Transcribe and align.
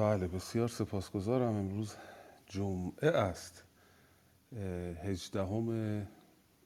بله 0.00 0.28
بسیار 0.28 0.68
سپاسگزارم. 0.68 1.56
امروز 1.56 1.94
جمعه 2.46 3.08
است 3.08 3.64
هجدهم 5.04 6.06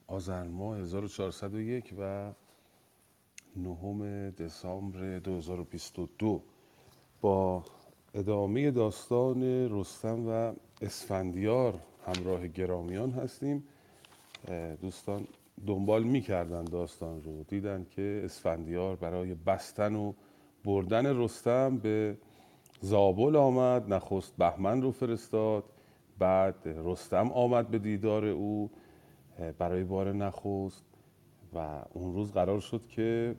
آذر 0.07 0.43
ماه 0.43 0.77
1401 0.77 1.93
و 1.99 2.31
نهم 3.55 4.29
دسامبر 4.29 5.19
2022 5.19 6.41
با 7.21 7.63
ادامه 8.13 8.71
داستان 8.71 9.43
رستم 9.71 10.27
و 10.27 10.53
اسفندیار 10.81 11.79
همراه 12.07 12.47
گرامیان 12.47 13.11
هستیم. 13.11 13.63
دوستان 14.81 15.27
دنبال 15.67 16.03
می‌کردن 16.03 16.63
داستان 16.63 17.23
رو. 17.23 17.43
دیدن 17.43 17.85
که 17.91 18.21
اسفندیار 18.25 18.95
برای 18.95 19.35
بستن 19.35 19.95
و 19.95 20.13
بردن 20.65 21.17
رستم 21.17 21.77
به 21.77 22.17
زابل 22.85 23.35
آمد 23.35 23.93
نخست 23.93 24.37
بهمن 24.37 24.81
رو 24.81 24.91
فرستاد. 24.91 25.63
بعد 26.19 26.55
رستم 26.65 27.31
آمد 27.31 27.67
به 27.67 27.79
دیدار 27.79 28.25
او 28.25 28.69
برای 29.57 29.83
بار 29.83 30.13
نخست. 30.13 30.85
و 31.53 31.83
اون 31.93 32.13
روز 32.13 32.31
قرار 32.31 32.59
شد 32.59 32.87
که 32.87 33.35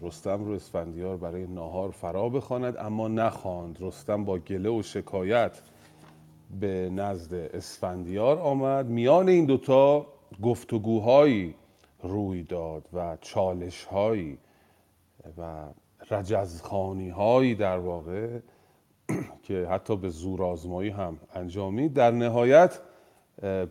رستم 0.00 0.44
رو 0.44 0.52
اسفندیار 0.52 1.16
برای 1.16 1.46
ناهار 1.46 1.90
فرا 1.90 2.28
بخواند 2.28 2.76
اما 2.76 3.08
نخواند. 3.08 3.76
رستم 3.80 4.24
با 4.24 4.38
گله 4.38 4.70
و 4.70 4.82
شکایت 4.82 5.62
به 6.60 6.90
نزد 6.90 7.34
اسفندیار 7.34 8.38
آمد. 8.38 8.86
میان 8.86 9.28
این 9.28 9.46
دوتا 9.46 10.06
گفتگوهایی 10.42 11.54
روی 12.02 12.42
داد 12.42 12.88
و 12.92 13.18
چالشهایی 13.20 14.38
و 15.38 15.64
رجزخانی 16.10 17.08
هایی 17.08 17.54
در 17.54 17.78
واقع 17.78 18.38
که 19.42 19.68
حتی 19.70 19.96
به 19.96 20.08
زور 20.08 20.42
آزمایی 20.42 20.90
هم 20.90 21.18
انجامید 21.34 21.92
در 21.92 22.10
نهایت 22.10 22.80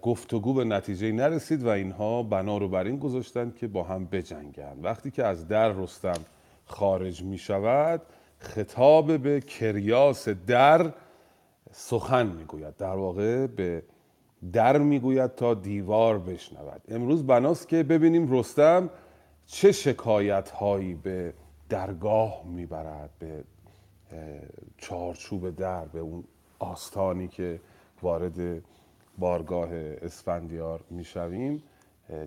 گفتگو 0.01 0.53
به 0.53 0.63
نتیجه 0.63 1.11
نرسید 1.11 1.63
و 1.63 1.69
اینها 1.69 2.23
بنا 2.23 2.57
رو 2.57 2.67
بر 2.67 2.83
این 2.83 2.97
گذاشتند 2.97 3.55
که 3.55 3.67
با 3.67 3.83
هم 3.83 4.05
بجنگند. 4.05 4.85
وقتی 4.85 5.11
که 5.11 5.23
از 5.23 5.47
در 5.47 5.69
رستم 5.69 6.21
خارج 6.65 7.23
می 7.23 7.37
شود 7.37 8.01
خطاب 8.37 9.17
به 9.17 9.41
کریاس 9.41 10.29
در 10.29 10.93
سخن 11.71 12.27
می‌گوید. 12.27 12.77
در 12.77 12.95
واقع 12.95 13.47
به 13.47 13.83
در 14.53 14.77
می‌گوید 14.77 15.35
تا 15.35 15.53
دیوار 15.53 16.19
بشنود. 16.19 16.81
امروز 16.89 17.27
بناست 17.27 17.67
که 17.67 17.83
ببینیم 17.83 18.31
رستم 18.31 18.89
چه 19.45 19.71
شکایت 19.71 20.49
هایی 20.49 20.93
به 20.93 21.33
درگاه 21.69 22.41
می‌برد 22.45 23.09
به 23.19 23.43
چارچوب 24.77 25.55
در 25.55 25.85
به 25.85 25.99
اون 25.99 26.23
آستانی 26.59 27.27
که 27.27 27.59
وارد 28.01 28.61
بارگاه 29.17 29.69
اسفندیار 29.73 30.79
می‌شویم. 30.89 31.63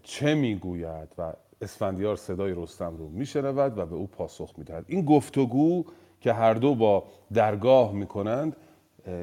چه 0.03 0.35
می‌گوید 0.35 1.09
و 1.19 1.33
اسفندیار 1.61 2.17
صدای 2.17 2.55
رستم 2.57 2.97
رو 2.97 3.09
میشنود 3.09 3.79
و 3.79 3.87
به 3.87 3.95
او 3.95 4.07
پاسخ 4.07 4.55
می‌دهد. 4.59 4.85
این 4.89 5.05
گفتگو 5.05 5.85
که 6.21 6.33
هر 6.33 6.55
دو 6.55 6.75
با 6.75 7.05
درگاه 7.33 7.93
می‌کنند 7.93 8.57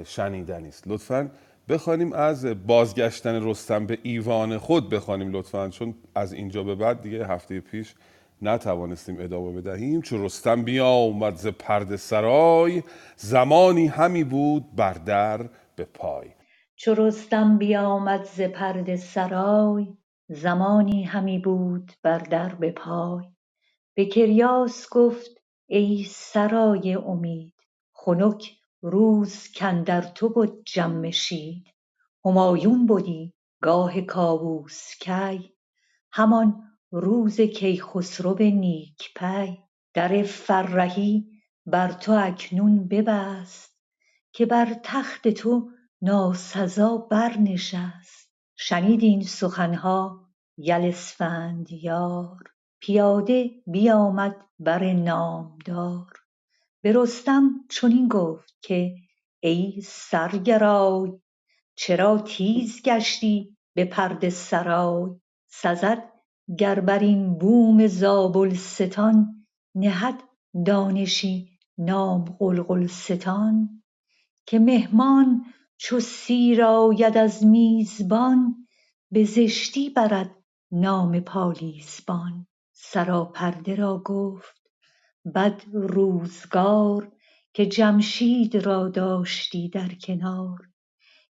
شنیدنی 0.06 0.68
است. 0.68 0.88
لطفا 0.88 1.32
بخوانیم 1.70 2.14
از 2.14 2.46
بازگشتن 2.46 3.48
رستم 3.48 3.86
به 3.86 3.98
ایوان 4.04 4.58
خود 4.58 4.90
بخوانیم 4.90 5.32
لطفا 5.32 5.70
چون 5.70 5.96
از 6.16 6.34
اینجا 6.34 6.64
به 6.64 6.76
بعد 6.76 7.02
دیگه 7.02 7.28
هفته 7.28 7.60
پیش 7.60 7.96
نتوانستیم 8.42 9.16
ادامه 9.20 9.62
بدهیم 9.62 10.02
چو 10.02 10.26
رستم 10.26 10.64
بیا 10.64 10.90
اومد 10.90 11.36
ز 11.36 11.48
پرده 11.48 11.98
سرای 11.98 12.84
زمانی 13.16 13.88
همی 13.88 14.24
بود 14.24 14.76
بر 14.76 14.94
در 14.94 15.50
به 15.76 15.86
پای. 15.86 16.30
چو 16.76 16.94
رستم 16.94 17.58
بیامد 17.58 18.24
ز 18.24 18.42
پرده 18.42 18.96
سرای 18.96 19.98
زمانی 20.30 21.04
همی 21.04 21.40
بود 21.40 21.92
بر 22.04 22.18
در 22.18 22.56
به 22.56 22.72
پای. 22.72 23.26
به 23.96 24.06
کریاس 24.06 24.90
گفت 24.92 25.32
ای 25.68 26.06
سرای 26.10 26.96
امید 26.96 27.54
خنک 27.94 28.52
روز 28.82 29.48
کاندر 29.60 30.02
تو 30.02 30.30
بد 30.30 30.52
جمشید 30.66 31.68
همایون 32.26 32.88
بدی 32.88 33.34
گاه 33.62 34.02
کاووس 34.02 34.96
کی. 35.02 35.54
همان 36.12 36.69
روز 36.92 37.42
کیخسرو 37.42 38.38
نیک 38.40 39.14
پی 39.16 39.58
در 39.94 40.24
فرهی 40.24 41.30
بر 41.66 41.92
تو 41.92 42.12
اکنون 42.12 42.88
ببست 42.88 43.80
که 44.34 44.46
بر 44.46 44.76
تخت 44.84 45.28
تو 45.28 45.70
ناسزا 46.02 46.98
برنشست. 46.98 48.30
شنید 48.56 49.04
این 49.04 49.24
سخن 49.24 49.74
ها 49.74 50.30
یل 50.58 50.82
اسفندیار 50.86 52.44
پیاده 52.80 53.50
بیامد 53.68 54.36
بر 54.60 54.94
نامدار. 54.94 56.14
به 56.82 56.94
رستم 56.96 57.50
چنین 57.70 58.08
گفت 58.08 58.58
که 58.62 58.96
ای 59.40 59.82
سرگرای 59.86 61.12
چرا 61.76 62.18
تیز 62.18 62.82
گشتی 62.84 63.58
به 63.74 63.86
پرده 63.86 64.30
سرای؟ 64.30 65.10
سزد 65.48 66.19
گر 66.58 66.80
بر 66.80 67.00
این 67.00 67.38
بوم 67.38 67.88
زابلستان 67.88 69.46
نهد 69.76 70.24
دانشی 70.66 71.50
نام 71.78 72.26
غلغلستان 72.40 73.84
که 74.46 74.60
مهمان 74.60 75.46
چو 75.78 76.00
سیر 76.00 76.64
آید 76.64 77.18
از 77.18 77.46
میزبان 77.46 78.68
به 79.12 79.24
زشتی 79.24 79.90
برد 79.90 80.36
نام 80.72 81.20
پالیزبان 81.20 82.48
سراپرده 82.72 83.76
را 83.76 84.02
گفت 84.06 84.62
بد 85.36 85.62
روزگار 85.74 87.12
که 87.54 87.66
جمشید 87.66 88.56
را 88.56 88.90
داشتی 88.90 89.70
در 89.70 89.90
کنار 90.02 90.60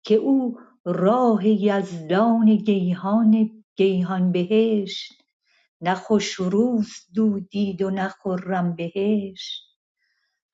که 0.02 0.14
او 0.14 0.58
راه 0.84 1.46
یزدان 1.46 2.56
گیهان 2.56 3.63
گیهان 3.76 4.32
بهشت. 4.32 5.12
نه 5.80 5.94
خوش 5.94 6.32
روز 6.32 6.90
دو 7.14 7.40
دید 7.40 7.82
و 7.82 7.90
نه 7.90 8.08
خرم 8.08 8.76
بهشت. 8.76 9.62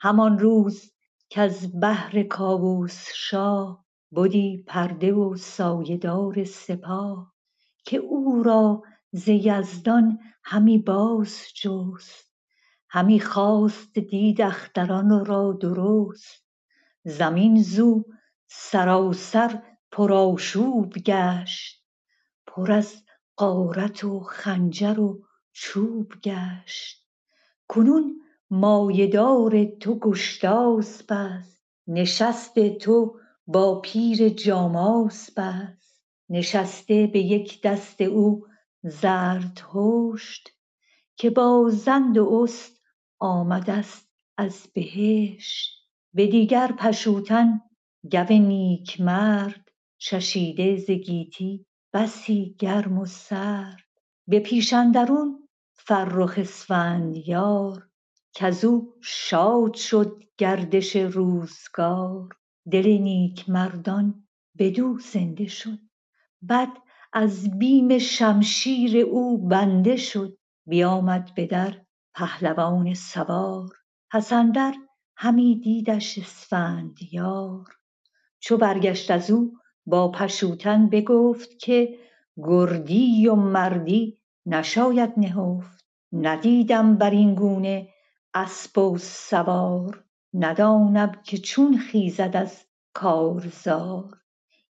همان 0.00 0.38
روز 0.38 0.92
کز 1.30 1.80
بهر 1.80 2.22
کاووس 2.22 3.06
شاه 3.14 3.86
بدی 4.16 4.64
پرده 4.66 5.12
و 5.12 5.36
سایه 5.36 5.96
دار 5.96 6.44
سپاه 6.44 7.34
که 7.84 7.96
او 7.96 8.42
را 8.42 8.82
ز 9.12 9.28
یزدان 9.28 10.18
همی 10.44 10.78
باز 10.78 11.38
جست. 11.62 12.34
همی 12.88 13.20
خواست 13.20 13.98
دید 13.98 14.40
اختران 14.40 15.24
را 15.24 15.52
درست. 15.52 16.46
زمین 17.04 17.62
زو 17.62 18.04
سراسر 18.46 19.62
پرآشوب 19.92 20.92
گشت. 20.92 21.84
پر 22.46 22.72
از 22.72 23.04
غارت 23.40 24.04
و 24.04 24.20
خنجر 24.20 25.00
و 25.00 25.22
چوب 25.52 26.12
گشت. 26.22 27.06
کنون 27.68 28.20
مایه 28.50 29.06
دار 29.06 29.64
تو 29.64 29.98
گشتاسپ 29.98 31.12
است 31.12 31.64
نشست 31.86 32.68
تو 32.68 33.18
با 33.46 33.80
پیر 33.80 34.28
جاماسپ 34.28 35.32
است. 35.36 36.02
نشسته 36.28 37.06
به 37.06 37.18
یک 37.18 37.62
دست 37.62 38.00
او 38.00 38.46
زردهشت 38.82 40.48
که 41.16 41.30
با 41.30 41.70
زند 41.72 42.18
و 42.18 42.40
است 42.42 42.80
آمده 43.18 43.82
ست 43.82 44.08
از 44.36 44.66
بهشت. 44.74 45.88
به 46.14 46.26
دیگر 46.26 46.72
پشوتن 46.72 47.60
گو 48.10 48.32
نیکمرد 48.32 49.70
چشیده 49.98 50.76
ز 50.76 50.90
گیتی 50.90 51.66
بسی 51.92 52.56
گرم 52.58 52.98
و 52.98 53.06
سرد. 53.06 53.84
به 54.28 54.40
پیش 54.40 54.72
اندرون 54.72 55.48
فرخ 55.74 56.34
اسفندیار 56.36 57.88
کز 58.34 58.64
او 58.64 58.94
شاد 59.02 59.74
شد 59.74 60.22
گردش 60.38 60.96
روزگار. 60.96 62.28
دل 62.70 62.86
نیکمردان 62.86 64.28
بدو 64.58 64.98
زنده 64.98 65.46
شد. 65.46 65.78
بد 66.48 66.72
از 67.12 67.58
بیم 67.58 67.98
شمشیر 67.98 69.06
او 69.06 69.48
بنده 69.48 69.96
شد. 69.96 70.38
بیامد 70.66 71.34
به 71.34 71.46
در 71.46 71.86
پهلوان 72.14 72.94
سوار. 72.94 73.68
پس 74.10 74.32
اندر 74.32 74.74
همی 75.16 75.60
دیدش 75.60 76.18
اسفندیار. 76.18 77.64
چو 78.40 78.56
برگشت 78.56 79.10
از 79.10 79.30
او 79.30 79.58
با 79.86 80.10
پشوتن 80.10 80.88
بگفت 80.88 81.58
که 81.58 81.98
گردی 82.36 83.28
و 83.28 83.34
مردی 83.34 84.18
نشاید 84.46 85.12
نهفت. 85.16 85.84
ندیدم 86.12 86.96
بر 86.96 87.10
این 87.10 87.34
گونه 87.34 87.88
اسپ 88.34 88.78
و 88.78 88.98
سوار. 88.98 90.04
ندانم 90.34 91.12
که 91.24 91.38
چون 91.38 91.76
خیزد 91.76 92.36
از 92.36 92.64
کارزار. 92.94 94.18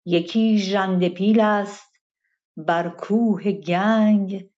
یکی 0.05 0.59
ژنده 0.59 1.09
پیل 1.09 1.41
است 1.41 1.97
بر 2.57 2.89
کوه 2.89 3.53
گنگ. 3.53 4.51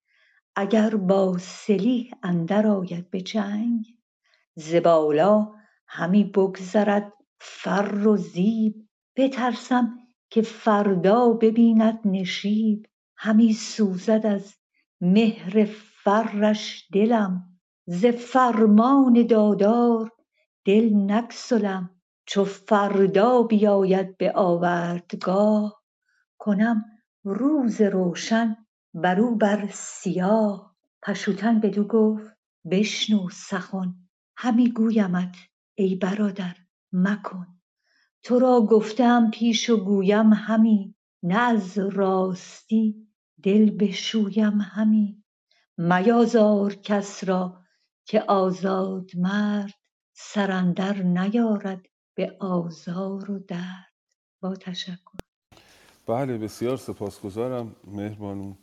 اگر 0.55 0.95
با 0.95 1.37
سلیح 1.37 2.11
اندر 2.23 2.67
آید 2.67 3.09
به 3.09 3.21
جنگ 3.21 3.85
ز 4.55 4.75
بالا 4.75 5.51
همی 5.87 6.23
بگذرد 6.23 7.13
فر 7.39 8.07
و 8.07 8.17
زیب. 8.17 8.89
بترسم 9.15 9.99
که 10.33 10.41
فردا 10.41 11.29
ببیند 11.29 11.99
نشیب 12.05 12.85
همی 13.17 13.53
سوزد 13.53 14.25
از 14.25 14.55
مهر 15.01 15.65
فرش 16.03 16.87
دلم. 16.93 17.59
ز 17.85 18.05
فرمان 18.05 19.27
دادار 19.27 20.11
دل 20.65 20.93
نگسلم 20.93 21.89
چو 22.25 22.45
فردا 22.45 23.43
بیاید 23.43 24.17
به 24.17 24.31
آوردگاه. 24.35 25.83
کنم 26.37 26.85
روز 27.23 27.81
روشن 27.81 28.57
برو 28.93 29.35
بر 29.35 29.67
سیاه. 29.71 30.75
پشوتن 31.03 31.59
بدو 31.59 31.83
گفت 31.83 32.33
بشنو 32.71 33.29
سخن 33.29 33.95
همی 34.37 34.71
گویمت 34.71 35.35
ای 35.75 35.95
برادر 35.95 36.55
مکن. 36.93 37.52
تو 38.23 38.39
را 38.39 38.61
گفته 38.61 39.03
ام 39.03 39.31
پیش 39.31 39.69
و 39.69 39.77
گویم 39.77 40.33
همی 40.33 40.95
نه 41.23 41.39
از 41.39 41.77
راستی 41.77 43.07
دل 43.43 43.69
بشویم 43.69 44.61
همی. 44.61 45.23
میازار 45.77 46.75
کس 46.75 47.23
را 47.23 47.59
که 48.05 48.21
آزادمرد 48.21 49.73
سر 50.13 50.51
اندر 50.51 50.93
نیارد 50.93 51.85
به 52.15 52.37
آزار 52.39 53.31
و 53.31 53.39
درد. 53.39 53.93
با 54.41 54.55
تشکر. 54.55 55.17
بله 56.07 56.37
بسیار 56.37 56.77
سپاسگزارم 56.77 57.75
مهربانو 57.87 58.53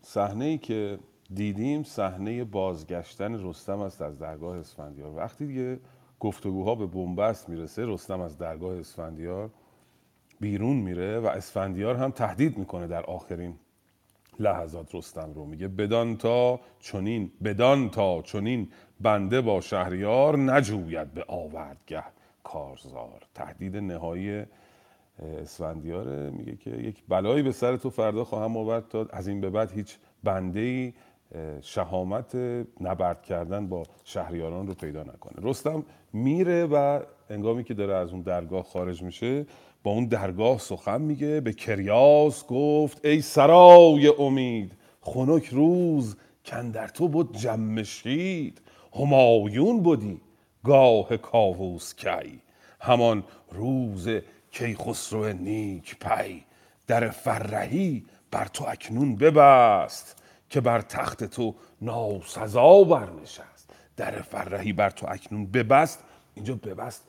صحنه 0.00 0.44
ای 0.44 0.58
که 0.58 0.98
دیدیم 1.34 1.82
صحنه 1.82 2.44
بازگشتن 2.44 3.48
رستم 3.48 3.78
است 3.78 4.02
از 4.02 4.18
درگاه 4.18 4.56
اسفندیار. 4.56 5.16
وقتی 5.16 5.46
دیگه 5.46 5.80
گفتگوها 6.24 6.74
به 6.74 6.86
بنبست 6.86 7.48
می‌رسه 7.48 7.86
رستم 7.86 8.20
از 8.20 8.38
درگاه 8.38 8.78
اسفندیار 8.78 9.50
بیرون 10.40 10.76
میره 10.76 11.20
و 11.20 11.26
اسفندیار 11.26 11.96
هم 11.96 12.10
تهدید 12.10 12.58
می‌کنه 12.58 12.86
در 12.86 13.02
آخرین 13.02 13.54
لحظات 14.40 14.94
رستم 14.94 15.32
رو. 15.34 15.44
میگه 15.44 15.68
بدان 15.68 16.16
تا 16.16 16.60
چنین 16.80 17.30
بدان 17.44 17.90
تا 17.90 18.22
چنین 18.22 18.68
بنده 19.00 19.40
با 19.40 19.60
شهریار 19.60 20.38
نجوید 20.38 21.14
به 21.14 21.24
آوردگه 21.28 22.04
کارزار. 22.44 23.22
تهدید 23.34 23.76
نهایی 23.76 24.42
اسفندیاره. 25.18 26.30
میگه 26.30 26.56
که 26.56 26.70
یک 26.70 27.02
بلایی 27.08 27.42
به 27.42 27.52
سر 27.52 27.76
تو 27.76 27.90
فردا 27.90 28.24
خواهم 28.24 28.56
آورد 28.56 28.88
تا 28.88 29.06
از 29.12 29.28
این 29.28 29.40
به 29.40 29.50
بعد 29.50 29.70
هیچ 29.70 29.96
بنده 30.24 30.60
ای 30.60 30.92
شهامت 31.60 32.34
نبرد 32.80 33.22
کردن 33.22 33.66
با 33.66 33.82
شهریاران 34.04 34.66
رو 34.66 34.74
پیدا 34.74 35.02
نکنه. 35.02 35.50
رستم 35.50 35.84
میره 36.12 36.64
و 36.64 37.00
انگامی 37.30 37.64
که 37.64 37.74
داره 37.74 37.94
از 37.94 38.10
اون 38.10 38.22
درگاه 38.22 38.62
خارج 38.62 39.02
میشه 39.02 39.46
با 39.82 39.90
اون 39.90 40.06
درگاه 40.06 40.58
سخن 40.58 41.00
میگه 41.00 41.40
به 41.40 41.52
کریاس 41.52 42.46
گفت 42.46 43.04
ای 43.04 43.20
سرای 43.20 44.12
امید 44.18 44.72
خنک 45.00 45.46
روز 45.46 46.16
کندر 46.44 46.88
تو 46.88 47.08
بود 47.08 47.36
جمشید 47.36 48.60
همایون 49.00 49.82
بودی 49.82 50.20
گاه 50.64 51.16
کاووس 51.16 51.94
کی. 51.94 52.40
همان 52.80 53.24
روز 53.50 54.08
کیخسرو 54.50 55.32
نیک 55.32 55.96
پی 55.98 56.44
در 56.86 57.10
فرهی 57.10 58.04
بر 58.30 58.46
تو 58.46 58.64
اکنون 58.68 59.16
ببست. 59.16 60.23
که 60.54 60.60
بر 60.60 60.80
تخت 60.80 61.24
تو 61.24 61.54
ناسزا 61.80 62.84
برنشست. 62.84 63.70
در 63.96 64.10
فرهی 64.10 64.72
بر 64.72 64.90
تو 64.90 65.06
اکنون 65.10 65.46
ببست. 65.46 66.04
اینجا 66.34 66.54
ببست 66.54 67.04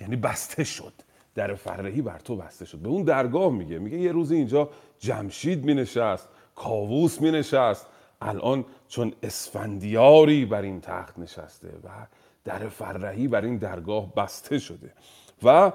یعنی 0.00 0.16
بسته 0.16 0.64
شد. 0.64 0.92
در 1.34 1.54
فرهی 1.54 2.02
بر 2.02 2.18
تو 2.18 2.36
بسته 2.36 2.64
شد. 2.64 2.78
به 2.78 2.88
اون 2.88 3.02
درگاه 3.02 3.52
میگه. 3.52 3.78
میگه 3.78 3.98
یه 3.98 4.12
روزی 4.12 4.36
اینجا 4.36 4.70
جمشید 4.98 5.64
می 5.64 5.74
نشست 5.74 6.28
کاووس 6.54 7.20
می 7.20 7.30
نشست 7.30 7.86
الان 8.20 8.64
چون 8.88 9.12
اسفندیاری 9.22 10.44
بر 10.44 10.62
این 10.62 10.80
تخت 10.80 11.18
نشسته 11.18 11.68
و 11.68 11.88
در 12.44 12.68
فرهی 12.68 13.28
بر 13.28 13.44
این 13.44 13.56
درگاه 13.56 14.14
بسته 14.14 14.58
شده. 14.58 14.92
و 15.42 15.72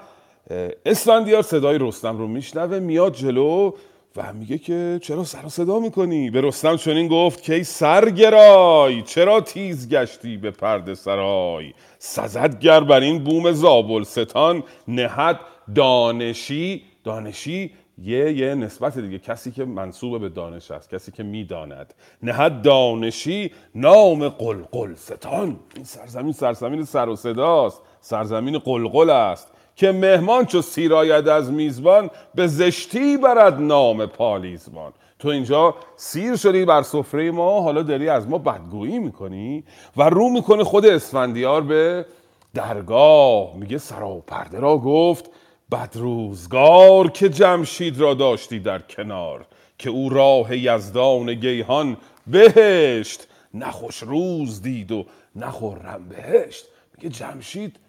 اسفندیار 0.85 1.41
صدای 1.41 1.77
رستم 1.77 2.17
رو 2.17 2.27
میشنوه 2.27 2.79
میاد 2.79 3.13
جلو. 3.13 3.71
و 4.15 4.33
میگه 4.33 4.57
که 4.57 5.00
چرا 5.01 5.24
سر 5.24 5.48
صدا 5.48 5.80
می‌کنی؟ 5.80 6.30
به 6.30 6.42
رستم 6.42 6.77
چنین 6.77 7.07
گفت 7.07 7.44
که 7.44 7.54
ای 7.54 7.63
سرگرای 7.63 9.01
چرا 9.01 9.42
تیز 9.42 9.89
گشتی 9.89 10.38
به 10.38 10.51
پرده 10.51 10.95
سرای؟ 10.95 11.74
سزد 12.00 12.60
گر 12.60 12.80
بر 12.80 13.00
این 13.00 13.24
بوم 13.24 13.51
زابل 13.51 14.04
ستان 14.04 14.63
نهد 14.88 15.39
دانشی. 15.75 16.83
دانشی 17.04 17.71
یه 17.98 18.33
یه 18.33 18.56
نسبت 18.56 19.00
دیگه. 19.00 19.19
کسی 19.19 19.51
که 19.51 19.65
منصوب 19.65 20.21
به 20.21 20.30
دانش 20.30 20.71
است 20.71 20.89
کسی 20.89 21.12
که 21.12 21.24
می‌داند. 21.24 21.94
نهد 22.24 22.62
دانشی 22.62 23.51
نام 23.75 24.30
قلقل 24.30 24.94
ستان 24.95 25.59
این 25.75 25.86
سرزمین 25.86 26.33
سرزمین 26.33 26.83
سر 26.83 27.09
و 27.09 27.16
صداست. 27.16 27.81
سرزمین 28.01 28.57
قلقل 28.57 29.09
است. 29.09 29.52
که 29.75 29.91
مهمان 29.91 30.45
چو 30.45 30.61
سیراید 30.61 31.27
از 31.27 31.51
میزبان 31.51 32.09
به 32.35 32.47
زشتی 32.47 33.17
برد 33.17 33.61
نام 33.61 34.05
پالیزبان. 34.05 34.93
تو 35.19 35.29
اینجا 35.29 35.75
سیر 35.95 36.35
شدی 36.35 36.65
بر 36.65 36.81
سفره 36.81 37.31
ما 37.31 37.61
حالا 37.61 37.81
داری 37.81 38.09
از 38.09 38.27
ما 38.27 38.37
بدگویی 38.37 38.99
می‌کنی 38.99 39.63
و 39.97 40.09
رو 40.09 40.29
می‌کنه 40.29 40.63
خود 40.63 40.85
اسفندیار 40.85 41.61
به 41.61 42.05
درگاه. 42.53 43.55
میگه 43.55 43.77
سراپرده 43.77 44.59
را 44.59 44.77
گفت 44.77 45.29
بدروزگار 45.71 47.11
که 47.11 47.29
جمشید 47.29 47.99
را 47.99 48.13
داشتی 48.13 48.59
در 48.59 48.79
کنار 48.79 49.45
که 49.77 49.89
او 49.89 50.09
راه 50.09 50.57
یزدان 50.57 51.33
گیهان 51.33 51.97
بهشت. 52.27 53.27
نخوش 53.53 53.97
روز 53.97 54.61
دید 54.61 54.91
و 54.91 55.05
نخورم 55.35 56.09
بهشت. 56.09 56.65
میگه 56.97 57.09
جمشید 57.09 57.79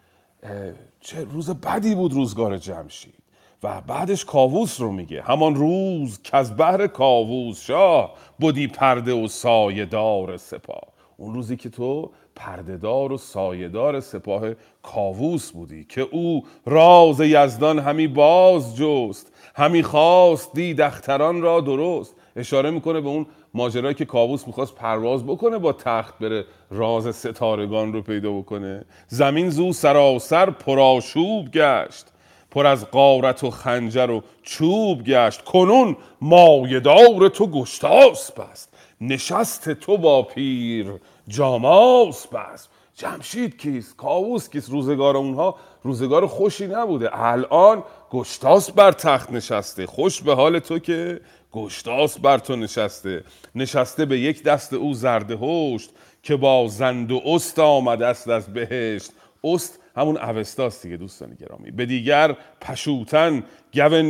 چه 1.01 1.25
روز 1.25 1.51
بدی 1.51 1.95
بود 1.95 2.13
روزگار 2.13 2.59
جمشید. 2.59 3.15
و 3.63 3.81
بعدش 3.81 4.25
کاووس 4.25 4.81
رو 4.81 4.93
میگه. 4.93 5.23
همان 5.23 5.55
روز 5.55 6.23
که 6.23 6.37
از 6.37 6.57
بحر 6.57 6.87
کاووس 6.87 7.61
شاه 7.61 8.15
بودی 8.41 8.67
پرده 8.67 9.13
و 9.13 9.29
سایدار 9.29 10.37
سپاه. 10.37 10.83
اون 11.17 11.35
روزی 11.35 11.57
که 11.57 11.69
تو 11.69 12.11
پردهدار 12.37 13.13
و 13.13 13.19
سایدار 13.19 14.01
سپاه 14.01 14.43
کاووس 14.83 15.53
بودی 15.53 15.85
که 15.85 16.01
او 16.01 16.45
راز 16.67 17.21
یزدان 17.21 17.79
همی 17.79 18.07
باز 18.07 18.77
جست 18.77 19.33
همی 19.55 19.83
خواست 19.83 20.55
دید 20.55 20.81
اختران 20.81 21.43
را 21.43 21.61
درست. 21.61 22.15
اشاره 22.37 22.71
می‌کنه 22.71 23.01
به 23.01 23.09
اون 23.09 23.27
ماجرایی 23.55 23.95
که 23.95 24.05
کاووس 24.05 24.47
می‌خواست 24.47 24.75
پرواز 24.75 25.27
بکنه 25.27 25.59
با 25.59 25.73
تخت 25.73 26.19
بره 26.19 26.45
راز 26.71 27.17
ستارگان 27.17 27.93
رو 27.93 28.03
پیدا 28.03 28.33
بکنه. 28.33 28.85
زمین 29.09 29.51
زو 29.51 29.73
سراسر 29.73 30.51
پرآشوب 30.51 31.51
گشت 31.51 32.07
پر 32.51 32.67
از 32.67 32.91
قارت 32.91 33.45
و 33.45 33.51
خنجر 33.51 34.11
و 34.11 34.23
چوب 34.43 35.05
گشت. 35.05 35.45
کنون 35.45 35.97
مایدار 36.21 37.29
تو 37.29 37.47
گشتاس 37.47 38.33
بست 38.33 38.77
نشست 39.01 39.71
تو 39.71 39.97
با 39.97 40.23
پیر 40.23 40.87
جاماس 41.29 42.27
بست. 42.27 42.71
جمشید 42.97 43.59
کیست؟ 43.61 43.97
کاووس 43.97 44.49
کیست؟ 44.49 44.71
روزگار 44.71 45.17
اونها 45.17 45.57
روزگار 45.83 46.27
خوشی 46.27 46.67
نبوده. 46.67 47.23
الان 47.25 47.83
گشتاس 48.11 48.71
بر 48.71 48.93
تخت 48.93 49.33
نشسته. 49.33 49.87
خوش 49.87 50.23
به 50.23 50.35
حال 50.35 50.59
تو 50.59 50.79
که 50.79 51.21
گشتاس 51.55 52.19
بر 52.19 52.39
تو 52.39 52.57
نشسته. 52.57 53.25
نشسته 53.55 54.05
به 54.05 54.19
یک 54.19 54.43
دست 54.43 54.73
او 54.73 54.95
زرده 54.95 55.37
هشت 55.37 55.91
که 56.23 56.37
با 56.37 56.69
زند 56.69 57.13
و 57.13 57.23
است 57.27 57.59
آمده 57.59 58.07
است 58.07 58.29
از 58.29 58.53
بهشت. 58.53 59.13
است 59.45 59.79
همون 59.97 60.17
اوستاست 60.17 60.83
دیگه 60.83 60.97
دوستان 60.97 61.35
گرامی. 61.35 61.71
به 61.71 61.87
دیگر 61.87 62.37
پشوتن 62.61 63.45
گو 63.75 64.03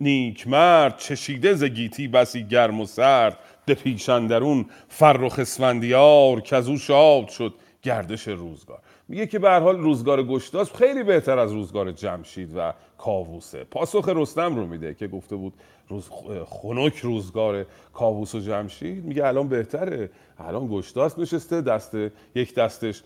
نیک 0.00 0.48
مرد 0.48 0.98
چشیده 0.98 1.54
ز 1.54 1.64
گیتی 1.64 2.08
بسی 2.08 2.44
گرم 2.44 2.80
و 2.80 2.86
سرد. 2.86 3.38
به 3.66 3.74
پیشندرون 3.74 4.66
فرخ 4.88 5.38
اسفندیار 5.38 6.40
که 6.40 6.56
از 6.56 6.68
او 6.68 6.78
شاد 6.78 7.28
شد 7.28 7.54
گردش 7.82 8.28
روزگار. 8.28 8.78
میگه 9.08 9.26
که 9.26 9.38
به 9.38 9.50
حال 9.50 9.78
روزگار 9.78 10.22
گشتاس 10.22 10.72
خیلی 10.72 11.02
بهتر 11.02 11.38
از 11.38 11.52
روزگار 11.52 11.92
جمشید 11.92 12.52
و 12.56 12.72
کاووسه. 12.98 13.64
پاسخ 13.64 14.08
رستم 14.08 14.56
رو 14.56 14.66
میده 14.66 14.94
که 14.94 15.08
گفته 15.08 15.36
بود 15.36 15.52
روز 15.90 16.08
خنک 16.46 16.96
روزگار 16.96 17.66
کاووس 17.92 18.34
و 18.34 18.40
جمشید. 18.40 19.04
میگه 19.04 19.26
الان 19.26 19.48
بهتره. 19.48 20.10
الان 20.38 20.68
گشتاس 20.70 21.18
نشسته 21.18 21.60
دست 21.60 21.96
یک 22.34 22.54
دستش 22.54 23.02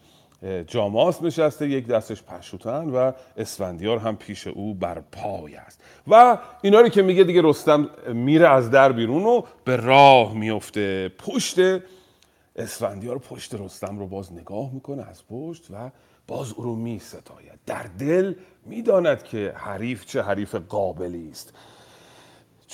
جاماس 0.67 1.23
نشسته 1.23 1.69
یک 1.69 1.87
دستش 1.87 2.23
پشوتن 2.23 2.91
و 2.91 3.13
اسفندیار 3.37 3.99
هم 3.99 4.17
پیش 4.17 4.47
او 4.47 4.75
بر 4.75 5.03
پای 5.13 5.55
است. 5.55 5.81
و 6.09 6.39
اینا 6.63 6.81
رو 6.81 6.89
که 6.89 7.03
میگه 7.03 7.25
دیگه 7.25 7.43
رستم 7.45 7.91
میره 8.13 8.49
از 8.49 8.71
در 8.71 8.93
بیرون 8.93 9.25
و 9.25 9.43
به 9.65 9.77
راه 9.77 10.35
میفته. 10.35 11.13
پشت 11.19 11.59
اسفندیار 12.57 13.19
پشت 13.19 13.55
رستم 13.55 13.99
رو 13.99 14.07
باز 14.07 14.33
نگاه 14.33 14.75
می‌کنه 14.75 15.09
از 15.09 15.23
پشت 15.31 15.67
و 15.71 15.91
باز 16.27 16.53
او 16.53 16.65
رو 16.65 16.77
می 16.77 16.99
ستاید 16.99 17.59
در 17.67 17.87
دل 17.99 18.35
می‌داند 18.67 19.23
که 19.23 19.53
حریف 19.57 20.07
چه 20.07 20.23
حریف 20.23 20.55
قابلی 20.55 21.29
است. 21.31 21.53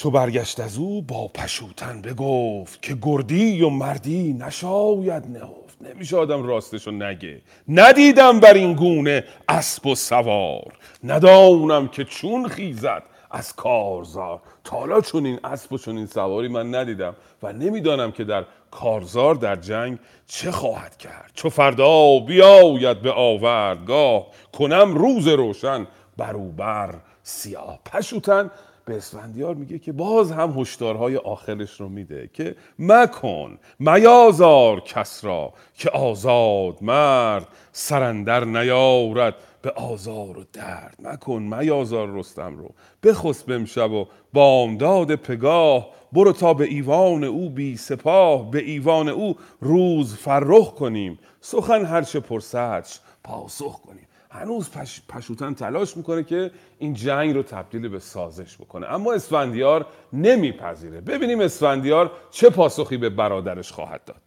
چو 0.01 0.11
برگشت 0.11 0.61
از 0.61 0.79
او 0.79 1.03
با 1.03 1.29
پشوتن 1.29 2.03
بگفت 2.03 2.83
که 2.83 2.97
گردی 3.03 3.63
و 3.63 3.69
مردی 3.69 4.33
نشاید 4.33 5.27
نهفت. 5.27 5.77
نمیشه 5.81 6.17
آدم 6.17 6.43
راستشو 6.43 6.91
نگه. 6.91 7.41
ندیدم 7.69 8.41
بر 8.41 8.55
این 8.55 8.75
گونه 8.75 9.25
اسب 9.49 9.87
و 9.87 9.95
سوار. 9.95 10.73
ندانم 11.05 11.89
که 11.89 12.05
چون 12.05 12.49
خیزد 12.49 13.03
از 13.31 13.57
کارزار. 13.57 14.41
تالا 14.65 15.01
چون 15.01 15.27
این 15.27 15.39
اسب 15.45 15.73
و 15.73 15.79
چون 15.79 15.97
این 15.97 16.07
سواری 16.07 16.49
من 16.49 16.75
ندیدم 16.75 17.17
و 17.43 17.53
نمی‌دانم 17.53 18.13
که 18.13 18.25
در 18.25 18.45
کارزار 18.71 19.35
در 19.35 19.57
جنگ 19.57 19.99
چه 20.27 20.51
خواهد 20.51 20.97
کرد. 20.97 21.31
چو 21.35 21.49
فردا 21.49 22.19
بیاید 22.19 23.03
به 23.03 23.13
آوردگاه 23.13 24.27
کنم 24.53 24.95
روز 24.95 25.29
روشن 25.29 25.87
بروبر 26.17 26.95
سیاه. 27.23 27.79
پشوتن 27.93 28.51
به 28.91 28.97
اسفندیار 28.97 29.55
میگه 29.55 29.79
که 29.79 29.93
باز 29.93 30.33
هم 30.33 30.51
هشدارهای 30.59 31.17
آخرش 31.17 31.81
رو 31.81 31.89
میده 31.89 32.31
که 32.33 32.57
مکن 32.79 33.59
میازار 33.79 34.81
کس 34.81 35.25
را 35.25 35.53
که 35.75 35.91
آزاد 35.91 36.77
مرد 36.81 37.49
سرندر 37.73 38.45
نیارد 38.45 39.35
به 39.63 39.71
آزار 39.71 40.39
و 40.39 40.45
درد. 40.53 40.97
مکن 41.03 41.43
میازار 41.43 42.11
رستم 42.11 42.57
رو 42.57 42.71
بخست 43.03 43.47
بمشب 43.47 43.91
و 43.91 44.07
بامداد 44.33 45.15
پگاه 45.15 45.89
برو 46.13 46.33
تا 46.33 46.55
به 46.55 46.65
ایوان 46.65 47.25
او 47.25 47.51
بی 47.51 47.77
سپاه 47.77 48.51
به 48.51 48.59
ایوان 48.59 49.09
او 49.09 49.37
روز 49.61 50.15
فرخ 50.15 50.75
کنیم. 50.75 51.19
سخن 51.41 51.85
هرچه 51.85 52.21
پرسدش 52.21 53.01
پاسخ 53.25 53.81
کنیم. 53.81 54.07
هنوز 54.33 54.79
پش، 54.79 55.03
پشوتن 55.09 55.55
تلاش 55.55 55.97
می‌کنه 55.97 56.25
که 56.25 56.51
این 56.79 56.95
جنگ 56.95 57.35
رو 57.35 57.43
تبدیل 57.43 57.89
به 57.89 57.99
سازش 57.99 58.57
بکنه. 58.57 58.87
اما 58.87 59.13
اسفندیار 59.13 59.87
نمیپذیره. 60.13 61.01
ببینیم 61.01 61.41
اسفندیار 61.41 62.11
چه 62.31 62.51
پاسخی 62.51 62.97
به 62.97 63.11
برادرش 63.11 63.73
خواهد 63.73 64.05
داد. 64.05 64.23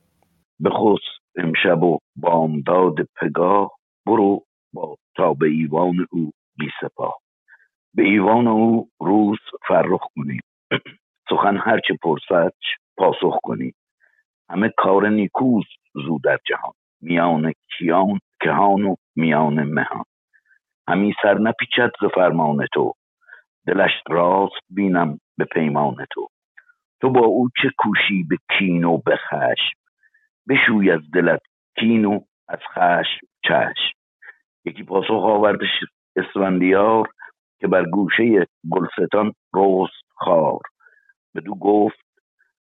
بخست 0.65 1.13
امشب 1.35 1.83
و 1.83 1.97
بامداد 2.15 2.95
پگاه 3.21 3.71
برو 4.05 4.45
با 4.73 4.97
تا 5.15 5.33
به 5.33 5.47
ایوان 5.47 6.07
او 6.11 6.31
بی 6.57 6.69
سپاه. 6.81 7.19
به 7.93 8.03
ایوان 8.03 8.47
او 8.47 8.89
روز 8.99 9.39
فرخ 9.67 10.01
کنیم 10.15 10.41
سخن 11.29 11.57
هرچه 11.57 11.97
پرسد 12.03 12.53
پاسخ 12.97 13.39
کنیم 13.43 13.75
همه 14.49 14.73
کار 14.77 15.09
نیکوز 15.09 15.63
زو 15.93 16.19
در 16.23 16.39
جهان. 16.47 16.73
میان 17.01 17.53
کیان 17.77 18.19
کهان 18.41 18.83
و 18.83 18.95
میان 19.15 19.63
مهان. 19.63 20.03
همی 20.87 21.13
سر 21.21 21.37
نپیچد 21.37 21.91
ز 22.01 22.05
فرمان 22.15 22.67
تو. 22.73 22.93
دلش 23.67 23.91
راست 24.09 24.61
بینم 24.69 25.19
به 25.37 25.45
پیمان 25.45 26.05
تو. 26.11 26.27
تو 27.01 27.09
با 27.09 27.25
او 27.25 27.49
چه 27.61 27.69
کوشی 27.77 28.23
به 28.23 28.37
کین 28.57 28.83
و 28.83 28.97
به 28.97 29.15
خشم؟ 29.15 29.79
بشوی 30.49 30.91
از 30.91 31.11
دلت 31.13 31.41
کین 31.79 32.05
و 32.05 32.19
از 32.47 32.59
خشم 32.73 33.27
چشم. 33.43 33.97
یکی 34.65 34.83
پاسخ 34.83 35.23
آورده 35.23 35.65
اسفندیار 36.15 37.07
که 37.59 37.67
بر 37.67 37.85
گوشه 37.85 38.47
گلستان 38.71 39.33
رست 39.53 40.03
خار. 40.15 40.61
بدو 41.35 41.55
گفت 41.55 41.99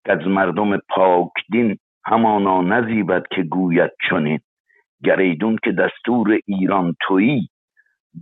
که 0.06 0.12
از 0.12 0.28
مردم 0.28 0.78
پاک 0.78 1.32
دین 1.52 1.78
همانا 2.06 2.62
نزیبد 2.62 3.24
که 3.32 3.44
گوید 3.44 3.92
چنین. 4.10 4.40
گریدون 5.04 5.58
که 5.64 5.72
دستور 5.72 6.40
ایران 6.46 6.96
تویی 7.02 7.50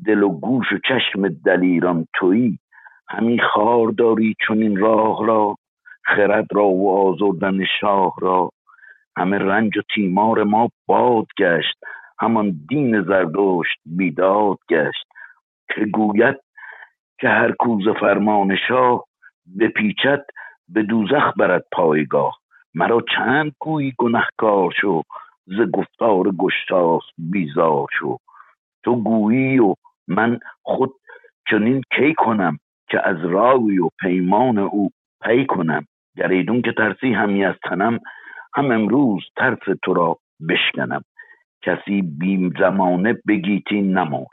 دل 0.06 0.24
و 0.24 0.30
گوش 0.30 0.72
و 0.74 0.77
چشم 0.88 1.27
دلیران 1.27 2.08
تویی. 2.15 2.60
همی 3.10 3.39
خار 3.39 3.92
داری 3.92 4.36
چنین 4.48 4.77
راه 4.77 5.27
را 5.27 5.56
خرد 6.06 6.48
را 6.51 6.65
و 6.65 7.08
آزردن 7.08 7.65
شاه 7.80 8.13
را. 8.22 8.50
همه 9.18 9.38
رنج 9.38 9.77
و 9.77 9.82
تیمار 9.96 10.44
ما 10.44 10.70
باد 10.88 11.25
گشت 11.39 11.75
همان 12.20 12.65
دین 12.70 13.01
زردشت 13.01 13.80
بیداد 13.86 14.58
گشت. 14.70 15.08
که 15.75 15.86
گوید 15.86 16.36
که 17.20 17.30
هر 17.30 17.51
کوز 17.51 17.88
فرمان 18.00 18.56
شاه 18.68 19.03
بپیچد 19.60 20.25
به 20.70 20.84
دوزخ 20.84 21.34
برد 21.38 21.65
پایگاه. 21.72 22.38
مرا 22.75 23.03
چند 23.15 23.51
گویی 23.60 23.94
گنهکار 23.98 24.74
شو 24.82 25.01
ز 25.46 25.62
گفتار 25.74 26.32
گشتاس 26.32 27.04
بیزار 27.18 27.88
شو. 28.00 28.18
تو 28.84 28.96
گویی 28.96 29.60
و 29.60 29.76
من 30.08 30.40
خود 30.62 30.94
چنین 31.50 31.82
کی 31.96 32.14
کنم 32.18 32.60
که 32.90 33.08
از 33.08 33.26
راوی 33.26 33.80
و 33.80 33.90
پیمان 34.00 34.58
او 34.58 34.90
پی 35.22 35.46
کنم؟ 35.46 35.88
گریدون 36.18 36.62
که 36.62 36.72
ترسی 36.72 37.14
همی 37.14 37.46
از 37.46 37.56
تنم 37.64 38.00
هم 38.56 38.72
امروز 38.72 39.24
ترس 39.36 39.78
تو 39.84 39.94
را 39.94 40.18
بشکنم. 40.50 41.04
کسی 41.62 42.02
بیم 42.02 42.54
زمانه 42.60 43.14
بگیتی 43.28 43.82
نمرد. 43.82 44.28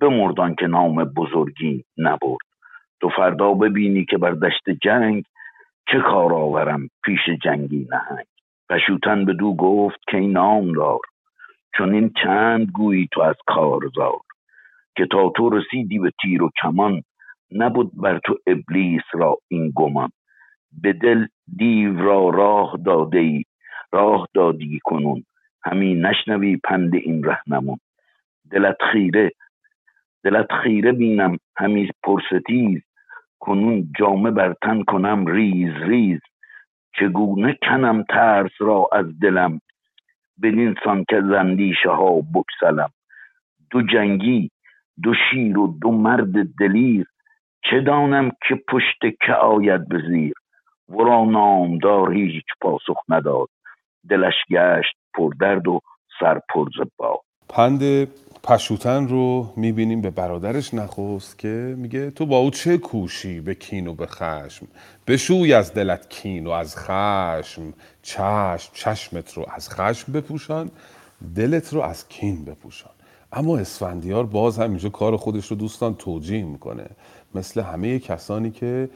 بمردان 0.00 0.54
که 0.54 0.66
نام 0.66 1.04
بزرگی 1.04 1.84
نبرد. 1.98 2.46
تو 3.00 3.08
فردا 3.08 3.54
ببینی 3.54 4.04
که 4.04 4.18
بر 4.18 4.30
دشت 4.30 4.70
جنگ 4.82 5.24
چه 5.92 6.00
کار 6.00 6.34
آورم 6.34 6.88
پیش 7.04 7.20
جنگی 7.42 7.88
نهنگ. 7.90 8.26
پشوتن 8.70 9.24
به 9.24 9.32
دو 9.32 9.56
گفت 9.56 9.98
که 10.08 10.16
این 10.16 10.32
نام 10.32 10.72
دار 10.72 11.00
چون 11.76 11.94
این 11.94 12.12
چند 12.22 12.66
گویی 12.66 13.08
تو 13.12 13.22
از 13.22 13.36
کارزار 13.46 14.18
که 14.96 15.06
تا 15.06 15.32
تو 15.36 15.50
رسیدی 15.50 15.98
به 15.98 16.10
تیر 16.22 16.42
و 16.42 16.50
کمان 16.62 17.02
نبود 17.52 17.90
بر 18.02 18.20
تو 18.24 18.36
ابلیس 18.46 19.02
را 19.14 19.36
این 19.48 19.72
گمان. 19.76 20.10
به 20.82 20.92
دل 20.92 21.26
دیو 21.56 22.00
را 22.00 22.30
راه 22.30 22.78
داده 22.86 23.18
ای 23.18 23.44
راه 23.92 24.26
دادی 24.34 24.80
کنون 24.84 25.24
همین 25.64 26.06
نشنوی 26.06 26.56
پند 26.56 26.94
این 26.94 27.24
رهنمون. 27.24 27.78
دلت 28.50 28.76
خیره 28.92 29.30
دلت 30.24 30.52
خیره 30.62 30.92
بینم 30.92 31.38
همی 31.56 31.90
پرستیز 32.04 32.82
کنون 33.40 33.92
جامه 33.98 34.30
بر 34.30 34.54
تن 34.62 34.82
کنم 34.82 35.26
ریز 35.26 35.74
ریز. 35.82 36.20
چگونه 36.98 37.58
کنم 37.62 38.02
ترس 38.02 38.52
را 38.58 38.88
از 38.92 39.20
دلم 39.20 39.60
بدین 40.42 40.74
سان 40.84 41.04
که 41.08 41.20
زندیشه 41.20 41.90
ها 41.90 42.20
بکسلم 42.34 42.90
دو 43.70 43.82
جنگی 43.82 44.50
دو 45.02 45.14
شیر 45.14 45.58
و 45.58 45.78
دو 45.80 45.90
مرد 45.90 46.32
دلیر 46.58 47.06
چه 47.70 47.80
دانم 47.80 48.30
که 48.48 48.54
پشت 48.68 49.00
که 49.26 49.32
آید 49.32 49.88
به 49.88 50.02
زیر؟ 50.08 50.34
ورا 50.88 51.24
نامدار 51.24 52.12
هیچ 52.12 52.44
پاسخ 52.60 53.02
نداد 53.08 53.48
دلش 54.08 54.34
گشت 54.50 54.96
پر 55.14 55.32
درد 55.40 55.68
و 55.68 55.80
سر 56.20 56.40
پر 56.48 56.68
با 56.96 57.20
پند 57.48 58.08
پشوتن 58.42 59.08
رو 59.08 59.52
می‌بینیم 59.56 60.00
به 60.00 60.10
برادرش 60.10 60.74
نخست 60.74 61.38
که 61.38 61.74
میگه 61.78 62.10
تو 62.10 62.26
با 62.26 62.38
او 62.38 62.50
چه 62.50 62.78
کوشی؟ 62.78 63.40
به 63.40 63.54
کین 63.54 63.86
و 63.86 63.94
به 63.94 64.06
خشم. 64.06 64.66
بشوی 65.06 65.52
از 65.52 65.74
دلت 65.74 66.10
کین 66.10 66.46
و 66.46 66.50
از 66.50 66.76
خشم. 66.76 67.74
چشم 68.02 68.70
چشمت 68.74 69.32
رو 69.32 69.46
از 69.54 69.70
خشم 69.70 70.12
بپوشان 70.12 70.70
دلت 71.34 71.74
رو 71.74 71.80
از 71.80 72.08
کین 72.08 72.44
بپوشان. 72.44 72.90
اما 73.32 73.58
اسفندیار 73.58 74.26
باز 74.26 74.58
هم 74.58 74.70
اینجا 74.70 74.88
کار 74.88 75.16
خودش 75.16 75.46
رو 75.46 75.56
دوستان 75.56 75.94
توجیه 75.94 76.44
می‌کنه. 76.44 76.86
مثل 77.34 77.60
همه 77.60 77.98
کسانی 77.98 78.50
که 78.50 78.88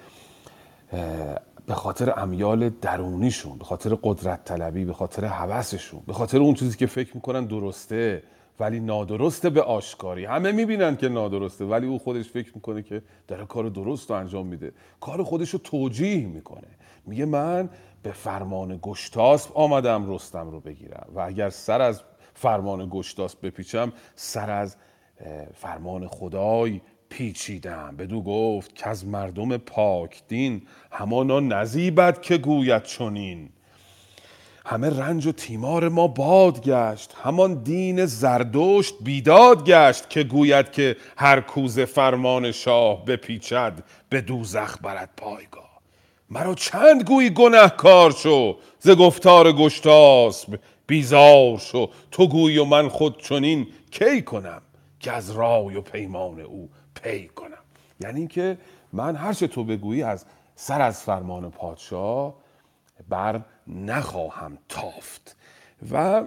به 1.66 1.74
خاطر 1.74 2.20
امیال 2.20 2.68
درونیشون 2.68 3.58
به 3.58 3.64
خاطر 3.64 3.98
قدرت 4.02 4.44
طلبی 4.44 4.84
به 4.84 4.92
خاطر 4.92 5.24
حوثشون 5.24 6.00
به 6.06 6.12
خاطر 6.12 6.38
اون 6.38 6.54
چیزی 6.54 6.76
که 6.76 6.86
فکر 6.86 7.10
می‌کنن 7.14 7.44
درسته 7.44 8.22
ولی 8.60 8.80
نادرسته 8.80 9.50
به 9.50 9.62
آشکاری. 9.62 10.24
همه 10.24 10.52
می‌بینن 10.52 10.96
که 10.96 11.08
نادرسته 11.08 11.64
ولی 11.64 11.86
او 11.86 11.98
خودش 11.98 12.28
فکر 12.28 12.52
می‌کنه 12.54 12.82
که 12.82 13.02
داره 13.28 13.44
کار 13.46 13.68
درست 13.68 14.10
رو 14.10 14.16
انجام 14.16 14.46
میده. 14.46 14.72
کار 15.00 15.22
خودش 15.22 15.50
رو 15.50 15.58
توجیه 15.58 16.26
می‌کنه. 16.26 16.68
میگه 17.06 17.24
من 17.24 17.70
به 18.02 18.12
فرمان 18.12 18.78
گشتاسب 18.82 19.50
آمدم 19.54 20.12
رستم 20.12 20.50
رو 20.50 20.60
بگیرم 20.60 21.06
و 21.14 21.20
اگر 21.20 21.50
سر 21.50 21.80
از 21.80 22.02
فرمان 22.34 22.88
گشتاسب 22.90 23.46
بپیچم 23.46 23.92
سر 24.14 24.50
از 24.50 24.76
فرمان 25.54 26.08
خدای 26.08 26.80
پیچیدم. 27.08 27.96
بدو 27.96 28.22
گفت 28.22 28.74
که 28.74 28.88
از 28.88 29.06
مردم 29.06 29.56
پاک 29.56 30.22
دین 30.28 30.62
همانا 30.90 31.40
نزیبد 31.40 32.20
که 32.20 32.38
گوید 32.38 32.82
چنین. 32.82 33.48
همه 34.66 35.00
رنج 35.00 35.26
و 35.26 35.32
تیمار 35.32 35.88
ما 35.88 36.08
باد 36.08 36.62
گشت. 36.62 37.14
همان 37.22 37.54
دین 37.54 38.06
زردشت 38.06 38.94
بیداد 39.00 39.64
گشت 39.64 40.10
که 40.10 40.22
گوید 40.22 40.72
که 40.72 40.96
هر 41.16 41.40
کوز 41.40 41.80
فرمان 41.80 42.52
شاه 42.52 43.04
بپیچد 43.04 43.84
به 44.08 44.20
دوزخ 44.20 44.78
برد 44.82 45.10
پایگاه. 45.16 45.80
مرا 46.30 46.54
چند 46.54 47.02
گویی 47.02 47.30
گنهکار 47.30 48.10
شو 48.10 48.56
ز 48.78 48.90
گفتار 48.90 49.52
گشتاسب 49.52 50.58
بیزار 50.86 51.58
شو. 51.58 51.90
تو 52.10 52.28
گویی 52.28 52.58
و 52.58 52.64
من 52.64 52.88
خود 52.88 53.22
چنین 53.22 53.66
کی 53.90 54.22
کنم 54.22 54.62
که 55.00 55.12
از 55.12 55.30
رای 55.30 55.76
و 55.76 55.80
پیمان 55.80 56.40
او 56.40 56.70
پی 57.02 57.28
کنم؟ 57.28 57.64
یعنی 58.00 58.26
که 58.26 58.58
من 58.92 59.16
هر 59.16 59.32
چه 59.32 59.46
تو 59.46 59.64
بگویی 59.64 60.02
از 60.02 60.24
سر 60.54 60.80
از 60.80 61.02
فرمان 61.02 61.50
پادشاه 61.50 62.34
بر 63.10 63.42
نخواهم 63.66 64.58
تافت. 64.68 65.36
و 65.92 66.24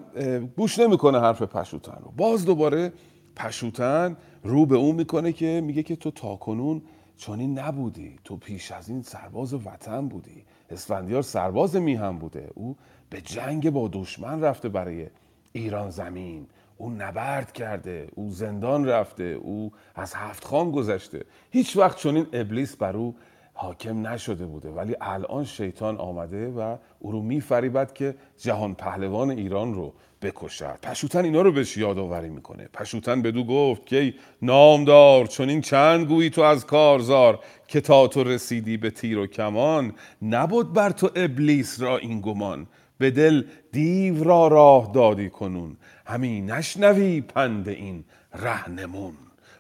گوش 0.58 0.80
نمی‌کنه 0.80 1.20
حرف 1.20 1.42
پشوتن 1.42 1.98
رو. 2.04 2.12
باز 2.18 2.46
دوباره 2.46 2.94
پشوتن 3.36 4.18
رو 4.44 4.66
به 4.66 4.76
اون 4.76 4.96
می‌کنه 4.96 5.34
که 5.34 5.62
میگه 5.66 5.84
که 5.84 5.96
تو 5.96 6.12
تاکنون 6.12 6.82
چنین 7.18 7.60
نبودی. 7.60 8.16
تو 8.24 8.38
پیش 8.38 8.72
از 8.72 8.90
این 8.90 9.02
سرباز 9.02 9.54
وطن 9.54 10.08
بودی. 10.08 10.46
اسفندیار 10.70 11.22
سرباز 11.22 11.76
میهم 11.76 12.20
بوده. 12.20 12.50
او 12.54 12.78
به 13.10 13.22
جنگ 13.22 13.70
با 13.70 13.90
دشمن 13.94 14.42
رفته 14.42 14.70
برای 14.70 15.08
ایران 15.52 15.90
زمین. 15.90 16.48
او 16.78 16.90
نبرد 16.90 17.52
کرده. 17.52 18.08
او 18.16 18.30
زندان 18.30 18.86
رفته. 18.86 19.24
او 19.24 19.72
از 19.96 20.14
هفت 20.16 20.46
خان 20.46 20.72
گذشته. 20.72 21.26
هیچ 21.52 21.78
وقت 21.78 21.98
چنین 21.98 22.28
ابلیس 22.34 22.76
بر 22.76 22.98
او 22.98 23.16
حاکم 23.54 24.08
نشده 24.08 24.46
بوده. 24.46 24.70
ولی 24.70 24.96
الان 25.02 25.44
شیطان 25.44 25.98
آمده 25.98 26.48
و 26.48 26.78
او 27.00 27.12
رو 27.12 27.22
میفریبد 27.22 27.94
که 27.94 28.16
جهان 28.38 28.76
پهلوان 28.76 29.30
ایران 29.30 29.74
رو 29.74 29.94
بکشد. 30.22 30.80
پشوتن 30.84 31.26
اینا 31.26 31.42
رو 31.42 31.52
بهش 31.52 31.78
یادآوری 31.78 32.30
می‌کنه؟ 32.30 32.70
پشوتن 32.74 33.22
بدو 33.22 33.44
گفت 33.44 33.86
که 33.86 34.14
نامدار 34.42 35.26
چون 35.26 35.50
این 35.50 35.62
چند 35.62 36.08
گویی 36.08 36.30
تو 36.30 36.42
از 36.42 36.66
کارزار 36.66 37.40
که 37.68 37.82
تا 37.82 38.08
تو 38.08 38.24
رسیدی 38.24 38.78
به 38.78 38.90
تیر 38.92 39.18
و 39.18 39.28
کمان 39.28 39.94
نبود 40.22 40.74
بر 40.74 40.90
تو 40.90 41.10
ابلیس 41.16 41.82
را 41.82 41.98
این 41.98 42.22
گمان. 42.22 42.68
به 42.98 43.12
دل 43.12 43.44
دیو 43.72 44.24
را 44.24 44.48
راه 44.48 44.92
دادی 44.94 45.30
کنون. 45.30 45.78
همین 46.06 46.52
نشنوی 46.52 47.22
پند 47.22 47.70
این 47.70 48.04
رهنمون. 48.34 49.14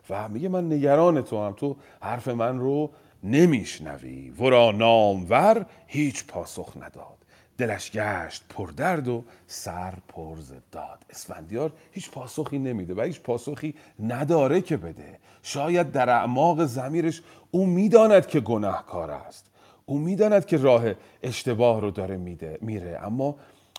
و 0.10 0.30
میگه 0.30 0.50
من 0.50 0.74
نگران 0.74 1.22
تو 1.22 1.46
هم. 1.46 1.54
تو 1.54 1.76
حرف 2.02 2.28
من 2.28 2.60
رو 2.60 2.92
نمیشنوی. 3.24 4.30
ورا 4.30 4.72
نامور 4.72 5.65
هیچ 5.88 6.25
پاسخ 6.25 6.74
نداد. 6.77 7.18
دلش 7.58 7.92
گشت 7.92 8.44
پردرد 8.50 9.08
و 9.08 9.24
سر 9.48 9.94
پرز 10.08 10.53
داد 10.72 11.06
اسفندیار 11.10 11.74
هیچ 11.92 12.12
پاسخی 12.12 12.60
نمیده 12.60 12.94
و 12.94 13.01
هیچ 13.01 13.22
پاسخی 13.22 13.75
نداره 14.00 14.62
که 14.62 14.77
بده. 14.77 15.20
شاید 15.44 15.92
در 15.92 16.10
اعماق 16.10 16.65
زمیرش 16.65 17.22
او 17.51 17.65
می‌داند 17.65 18.27
که 18.27 18.39
گناهکار 18.39 19.12
است. 19.12 19.46
او 19.86 20.00
می‌داند 20.00 20.46
که 20.46 20.58
راه 20.58 20.84
اشتباه 21.24 21.82
رو 21.82 21.92
داره 21.92 22.18
میده 22.18 22.58
میره. 22.62 23.00
اما 23.03 23.36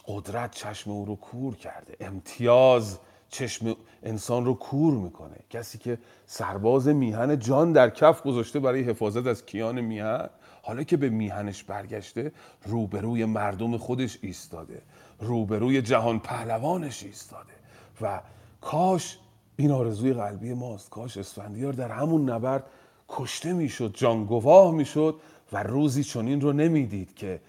قدرت 0.06 0.50
چشم 0.50 0.90
او 0.90 1.04
رو 1.04 1.16
کور 1.16 1.56
کرده. 1.56 1.96
امتیاز 2.00 2.98
چشم 3.34 3.76
انسان 4.02 4.44
رو 4.44 4.54
کور 4.54 4.94
می‌کنه. 4.94 5.36
کسی 5.50 5.78
که 5.78 5.98
سرباز 6.26 6.88
میهن 6.88 7.38
جان 7.38 7.72
در 7.72 7.90
کف 7.90 8.22
گذاشته 8.22 8.60
برای 8.60 8.82
حفاظت 8.82 9.26
از 9.26 9.46
کیان 9.46 9.80
میهن 9.80 10.28
حالا 10.62 10.82
که 10.82 10.96
به 10.96 11.08
میهنش 11.08 11.64
برگشته 11.64 12.32
روبروی 12.66 13.24
مردم 13.24 13.76
خودش 13.76 14.18
ایستاده. 14.22 14.82
روبروی 15.20 15.82
جهان 15.82 16.18
پهلوانش 16.18 17.02
ایستاده. 17.02 17.52
و 18.00 18.20
کاش 18.60 19.18
این 19.56 19.70
آرزوی 19.70 20.12
قلبی 20.12 20.54
ماست. 20.54 20.90
کاش 20.90 21.16
اسفندیار 21.16 21.72
در 21.72 21.88
همون 21.88 22.30
نبرد 22.30 22.64
کشته 23.08 23.52
می‌شد 23.52 23.90
جانگواه 23.94 24.74
می‌شد 24.74 25.20
و 25.52 25.62
روزی 25.62 26.04
چنین 26.04 26.40
رو 26.40 26.52
نمی‌دید 26.52 27.14
که 27.14 27.40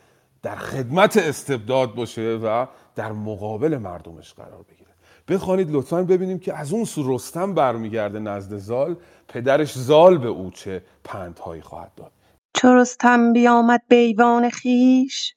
در 0.42 0.56
خدمت 0.56 1.18
استبداد 1.18 1.96
باشه 1.96 2.22
و 2.22 2.66
در 2.96 3.12
مقابل 3.12 3.78
مردمش 3.78 4.34
قرار 4.34 4.64
بگیره. 4.64 4.85
بخوانید 5.28 5.72
لطفا 5.72 6.04
ببینیم 6.04 6.40
که 6.40 6.58
از 6.58 6.74
اون 6.74 6.86
سو 6.86 7.16
رستم 7.16 7.54
برمیگرده 7.54 8.20
نزد 8.20 8.58
زال 8.58 8.96
پدرش 9.28 9.78
زال 9.78 10.18
به 10.18 10.28
او 10.28 10.52
چه 10.52 10.84
پندهایی 11.04 11.62
خواهد 11.62 11.92
داد. 11.96 12.12
چو 12.54 12.74
رستم 12.74 13.34
بیامد 13.34 13.82
به 13.88 13.96
ایوان 13.96 14.50
خویش 14.50 15.36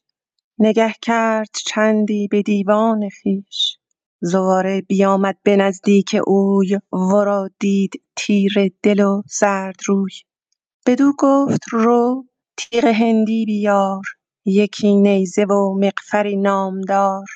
نگه 0.59 0.94
کرد 1.03 1.48
چندی 1.66 2.29
به 2.29 2.42
دیوان 2.42 3.09
خویش 3.22 3.79
زواره 4.20 4.81
بیامد 4.81 5.37
به 5.42 5.57
نزدیک 5.57 6.16
اوی 6.27 6.79
ورا 6.92 7.51
دید 7.61 8.03
تیره 8.16 8.70
دل 8.83 9.01
و 9.01 9.22
زرد 9.31 9.77
روی. 9.87 10.12
بدو 10.87 11.12
گفت 11.18 11.61
رو 11.72 12.24
تیغ 12.57 12.85
هندی 12.85 13.46
بیار 13.46 14.03
یکی 14.44 14.96
نیزه 14.96 15.44
و 15.44 15.79
مغفری 15.81 16.37
نامدار. 16.37 17.27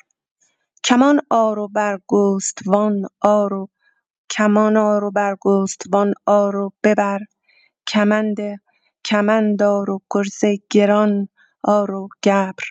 کمان 0.85 1.21
آر 1.29 1.59
و 1.59 1.67
برگستوان 1.67 3.05
آر 3.21 3.53
و 3.53 3.69
کمان 4.29 4.77
آر 4.77 5.03
و 5.03 5.11
برگستوان 5.11 6.13
آر 6.25 6.55
و 6.55 6.73
ببر. 6.83 7.19
کمند 7.87 8.37
کمند 9.05 9.63
آر 9.63 9.89
و 9.91 10.01
گرز 10.11 10.41
گران 10.71 11.27
آر 11.63 11.91
و 11.91 12.07
گبر. 12.23 12.63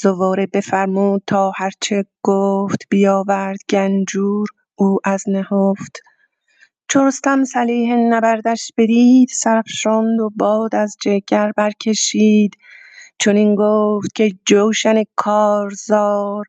زواره 0.00 0.46
بفرمود 0.46 1.22
تا 1.26 1.52
هرچه 1.56 2.04
گفت 2.22 2.78
بیاورد 2.90 3.58
گنجور 3.70 4.48
او 4.74 4.98
از 5.04 5.24
نهفت. 5.28 6.00
چو 6.88 7.04
رستم 7.04 7.44
سلیح 7.44 7.94
نبردش 7.96 8.72
بدید 8.76 9.28
سرافشاند 9.28 10.20
و 10.20 10.30
باد 10.36 10.74
از 10.74 10.96
جگر 11.02 11.52
برکشید. 11.56 12.56
چنین 13.18 13.54
گفت 13.54 14.14
که 14.14 14.32
جوشن 14.46 15.02
کارزار 15.16 16.46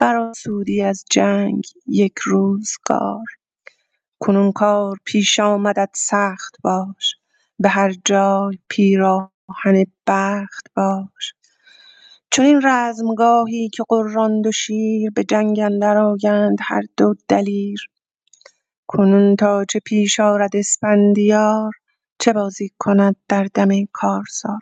برآسودی 0.00 0.82
از 0.82 1.04
جنگ 1.10 1.64
یک 1.86 2.14
روزگار 2.24 3.24
کنون 4.20 4.52
کار 4.52 4.98
پیش 5.04 5.40
آمدت 5.40 5.90
سخت 5.96 6.56
باش 6.64 7.16
به 7.58 7.68
هر 7.68 7.92
جای 8.04 8.58
پیراهن 8.68 9.84
بخت 10.06 10.66
باش. 10.76 11.34
چنین 12.32 12.60
رزمگاهی 12.64 13.68
که 13.68 13.84
غران 13.90 14.42
دو 14.42 14.52
شیر 14.52 15.10
به 15.10 15.24
جنگ 15.24 15.60
اندر 15.60 15.98
آیند 15.98 16.58
هر 16.62 16.82
دو 16.96 17.14
دلیر. 17.28 17.80
کنون 18.88 19.36
تا 19.36 19.64
چه 19.64 19.80
پیش 19.80 20.20
آرد 20.20 20.56
اسفندیار 20.56 21.72
چه 22.20 22.32
بازی 22.32 22.72
کند 22.78 23.16
در 23.28 23.44
دم 23.54 23.70
کارزار. 23.92 24.60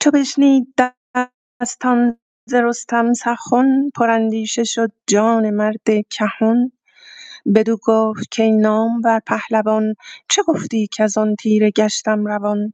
چو 0.00 0.10
بشنید 0.10 0.74
دستان 1.62 2.18
ز 2.48 2.54
رستم 2.54 3.12
سخن 3.12 3.90
پراندیشه 3.96 4.64
شد 4.64 4.92
جان 5.06 5.50
مرد 5.50 5.86
کهن. 6.10 6.72
بدو 7.54 7.76
گفت 7.84 8.36
کای 8.36 8.52
نامور 8.52 9.20
پهلوان 9.26 9.94
چه 10.30 10.42
گفتی 10.42 10.88
کزان 10.98 11.36
تیره 11.36 11.70
گشتم 11.70 12.26
روان؟ 12.26 12.72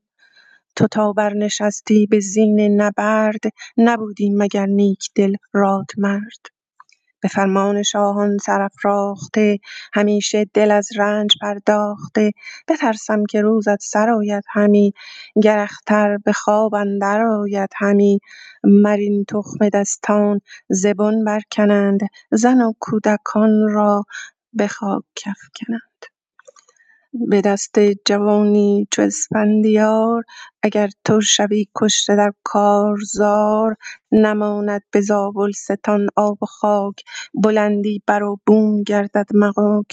تو 0.77 0.87
تا 0.89 1.13
برنشستی 1.13 2.07
به 2.07 2.21
زین 2.21 2.83
نبرد 2.83 3.41
نبودی 3.79 4.31
مگر 4.31 4.67
نیک 4.67 5.11
دل 5.15 5.37
مرد. 5.99 6.62
به 7.23 7.29
فرمان 7.29 7.83
شاهان 7.83 8.39
سرافراخته 8.39 9.59
همیشه 9.95 10.47
دل 10.55 10.71
از 10.71 10.89
رنج 10.97 11.31
پرداخته. 11.41 12.33
بترسم 12.69 13.25
که 13.25 13.41
روزت 13.41 13.83
سر 13.83 14.11
همی 14.49 14.93
گر 15.43 15.59
اختر 15.59 16.19
به 16.19 16.33
خواب 16.33 16.75
اندر 16.75 17.23
آید 17.23 17.71
همی. 17.77 18.21
مر 18.65 18.97
این 18.97 19.25
تخم 19.29 19.69
دستان 19.69 20.41
ز 20.69 20.87
بن 20.87 21.25
برکنند 21.25 22.01
زن 22.31 22.61
و 22.61 22.73
کودکان 22.81 23.69
را 23.69 24.05
به 24.53 24.67
خاک 24.67 25.05
افکنند. 25.27 25.92
به 27.14 27.40
دست 27.40 27.75
جوانی 28.07 28.88
چو 28.90 29.03
اسفندیار 29.03 30.25
اگر 30.62 30.88
تو 31.05 31.20
شوی 31.20 31.66
کشته 31.77 32.16
در 32.16 32.33
کارزار 32.44 33.77
نماند 34.12 34.83
به 34.92 35.01
زابلستان 35.01 36.07
آب 36.16 36.42
و 36.42 36.46
خاک 36.46 36.94
بلندی 37.44 38.03
بر 38.07 38.22
و 38.22 38.40
بوم 38.46 38.83
گردد 38.83 39.27
مغاک. 39.35 39.87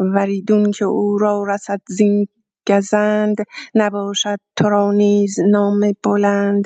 وریدون 0.00 0.70
که 0.70 0.84
او 0.84 1.18
را 1.18 1.44
رسد 1.48 1.80
زین 1.88 2.26
گزند 2.68 3.36
نباشد 3.74 4.38
تو 4.56 4.68
را 4.68 4.92
نیز 4.92 5.40
نام 5.40 5.92
بلند. 6.04 6.64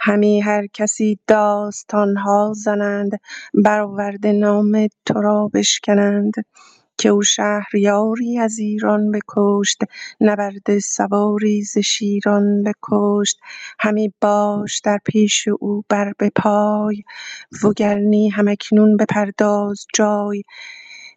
همی 0.00 0.40
هر 0.40 0.66
کسی 0.66 1.18
داستان 1.26 2.16
ها 2.16 2.52
زنند 2.56 3.10
برآورده 3.54 4.32
نام 4.32 4.88
تو 5.06 5.14
را 5.22 5.50
بشکنند. 5.54 6.32
که 7.02 7.12
شهریاری 7.22 8.38
از 8.38 8.58
ایران 8.58 9.10
بکشت 9.10 9.78
نبرد 10.20 10.78
سواری 10.78 11.62
ز 11.62 11.78
شیران 11.78 12.62
بکشت. 12.62 13.40
همی 13.78 14.12
باش 14.20 14.80
در 14.80 14.98
پیش 15.04 15.48
او 15.60 15.84
بر 15.88 16.12
به 16.18 16.30
پای 16.36 17.02
وگرنی 17.64 18.28
هم 18.28 18.48
اکنون 18.48 18.96
بپرداز 18.96 19.86
جای. 19.94 20.42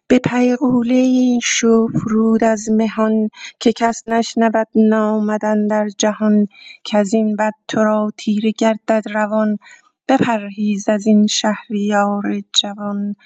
به 0.08 0.18
پیغوله 0.18 0.94
این 0.94 1.40
شو 1.42 1.86
فرود 1.88 2.44
از 2.44 2.68
مهان 2.70 3.28
که 3.60 3.72
کس 3.72 4.02
نشنود 4.06 4.68
نامد 4.74 5.44
در 5.70 5.88
جهان 5.98 6.46
این 7.12 7.36
بد 7.36 7.52
تو 7.68 7.84
را 7.84 8.12
تیره 8.16 8.52
گردد 8.58 9.02
روان. 9.14 9.58
بپرهیز 10.08 10.88
از 10.88 11.06
این 11.06 11.26
شهریار 11.26 12.22
جوان 12.52 13.16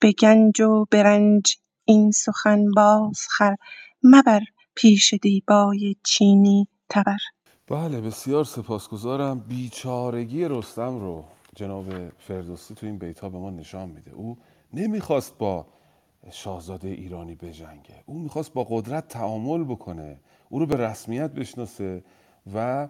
به 0.00 0.12
گنج 0.12 0.60
و 0.60 0.86
به 0.90 1.02
رنج 1.02 1.59
این 1.90 2.10
سخن 2.10 2.70
بازخر 2.70 3.56
مبر 4.02 4.40
پیش 4.74 5.14
دیبای 5.14 5.96
چینی 6.04 6.68
تبر. 6.88 7.18
بله 7.66 8.00
بسیار 8.00 8.44
سپاسگزارم. 8.44 9.38
بیچارگی 9.40 10.44
رستم 10.44 11.00
رو 11.00 11.24
جناب 11.56 11.86
فردوسی 12.18 12.74
تو 12.74 12.86
این 12.86 12.98
بیت 12.98 13.20
ها 13.20 13.28
به 13.28 13.38
ما 13.38 13.50
نشان 13.50 13.88
میده. 13.88 14.10
او 14.10 14.38
نمی‌خواست 14.72 15.38
با 15.38 15.66
شاهزاده 16.30 16.88
ایرانی 16.88 17.34
بجنگه. 17.34 18.02
او 18.06 18.18
می‌خواست 18.18 18.52
با 18.52 18.64
قدرت 18.64 19.08
تعامل 19.08 19.64
بکنه. 19.64 20.20
او 20.48 20.58
رو 20.58 20.66
به 20.66 20.76
رسمیت 20.76 21.30
بشناسه 21.30 22.04
و 22.54 22.88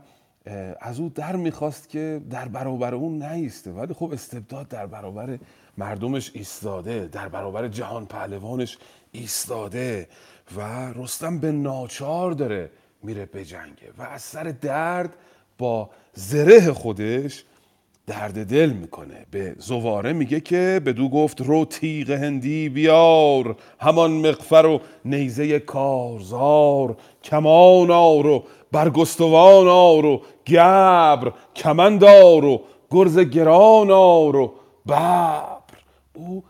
از 0.81 1.01
او 1.01 1.09
در 1.09 1.37
می‌خواست 1.37 1.89
که 1.89 2.21
در 2.31 2.49
برابر 2.49 2.95
اون 2.95 3.23
نیسته. 3.23 3.73
ولی 3.73 3.95
خب 3.95 4.13
استبداد 4.13 4.69
در 4.69 4.87
برابر 4.87 5.39
مردمش 5.81 6.31
ایستاده 6.35 7.09
در 7.13 7.29
برابر 7.29 7.69
جهان 7.69 8.07
پهلوانش 8.07 8.79
ایستاده 9.13 10.09
و 10.57 10.61
رستم 10.93 11.39
به 11.39 11.53
ناچار 11.53 12.33
داره 12.33 12.71
میره 13.03 13.27
بجنگه 13.27 13.93
و 13.99 14.03
از 14.03 14.23
سر 14.23 14.45
درد 14.45 15.17
با 15.59 15.91
زره 16.15 16.73
خودش 16.73 17.45
درد 18.07 18.47
دل 18.47 18.71
می‌کنه. 18.71 19.27
به 19.31 19.55
زواره 19.59 20.13
میگه 20.13 20.41
که 20.41 20.81
به 20.85 20.93
دو 20.93 21.09
گفت 21.09 21.41
رو 21.41 21.65
تیغ 21.65 22.11
هندی 22.11 22.69
بیار 22.69 23.57
همان 23.81 24.11
مقفر 24.11 24.67
و 24.67 24.81
نیزه 25.05 25.59
کارزار 25.59 26.97
کمان 27.23 27.91
آر 27.91 28.27
و 28.27 28.45
برگستوان 28.73 29.69
آر 29.69 30.07
و 30.07 30.23
گبر 30.47 31.33
کمندار 31.57 32.45
و 32.45 32.63
گرز 32.91 33.19
گران 33.19 33.91
آر 33.91 34.37
و 34.37 34.55
ببر 34.87 35.50
او 36.15 36.45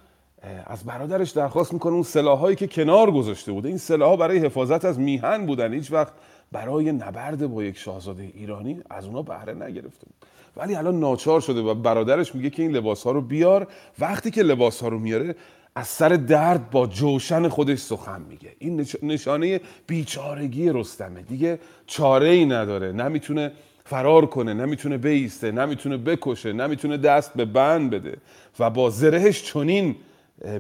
از 0.67 0.85
برادرش 0.85 1.31
درخواست 1.31 1.73
می‌کنه 1.73 1.93
اون 1.93 2.03
سلاحایی 2.03 2.57
که 2.57 2.67
کنار 2.67 3.11
گذاشته 3.11 3.53
بوده. 3.53 3.69
این 3.69 3.79
سلاحها 3.79 4.17
برای 4.17 4.39
حفاظت 4.39 4.85
از 4.85 4.99
میهن 4.99 5.47
بودن. 5.47 5.75
هیچ 5.75 5.93
وقت 5.93 6.13
برای 6.53 6.93
نبرد 6.93 7.47
با 7.47 7.65
یک 7.65 7.79
شاهزاده 7.79 8.23
ایرانی 8.23 8.81
از 8.91 9.05
اونا 9.07 9.23
بهره 9.23 9.55
نگرفته 9.55 10.07
بود. 10.07 10.15
ولی 10.57 10.75
الان 10.75 11.01
ناچار 11.01 11.41
شده 11.41 11.61
و 11.61 11.75
برادرش 11.75 12.35
میگه 12.35 12.51
که 12.51 12.63
این 12.63 12.77
لباس 12.77 13.05
ها 13.05 13.11
رو 13.11 13.21
بیار. 13.21 13.67
وقتی 13.99 14.31
که 14.31 14.43
لباس 14.43 14.83
ها 14.83 14.89
رو 14.89 14.99
میاره 14.99 15.35
از 15.75 15.89
سر 15.89 16.09
درد 16.09 16.71
با 16.71 16.87
جوشن 16.87 17.49
خودش 17.49 17.79
سخن 17.79 18.23
میگه. 18.29 18.49
این 18.59 18.87
نشانه 19.03 19.61
بیچارگی 19.87 20.71
رستمه. 20.71 21.23
دیگه 21.23 21.59
چاره 21.87 22.29
ای 22.29 22.45
نداره. 22.45 22.93
نمی‌تونه 22.93 23.53
فرار 23.85 24.27
کنه 24.27 24.55
نمی‌تونه 24.55 24.99
بیسته 24.99 25.53
نمی‌تونه 25.53 25.97
بکشه 25.97 26.53
نمی‌تونه 26.53 26.97
دست 26.97 27.35
به 27.35 27.45
بند 27.45 27.91
بده. 27.91 28.17
و 28.59 28.71
با 28.71 28.91
زرهش 28.91 29.43
چنین 29.43 29.97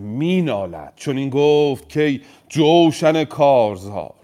مینالد 0.00 0.92
چنین 0.96 1.30
گفت 1.30 1.88
که 1.88 2.20
جوشن 2.48 3.24
کارزار 3.24 4.14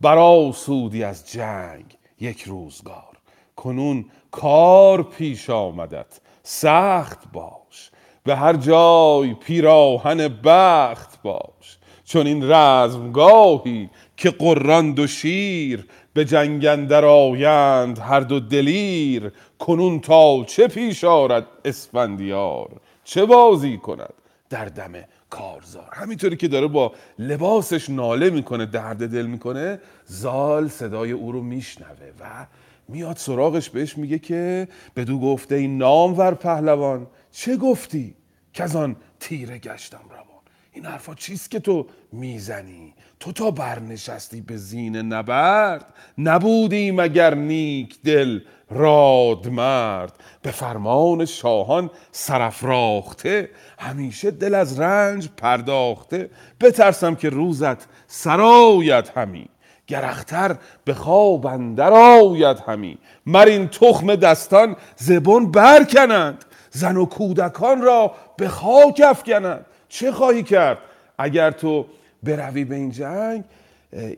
برا 0.00 0.52
سودی 0.52 1.04
از 1.04 1.32
جنگ 1.32 1.84
یک 2.20 2.42
روزگار. 2.42 3.14
کنون 3.56 4.04
کار 4.30 5.02
پیش 5.02 5.50
آمدت 5.50 6.20
سخت 6.42 7.32
باش. 7.32 7.90
به 8.24 8.36
هر 8.36 8.56
جای 8.56 9.34
پیراهن 9.34 10.28
بخت 10.28 11.22
باش. 11.22 11.78
چون 12.04 12.26
این 12.26 12.52
رزمگاهی 12.52 13.90
که 14.16 14.30
قرند 14.30 14.98
و 14.98 15.06
شیر 15.06 15.86
به 16.14 16.24
جنگ 16.24 16.66
اندر 16.66 17.04
آیند 17.04 17.98
هر 17.98 18.20
دو 18.20 18.40
دلیر. 18.40 19.32
کنون 19.58 20.00
تا 20.00 20.44
چه 20.44 20.68
پیش 20.68 21.04
آرد 21.04 21.46
اسفندیار؟ 21.64 22.70
چه 23.04 23.26
بازی 23.26 23.78
کند 23.78 24.12
در 24.50 24.64
دم 24.64 24.92
کارزار؟ 25.30 25.88
همینطوری 25.92 26.36
که 26.36 26.48
داره 26.48 26.66
با 26.66 26.92
لباسش 27.18 27.90
ناله 27.90 28.30
می‌کنه 28.30 28.66
درد 28.66 29.08
دل 29.08 29.26
می‌کنه 29.26 29.80
زال 30.06 30.68
صدای 30.68 31.12
او 31.12 31.32
رو 31.32 31.42
میشنوه 31.42 32.12
و 32.20 32.46
میاد 32.88 33.16
سراغش 33.16 33.70
بهش 33.70 33.98
میگه 33.98 34.18
که 34.18 34.68
بدو 34.96 35.18
گفته 35.18 35.54
این 35.54 35.78
نامور 35.78 36.34
پهلوان 36.34 37.06
چه 37.32 37.56
گفتی 37.56 38.14
که 38.52 38.62
از 38.62 38.76
آن 38.76 38.96
تیره 39.20 39.58
گشتم 39.58 40.04
روان؟ 40.10 40.24
این 40.72 40.86
حرفا 40.86 41.14
چیست 41.14 41.50
که 41.50 41.60
تو 41.60 41.86
می‌زنی؟ 42.12 42.94
تو 43.24 43.32
تا 43.32 43.50
برنشستی 43.50 44.40
به 44.40 44.56
زین 44.56 44.96
نبرد 44.96 45.84
نبودی 46.18 46.90
مگر 46.90 47.34
نیک 47.34 48.02
دل 48.02 48.40
راد 48.70 49.48
مرد. 49.48 50.12
به 50.42 50.50
فرمان 50.50 51.24
شاهان 51.24 51.90
سرفراخته 52.12 53.50
همیشه 53.78 54.30
دل 54.30 54.54
از 54.54 54.80
رنج 54.80 55.28
پرداخته. 55.36 56.30
بترسم 56.60 57.14
که 57.14 57.28
روزت 57.28 57.86
سرایت 58.06 59.18
همین 59.18 59.48
گرختر 59.86 60.56
به 60.84 60.94
خواب 60.94 61.46
اندر 61.46 61.92
آید 61.92 62.58
همی. 62.66 62.98
مر 63.26 63.46
این 63.46 63.68
تخم 63.68 64.14
دستان 64.14 64.76
زبون 64.96 65.50
برکنند 65.50 66.44
زن 66.70 66.96
و 66.96 67.06
کودکان 67.06 67.82
را 67.82 68.14
به 68.36 68.48
خاک 68.48 69.02
افکنند. 69.04 69.66
چه 69.88 70.12
خواهی 70.12 70.42
کرد 70.42 70.78
اگر 71.18 71.50
تو 71.50 71.86
بروی 72.24 72.64
به 72.64 72.74
این 72.74 72.90
جنگ 72.90 73.44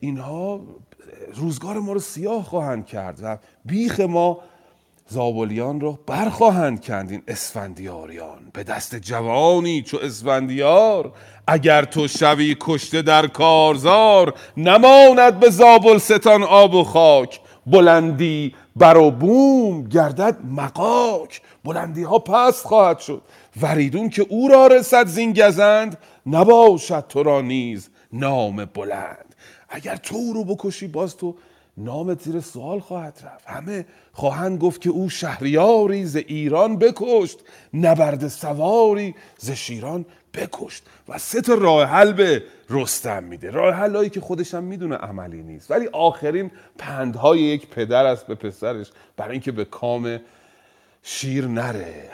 اینها 0.00 0.60
روزگار 1.34 1.78
ما 1.78 1.92
رو 1.92 2.00
سیاه 2.00 2.44
خواهند 2.44 2.86
کرد 2.86 3.18
و 3.22 3.38
بیخ 3.64 4.00
ما 4.00 4.38
زابلیان 5.08 5.80
رو 5.80 5.98
برخواهند 6.06 6.84
کند 6.84 7.10
این 7.10 7.22
اسفندیاریان. 7.28 8.38
به 8.52 8.64
دست 8.64 8.96
جوانی 8.96 9.82
چو 9.82 9.98
اسفندیار 10.02 11.12
اگر 11.46 11.84
تو 11.84 12.08
شوی 12.08 12.56
کشته 12.60 13.02
در 13.02 13.26
کارزار 13.26 14.34
نماند 14.56 15.40
به 15.40 15.50
زابلستان 15.50 16.42
آب 16.42 16.74
و 16.74 16.84
خاک. 16.84 17.40
بلندی 17.66 18.54
بر 18.76 18.96
و 18.96 19.10
بوم 19.10 19.84
گردد 19.84 20.36
مقاک. 20.50 21.40
بلندی 21.64 22.02
ها 22.02 22.18
پست 22.18 22.66
خواهد 22.66 22.98
شد. 22.98 23.22
وریدون 23.60 24.08
که 24.10 24.26
او 24.28 24.48
را 24.48 24.66
رسد 24.66 25.06
زین 25.06 25.32
گزند 25.32 25.98
نباشد 26.26 27.04
تو 27.08 27.22
را 27.22 27.40
نیز 27.40 27.90
نام 28.12 28.64
بلند. 28.64 29.34
اگر 29.68 29.96
تو 29.96 30.16
او 30.16 30.32
رو 30.32 30.44
بکشی 30.44 30.86
باز 30.86 31.16
تو 31.16 31.36
نام 31.76 32.14
زیر 32.14 32.40
سوال 32.40 32.80
خواهد 32.80 33.20
رفت. 33.24 33.46
همه 33.46 33.86
خواهند 34.12 34.60
گفت 34.60 34.80
که 34.80 34.90
او 34.90 35.08
شهریاری 35.08 36.04
ز 36.04 36.16
ایران 36.16 36.78
بکشت 36.78 37.38
نبرد 37.74 38.28
سواری 38.28 39.14
ز 39.38 39.50
شیران 39.50 40.04
بکشت. 40.34 40.84
و 41.08 41.18
سه 41.18 41.40
تا 41.40 41.54
راه 41.54 41.84
حل 41.84 42.12
به 42.12 42.42
رستم 42.70 43.24
میده. 43.24 43.50
راه 43.50 43.74
حلایی 43.74 44.10
که 44.10 44.20
خودش 44.20 44.54
هم 44.54 44.64
می‌دونه 44.64 44.96
عملی 44.96 45.42
نیست. 45.42 45.70
ولی 45.70 45.86
آخرین 45.86 46.50
پندهای 46.78 47.40
یک 47.40 47.66
پدر 47.66 48.06
است 48.06 48.26
به 48.26 48.34
پسرش 48.34 48.90
برای 49.16 49.32
اینکه 49.32 49.52
به 49.52 49.64
کام 49.64 50.20
شیر 51.02 51.46
نره. 51.46 52.10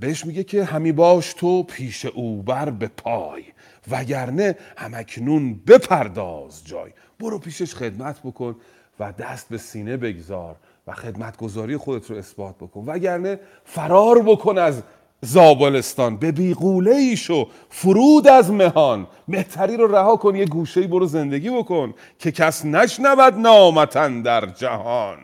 بهش 0.00 0.26
میگه 0.26 0.44
که 0.44 0.64
همی 0.64 0.92
باش 0.92 1.32
تو 1.32 1.62
پیش 1.62 2.06
او 2.06 2.42
بر 2.42 2.70
به 2.70 2.88
پای. 2.88 3.44
وگرنه 3.90 4.56
همکنون 4.76 5.54
بپرداز 5.66 6.64
جای. 6.64 6.90
برو 7.20 7.38
پیشش 7.38 7.74
خدمت 7.74 8.20
بکن 8.24 8.56
و 9.00 9.12
دست 9.12 9.48
به 9.48 9.58
سینه 9.58 9.96
بگذار 9.96 10.56
و 10.86 10.92
خدمتگذاری 10.92 11.76
خودت 11.76 12.10
رو 12.10 12.16
اثبات 12.16 12.56
بکن. 12.56 12.84
وگرنه 12.86 13.40
فرار 13.64 14.22
بکن 14.22 14.58
از 14.58 14.82
زابلستان. 15.20 16.16
به 16.16 16.32
بیقوله 16.32 16.94
ایش 16.94 17.30
و 17.30 17.48
فرود 17.68 18.28
از 18.28 18.50
مهان. 18.50 19.06
مهتری 19.28 19.76
رو 19.76 19.94
رها 19.94 20.16
کن 20.16 20.36
یه 20.36 20.44
گوشه 20.44 20.86
برو 20.86 21.06
زندگی 21.06 21.50
بکن 21.50 21.94
که 22.18 22.32
کس 22.32 22.64
نشنود 22.64 23.34
نامتن 23.34 24.22
در 24.22 24.46
جهان. 24.46 25.18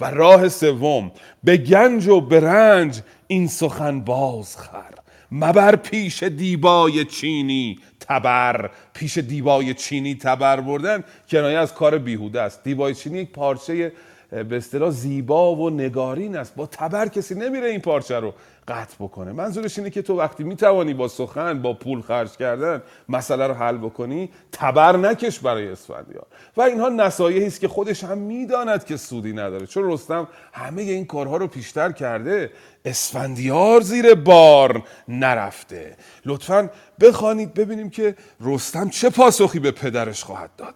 و 0.00 0.10
راه 0.10 0.48
سوم 0.48 1.10
به 1.44 1.56
گنج 1.56 2.08
و 2.08 2.20
برنج 2.20 3.00
این 3.26 3.48
سخن 3.48 4.00
بازخر 4.00 4.94
مبر 5.32 5.76
پیش 5.76 6.22
دیبای 6.22 7.04
چینی 7.04 7.78
تبر 8.08 8.70
پیش 8.94 9.18
دیبای 9.18 9.74
چینی 9.74 10.14
تبر 10.14 10.60
بردن 10.60 11.04
کنایه 11.28 11.58
از 11.58 11.74
کار 11.74 11.98
بیهوده 11.98 12.40
است. 12.40 12.64
دیبای 12.64 12.94
چینی 12.94 13.18
یک 13.18 13.32
پارچه 13.32 13.92
به 14.30 14.56
اصطلاح 14.56 14.90
زیبا 14.90 15.56
و 15.56 15.70
نگارین 15.70 16.36
است. 16.36 16.54
با 16.54 16.66
تبر 16.66 17.08
کسی 17.08 17.34
نمیره 17.34 17.68
این 17.68 17.80
پارچه 17.80 18.20
رو. 18.20 18.34
قطع 18.68 18.94
بکنه. 19.00 19.32
منظورش 19.32 19.78
اینه 19.78 19.90
که 19.90 20.02
تو 20.02 20.18
وقتی 20.18 20.44
می‌توانی 20.44 20.94
با 20.94 21.08
سخن 21.08 21.62
با 21.62 21.72
پول 21.74 22.00
خرج 22.00 22.36
کردن 22.36 22.82
مسئله 23.08 23.46
رو 23.46 23.54
حل 23.54 23.76
بکنی 23.76 24.30
تبر 24.52 24.96
نکش 24.96 25.38
برای 25.38 25.68
اسفندیار. 25.68 26.26
و 26.56 26.62
اینها 26.62 26.88
نصایحی 26.88 27.46
است 27.46 27.60
که 27.60 27.68
خودش 27.68 28.04
هم 28.04 28.18
می‌داند 28.18 28.84
که 28.84 28.96
سودی 28.96 29.32
نداره. 29.32 29.66
چون 29.66 29.92
رستم 29.92 30.28
همه 30.52 30.82
این 30.82 31.04
کارها 31.04 31.36
رو 31.36 31.46
پیشتر 31.46 31.92
کرده 31.92 32.50
اسفندیار 32.84 33.80
زیر 33.80 34.14
بار 34.14 34.82
نرفته. 35.08 35.96
لطفا 36.26 36.70
بخوانید 37.00 37.54
ببینیم 37.54 37.90
که 37.90 38.14
رستم 38.40 38.88
چه 38.88 39.10
پاسخی 39.10 39.58
به 39.58 39.70
پدرش 39.70 40.24
خواهد 40.24 40.50
داد. 40.56 40.74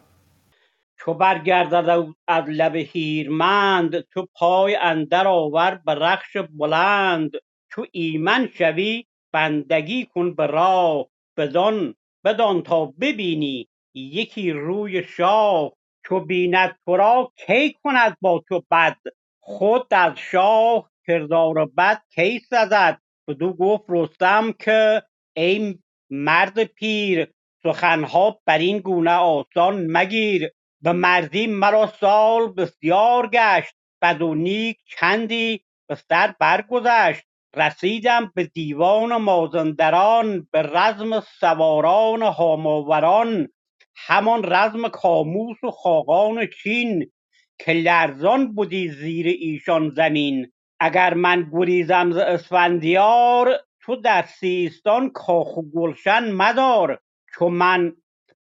چو 1.00 1.14
برگردد 1.14 2.04
از 2.28 2.44
لب 2.48 2.76
هیرمند 2.76 4.00
تو 4.00 4.26
پای 4.34 4.76
اندر 4.76 5.28
آور 5.28 5.80
به 5.86 5.94
رخش 5.94 6.36
بلند. 6.58 7.30
چو 7.70 7.86
ایمن 7.92 8.48
شوی 8.54 9.04
بندگی 9.32 10.06
کن 10.06 10.34
به 10.34 10.46
راه 10.46 11.06
بدان 11.36 11.94
بدان 12.24 12.62
تا 12.62 12.86
ببینی. 12.86 13.68
یکی 13.94 14.50
روی 14.52 15.02
شاه 15.02 15.72
چو 16.04 16.20
بیند 16.20 16.78
تو 16.84 16.96
را 16.96 17.32
کی 17.46 17.72
کند 17.82 18.16
با 18.20 18.44
تو 18.48 18.64
بد؟ 18.70 18.96
خود 19.40 19.94
از 19.94 20.12
شاه 20.16 20.90
کردار 21.06 21.66
بد 21.66 22.02
کی 22.14 22.38
سزد؟ 22.38 23.00
بدو 23.28 23.52
گفت 23.52 23.84
رستم 23.88 24.52
که 24.52 25.02
ای 25.36 25.78
مرد 26.10 26.64
پیر 26.64 27.28
سخنها 27.62 28.40
بر 28.46 28.58
این 28.58 28.78
گونه 28.78 29.10
آسان 29.10 29.86
مگیر. 29.86 30.50
به 30.82 30.92
مردی 30.92 31.46
مرا 31.46 31.86
سال 32.00 32.52
بسیار 32.52 33.30
گشت 33.32 33.74
بد 34.02 34.22
و 34.22 34.34
نیک 34.34 34.78
چندی 34.86 35.64
به 35.88 35.94
سر 35.94 36.34
برگذشت. 36.40 37.24
رسیدم 37.58 38.32
به 38.34 38.44
دیوان 38.44 39.16
مازندران 39.16 40.48
به 40.52 40.62
رزم 40.62 41.20
سواران 41.20 42.22
هاماوران 42.22 43.48
همان 43.96 44.44
رزم 44.44 44.88
کاموس 44.88 45.64
و 45.64 45.70
خاقان 45.70 46.46
چین 46.62 47.10
که 47.58 47.72
لرزان 47.72 48.54
بدی 48.54 48.88
زیر 48.88 49.26
ایشان 49.26 49.90
زمین. 49.90 50.52
اگر 50.80 51.14
من 51.14 51.50
گریزم 51.52 52.12
ز 52.12 52.16
اسفندیار 52.16 53.60
تو 53.80 53.96
در 53.96 54.22
سیستان 54.22 55.10
کاخ 55.10 55.56
و 55.56 55.62
گلشن 55.74 56.32
مدار. 56.32 57.00
چو 57.34 57.48
من 57.48 57.92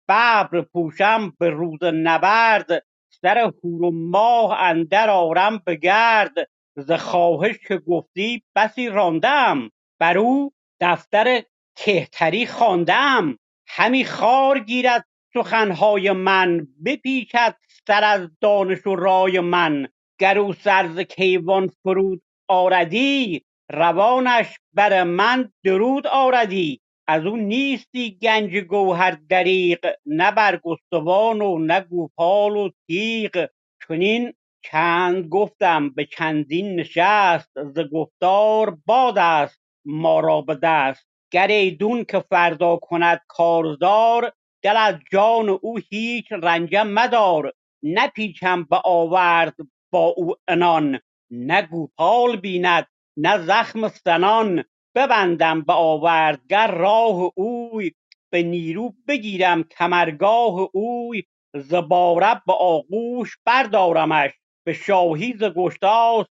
ببر 0.09 0.61
پوشم 0.61 1.33
به 1.39 1.49
روز 1.49 1.83
نبرد 1.83 2.85
سر 3.09 3.37
هور 3.37 3.83
و 3.83 3.91
ماه 3.91 4.61
اندر 4.61 5.09
آرم 5.09 5.61
به 5.65 5.75
گرد. 5.75 6.33
ز 6.75 6.91
خواهش 6.91 7.55
که 7.67 7.77
گفتی 7.77 8.43
بسی 8.55 8.89
راندم 8.89 9.69
بر 9.99 10.17
او 10.17 10.51
دفتر 10.79 11.43
کهتری 11.75 12.45
خواندم. 12.45 13.39
همی 13.67 14.05
خار 14.05 14.59
گیرد 14.59 15.05
سخنهای 15.33 16.11
من 16.11 16.67
بپیچد 16.85 17.55
سر 17.87 18.03
از 18.03 18.29
دانش 18.41 18.87
و 18.87 18.95
رای 18.95 19.39
من. 19.39 19.87
گر 20.19 20.37
او 20.39 20.53
سر 20.53 20.87
ز 20.87 20.99
کیوان 20.99 21.67
فرود 21.83 22.21
آردی 22.47 23.45
روانش 23.71 24.47
بر 24.73 25.03
من 25.03 25.51
درود 25.63 26.07
آردی. 26.07 26.81
از 27.07 27.25
او 27.25 27.37
نیستی 27.37 28.17
گنج 28.21 28.57
گوهر 28.57 29.17
دریغ 29.29 29.93
نه 30.05 30.31
برگستوان 30.31 31.41
و 31.41 31.59
نه 31.59 31.81
گوپال 31.81 32.57
و 32.57 32.69
تیغ. 32.87 33.47
چنین 33.87 34.33
چند 34.65 35.27
گفتم 35.27 35.89
به 35.89 36.05
چندین 36.05 36.75
نشست 36.79 37.51
ز 37.75 37.79
گفتار 37.93 38.77
باد 38.85 39.17
است 39.17 39.61
ما 39.85 40.19
را 40.19 40.41
به 40.41 40.55
دست. 40.55 41.07
گر 41.31 41.47
ایدون 41.47 42.03
که 42.03 42.19
فردا 42.19 42.77
کند 42.77 43.21
کارزار 43.27 44.33
دل 44.63 44.77
از 44.77 44.95
جان 45.11 45.49
او 45.49 45.77
هیچ 45.89 46.25
رنجم 46.31 46.87
مدار. 46.87 47.53
نپیچم 47.83 48.63
به 48.63 48.81
آورد 48.85 49.55
با 49.93 50.05
او 50.17 50.35
عنان 50.47 50.99
نه 51.31 51.61
گوپال 51.61 52.35
بیند 52.35 52.87
نه 53.17 53.37
زخم 53.45 53.87
سنان. 53.87 54.63
ببندم 54.95 55.61
به 55.61 55.73
آوردگر 55.73 56.71
راه 56.71 57.31
اوی 57.35 57.91
به 58.33 58.43
نیرو 58.43 58.93
بگیرم 59.07 59.63
کمرگاه 59.63 60.69
اوی. 60.73 61.23
ز 61.55 61.73
بارب 61.75 62.43
به 62.47 62.53
آغوش 62.53 63.37
بردارمش 63.45 64.31
به 64.65 64.73
شاهی 64.73 65.33
ز 65.39 65.43
گشتاسپ 65.43 66.29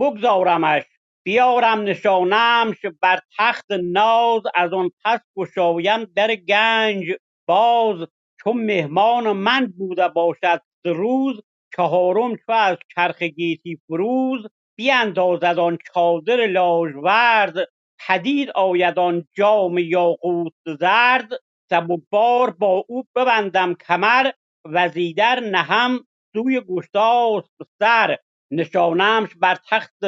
بگذارمش. 0.00 0.82
بیارم 1.26 1.82
نشانمش 1.82 2.76
بر 3.02 3.18
تخت 3.38 3.72
ناز 3.72 4.42
از 4.54 4.72
آن 4.72 4.90
پس 5.04 5.20
گشایم 5.36 6.04
در 6.04 6.36
گنج. 6.36 7.04
باز 7.48 8.08
چو 8.40 8.52
مهمان 8.52 9.32
من 9.32 9.66
بوده 9.78 10.08
باشد 10.08 10.60
روز 10.86 11.40
چهارم 11.76 12.36
چو 12.36 12.52
از 12.52 12.78
چرخ 12.94 13.22
گیتی 13.22 13.78
فروز. 13.88 14.46
بیندازد 14.78 15.58
آن 15.58 15.78
چادر 15.94 16.46
لاژورد 16.46 17.54
پدید 18.08 18.50
آید 18.50 18.98
آن 18.98 19.28
جام 19.36 19.78
یاقوت 19.78 20.52
زرد. 20.80 21.28
سبکبار 21.70 22.50
با 22.50 22.84
او 22.88 23.04
ببندم 23.16 23.74
کمر 23.74 24.30
وزیدر 24.66 25.40
نهم. 25.40 26.00
سوی 26.36 26.60
گشتاسپ 26.60 27.62
سر. 27.78 28.16
نشانمش 28.50 29.30
بر 29.36 29.58
تخت 29.70 30.04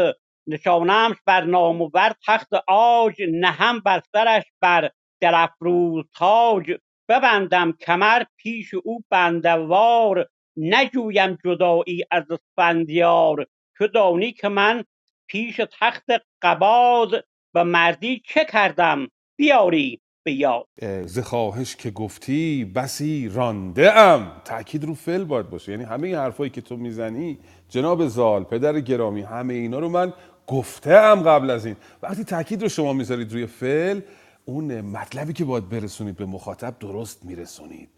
نشانمش 0.46 1.16
بر 1.26 1.44
نامور 1.44 2.12
تخت 2.26 2.48
عاج 2.68 3.22
نهم 3.22 3.80
بر 3.80 4.02
سرش 4.12 4.44
بر 4.60 4.90
درفروز 5.20 6.04
تاج. 6.14 6.72
ببندم 7.08 7.72
کمر 7.72 8.24
پیش 8.36 8.74
او 8.74 9.04
بنده 9.10 9.52
وار. 9.52 10.28
نجویم 10.56 11.38
جدایی 11.44 12.04
از 12.10 12.24
اسفندیار. 12.30 13.46
تو 13.78 13.86
دانی 13.86 14.32
که 14.32 14.48
من 14.48 14.84
پیش 15.28 15.60
تخت 15.80 16.06
قباد 16.42 17.24
به 17.54 17.62
مردی 17.62 18.22
چه 18.26 18.44
کردم؟ 18.44 19.08
بیاری 19.38 20.00
به 20.26 20.32
یاد 20.32 20.66
ز 21.06 21.18
خواهش 21.18 21.76
که 21.76 21.90
گفتی 21.90 22.64
بسی 22.74 23.28
رانده 23.28 23.92
ام. 23.92 24.32
تاکید 24.44 24.84
رو 24.84 24.94
فعل 24.94 25.24
باید 25.24 25.50
باشه. 25.50 25.72
یعنی 25.72 25.84
همه 25.84 26.06
این 26.06 26.16
حرفایی 26.16 26.50
که 26.50 26.60
تو 26.60 26.76
می‌زنی 26.76 27.38
جناب 27.68 28.06
زال 28.06 28.44
پدر 28.44 28.80
گرامی 28.80 29.22
همه 29.22 29.54
اینا 29.54 29.78
رو 29.78 29.88
من 29.88 30.12
گفته 30.46 30.90
ام 30.90 31.22
قبل 31.22 31.50
از 31.50 31.66
این. 31.66 31.76
وقتی 32.02 32.24
تاکید 32.24 32.62
رو 32.62 32.68
شما 32.68 32.92
می‌ذارید 32.92 33.32
روی 33.32 33.46
فعل 33.46 34.00
اون 34.44 34.80
مطلبی 34.80 35.32
که 35.32 35.44
باید 35.44 35.68
برسونید 35.68 36.16
به 36.16 36.26
مخاطب 36.26 36.78
درست 36.80 37.24
میرسونید. 37.24 37.88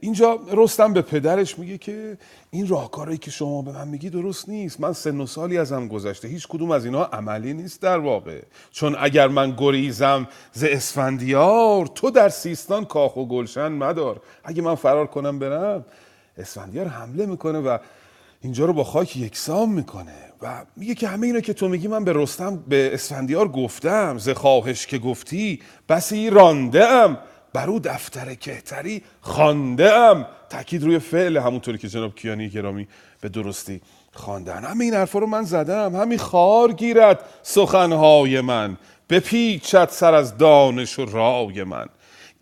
اینجا 0.00 0.40
رستم 0.52 0.92
به 0.92 1.02
پدرش 1.02 1.58
میگه 1.58 1.78
که 1.78 2.18
این 2.50 2.68
راهکارهایی 2.68 3.18
که 3.18 3.30
شما 3.30 3.62
به 3.62 3.72
من 3.72 3.88
میگی 3.88 4.10
درست 4.10 4.48
نیست. 4.48 4.80
من 4.80 4.92
سن 4.92 5.20
و 5.20 5.26
سالی 5.26 5.58
ازم 5.58 5.88
گذشته. 5.88 6.28
هیچ 6.28 6.48
کدوم 6.48 6.70
از 6.70 6.84
اینا 6.84 7.04
عملی 7.04 7.54
نیست 7.54 7.82
در 7.82 7.98
واقع. 7.98 8.42
چون 8.70 8.96
اگر 8.98 9.28
من 9.28 9.54
گریزم 9.58 10.28
ز 10.52 10.64
اسفندیار 10.64 11.86
تو 11.86 12.10
در 12.10 12.28
سیستان 12.28 12.84
کاخ 12.84 13.16
و 13.16 13.24
گلشن 13.24 13.68
مدار. 13.68 14.20
اگه 14.44 14.62
من 14.62 14.74
فرار 14.74 15.06
کنم 15.06 15.38
برم 15.38 15.84
اسفندیار 16.38 16.86
حمله 16.86 17.26
می‌کنه 17.26 17.58
و 17.58 17.78
اینجا 18.40 18.64
رو 18.64 18.72
با 18.72 18.84
خاک 18.84 19.16
یکسام 19.16 19.72
می‌کنه. 19.72 20.14
و 20.42 20.64
میگه 20.76 20.94
که 20.94 21.08
همه 21.08 21.26
اینا 21.26 21.40
که 21.40 21.52
تو 21.52 21.68
میگی 21.68 21.88
من 21.88 22.04
به 22.04 22.12
رستم 22.12 22.64
به 22.68 22.94
اسفندیار 22.94 23.48
گفتم. 23.48 24.18
ز 24.18 24.28
خواهش 24.28 24.86
که 24.86 24.98
گفتی 24.98 25.62
بسی 25.88 26.30
رانده 26.30 26.84
ام. 26.84 27.18
بر 27.54 27.70
او 27.70 27.78
دفتر 27.78 28.34
کهتری 28.34 29.02
خانده 29.20 29.92
ام 29.92 30.26
تاکید 30.48 30.84
روی 30.84 30.98
فعل 30.98 31.36
همونطوری 31.36 31.78
که 31.78 31.88
جناب 31.88 32.14
کیانی 32.14 32.48
گرامی 32.48 32.88
به 33.20 33.28
درستی 33.28 33.80
خواندن. 34.12 34.64
همه 34.64 34.84
این 34.84 34.94
حرفا 34.94 35.18
رو 35.18 35.26
من 35.26 35.42
زدم. 35.42 35.96
همین 35.96 36.18
خار 36.18 36.72
گیرد 36.72 37.20
سخنهای 37.42 38.40
من. 38.40 38.76
بپیچد 39.10 39.88
سر 39.90 40.14
از 40.14 40.38
دانش 40.38 40.98
و 40.98 41.04
رای 41.04 41.64
من. 41.64 41.86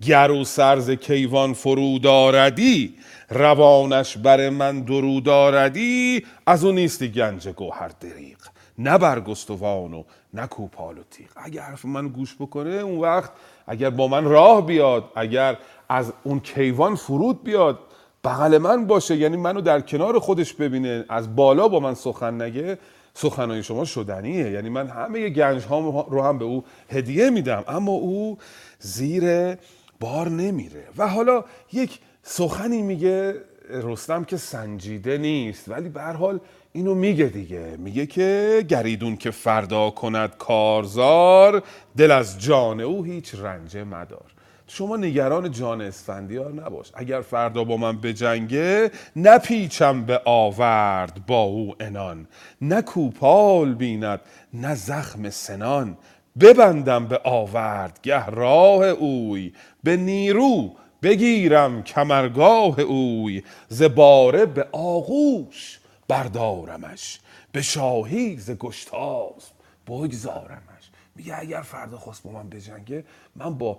گر 0.02 0.30
و 0.30 0.44
سرز 0.44 0.90
کیوان 0.90 1.52
فرود 1.54 2.06
آردی 2.06 2.94
روانش 3.30 4.16
بر 4.16 4.50
من 4.50 4.80
درود 4.80 5.28
آردی 5.28 6.26
از 6.46 6.64
اون 6.64 6.74
نیستی 6.74 7.08
گنج 7.08 7.48
گوهر 7.48 7.90
دریغ. 8.00 8.38
نه 8.78 8.98
برگستوان 8.98 9.94
و 9.94 10.04
نه 10.34 10.46
کوپال 10.46 10.98
و 10.98 11.02
تیغ. 11.10 11.28
اگر 11.36 11.62
حرف 11.62 11.84
من 11.84 12.08
گوش 12.08 12.36
بکنه 12.40 12.70
اون 12.70 12.98
وقت 12.98 13.32
اگر 13.66 13.90
با 13.90 14.08
من 14.08 14.24
راه 14.24 14.66
بیاد 14.66 15.04
اگر 15.16 15.58
از 15.88 16.12
اون 16.24 16.40
کیوان 16.40 16.94
فرود 16.94 17.44
بیاد 17.44 17.78
بغل 18.24 18.58
من 18.58 18.86
باشه 18.86 19.16
یعنی 19.16 19.36
منو 19.36 19.60
در 19.60 19.80
کنار 19.80 20.18
خودش 20.18 20.54
ببینه 20.54 21.04
از 21.08 21.36
بالا 21.36 21.68
با 21.68 21.80
من 21.80 21.94
سخن 21.94 22.42
نگه 22.42 22.78
سخنهای 23.14 23.62
شما 23.62 23.84
شدنیه. 23.84 24.50
یعنی 24.50 24.68
من 24.68 24.88
همه 24.88 25.28
گنج 25.28 25.64
ها 25.64 26.06
رو 26.10 26.22
هم 26.22 26.38
به 26.38 26.44
او 26.44 26.64
هدیه 26.88 27.30
میدم 27.30 27.64
اما 27.68 27.92
او 27.92 28.38
زیر 28.78 29.54
بار 30.00 30.28
نمیره. 30.28 30.84
و 30.96 31.08
حالا 31.08 31.44
یک 31.72 31.98
سخنی 32.22 32.82
میگه 32.82 33.34
رستم 33.70 34.24
که 34.24 34.36
سنجیده 34.36 35.18
نیست 35.18 35.68
ولی 35.68 35.88
به 35.88 36.00
هر 36.00 36.12
حال 36.12 36.40
اینو 36.74 36.94
میگه 36.94 37.24
دیگه. 37.26 37.76
میگه 37.78 38.06
که 38.06 38.64
گریدون 38.68 39.16
که 39.16 39.30
فردا 39.30 39.90
کند 39.90 40.36
کارزار 40.38 41.62
دل 41.96 42.10
از 42.10 42.40
جان 42.40 42.80
او 42.80 43.04
هیچ 43.04 43.34
رنجه 43.34 43.84
مدار. 43.84 44.32
شما 44.66 44.96
نگران 44.96 45.50
جان 45.50 45.80
اسفندیار 45.80 46.52
نباش. 46.52 46.90
اگر 46.94 47.20
فردا 47.20 47.64
با 47.64 47.76
من 47.76 48.00
بجنگه 48.00 48.90
نپیچم 49.16 50.04
به 50.04 50.20
آورد 50.24 51.26
با 51.26 51.42
او 51.42 51.74
انان 51.80 52.26
نه 52.60 52.82
کوپال 52.82 53.74
بیند 53.74 54.20
نه 54.54 54.74
زخم 54.74 55.30
سنان. 55.30 55.96
ببندم 56.40 57.06
به 57.06 57.20
آورد 57.24 58.00
گه 58.02 58.26
راه 58.26 58.84
اوی 58.84 59.52
به 59.82 59.96
نیرو 59.96 60.70
بگیرم 61.02 61.82
کمرگاه 61.82 62.80
اوی. 62.80 63.42
ز 63.68 63.82
باره 63.82 64.46
به 64.46 64.66
آغوش 64.72 65.81
بردارمش 66.12 67.20
به 67.52 67.62
شاهی 67.62 68.36
ز 68.38 68.50
گشتاس 68.50 69.50
بگذارمش. 69.86 70.90
میگه 71.16 71.38
اگر 71.38 71.62
فردا 71.62 71.98
خواست 71.98 72.22
با 72.22 72.30
من 72.30 72.48
بجنگه 72.48 73.04
من 73.36 73.58
با 73.58 73.78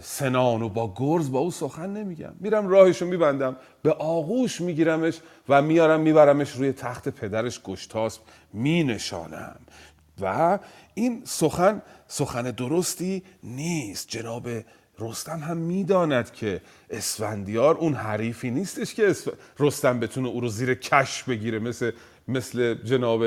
سنان 0.00 0.62
و 0.62 0.68
با 0.68 0.94
گرز 0.96 1.30
با 1.30 1.38
او 1.38 1.50
سخن 1.50 1.90
نمیگم. 1.90 2.32
میرم 2.40 2.68
راهشو 2.68 3.06
میبندم 3.06 3.56
به 3.82 3.92
آغوش 3.92 4.60
میگیرمش 4.60 5.20
و 5.48 5.62
میارم 5.62 6.00
میبرمش 6.00 6.50
روی 6.50 6.72
تخت 6.72 7.08
پدرش 7.08 7.62
گشتاس 7.62 8.18
مینشانم. 8.52 9.60
و 10.20 10.58
این 10.94 11.22
سخن 11.24 11.82
سخن 12.06 12.42
درستی 12.42 13.22
نیست 13.42 14.08
جناب 14.08 14.48
رستم 14.98 15.38
هم 15.38 15.56
می‌داند 15.56 16.32
که 16.32 16.60
اسفندیار 16.90 17.74
اون 17.74 17.94
حریفی 17.94 18.50
نیستش 18.50 18.94
که. 18.94 19.14
رستم 19.58 20.00
بتونه 20.00 20.28
او 20.28 20.40
رو 20.40 20.48
زیر 20.48 20.74
کش 20.74 21.22
بگیره 21.22 21.58
مثل 21.58 21.90
مثل 22.28 22.74
جناب 22.74 23.24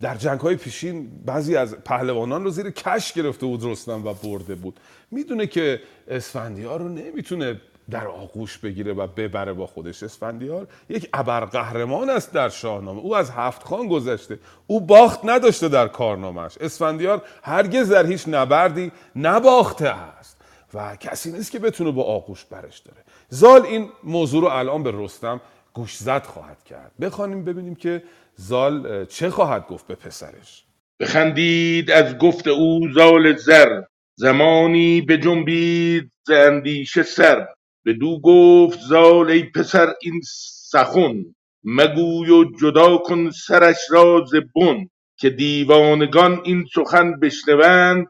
در 0.00 0.14
جنگ 0.14 0.40
های 0.40 0.56
پیشین 0.56 1.10
بعضی 1.26 1.56
از 1.56 1.74
پهلوانان 1.74 2.44
رو 2.44 2.50
زیر 2.50 2.70
کش 2.70 3.12
گرفته 3.12 3.46
بود 3.46 3.64
رستم 3.64 4.06
و 4.06 4.14
برده 4.14 4.54
بود. 4.54 4.80
می‌دونه 5.10 5.46
که 5.46 5.80
اسفندیار 6.08 6.80
رو 6.80 6.88
نمی‌تونه 6.88 7.60
در 7.90 8.06
آغوش 8.06 8.58
بگیره 8.58 8.92
و 8.92 9.06
ببره 9.06 9.52
با 9.52 9.66
خودش. 9.66 10.02
اسفندیار 10.02 10.68
یک 10.88 11.08
ابرقهرمان 11.12 12.10
است 12.10 12.32
در 12.32 12.48
شاهنامه. 12.48 13.00
او 13.00 13.16
از 13.16 13.30
هفت 13.30 13.62
خان 13.62 13.88
گذشته. 13.88 14.38
او 14.66 14.80
باخت 14.80 15.20
نداشته 15.24 15.68
در 15.68 15.88
کارنامهش 15.88 16.58
اسفندیار 16.60 17.22
هرگز 17.42 17.88
در 17.88 18.06
هیچ 18.06 18.28
نبردی 18.28 18.92
نباخته 19.16 19.88
است. 19.88 20.35
و 20.76 20.96
کسی 20.96 21.32
نیست 21.32 21.50
که 21.50 21.58
بتونه 21.58 21.90
با 21.90 22.02
آغوش 22.02 22.44
برش 22.44 22.78
داره. 22.78 23.04
زال 23.28 23.62
این 23.62 23.88
موضوع 24.04 24.42
رو 24.42 24.48
الان 24.48 24.82
به 24.82 24.92
رستم 24.94 25.40
گوش 25.74 25.96
زد 25.96 26.22
خواهد 26.22 26.64
کرد. 26.64 26.92
بخوانیم 27.00 27.44
ببینیم 27.44 27.74
که 27.74 28.02
زال 28.34 29.04
چه 29.04 29.30
خواهد 29.30 29.66
گفت 29.66 29.86
به 29.86 29.94
پسرش. 29.94 30.64
بخندید 31.00 31.90
از 31.90 32.18
گفت 32.18 32.48
او 32.48 32.80
زال 32.94 33.36
زر. 33.36 33.82
زمانی 34.14 35.00
به 35.00 35.18
جنبید 35.18 36.10
ز 36.26 36.30
اندیشه 36.30 37.02
سر. 37.02 37.46
بدو 37.86 38.20
گفت 38.20 38.80
زال 38.80 39.30
ای 39.30 39.42
پسر 39.42 39.94
این 40.02 40.20
سخن. 40.70 41.24
مگوی 41.64 42.30
و 42.30 42.44
جدا 42.60 42.98
کن 42.98 43.30
سرش 43.30 43.78
را 43.90 44.24
ز 44.30 44.34
بن. 44.34 44.88
که 45.18 45.30
دیوانگان 45.30 46.40
این 46.44 46.64
سخن 46.74 47.20
بشنوند. 47.20 48.06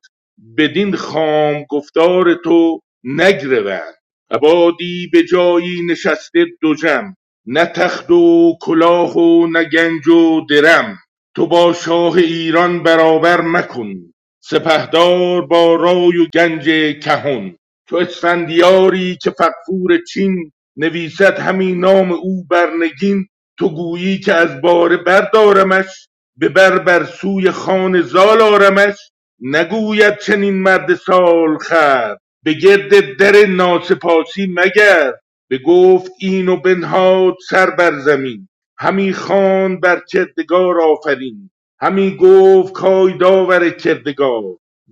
بدین 0.59 0.97
خام 0.97 1.65
گفتار 1.71 2.35
تو 2.45 2.81
نگروند. 3.05 3.95
ابادی 4.31 5.09
به 5.13 5.25
جایی 5.25 5.87
نشسته 5.91 6.47
دوژم 6.63 7.15
نه 7.47 7.67
تخت 7.67 8.11
و 8.11 8.55
کلاه 8.63 9.17
و 9.19 9.47
نه 9.47 9.65
گنج 9.65 10.09
و 10.09 10.47
درم. 10.51 10.99
تو 11.37 11.47
با 11.47 11.73
شاه 11.73 12.17
ایران 12.17 12.83
برابر 12.83 13.41
مکن. 13.41 13.95
سپهدار 14.41 15.47
با 15.47 15.75
رای 15.77 16.17
و 16.19 16.27
گنج 16.35 16.65
کهن. 17.01 17.57
تو 17.89 17.97
اسفندیاری 17.97 19.19
که 19.23 19.31
فغفور 19.31 19.99
چین 20.13 20.53
نویسد 20.77 21.39
همین 21.39 21.81
نام 21.81 22.13
او 22.13 22.45
بر 22.51 22.71
نگین. 22.81 23.27
تو 23.59 23.69
گویی 23.71 24.19
که 24.21 24.35
از 24.35 24.61
باره 24.61 24.97
بردارمش 24.97 26.09
ببر 26.41 26.79
بر 26.79 27.05
سوی 27.05 27.51
خان 27.51 28.03
زال 28.03 28.43
آرمش. 28.43 28.97
نگوید 29.41 30.19
چنین 30.19 30.55
مرد 30.63 30.95
سال 30.95 31.59
خورد 31.59 32.21
به 32.45 32.55
گرد 32.55 33.17
در 33.19 33.47
ناسپاسی 33.47 34.47
مگرد 34.57 35.21
بگفت 35.51 36.13
این 36.21 36.49
و 36.49 36.57
بنهاد 36.57 37.35
سر 37.51 37.71
بر 37.71 37.99
زمین. 37.99 38.49
همی 38.79 39.13
خواند 39.15 39.81
بر 39.81 40.03
کردگار 40.13 40.81
آفرین. 40.83 41.51
همی 41.81 42.17
گفت 42.17 42.73
کای 42.75 43.19
داور 43.19 43.71
کردگار. 43.71 44.45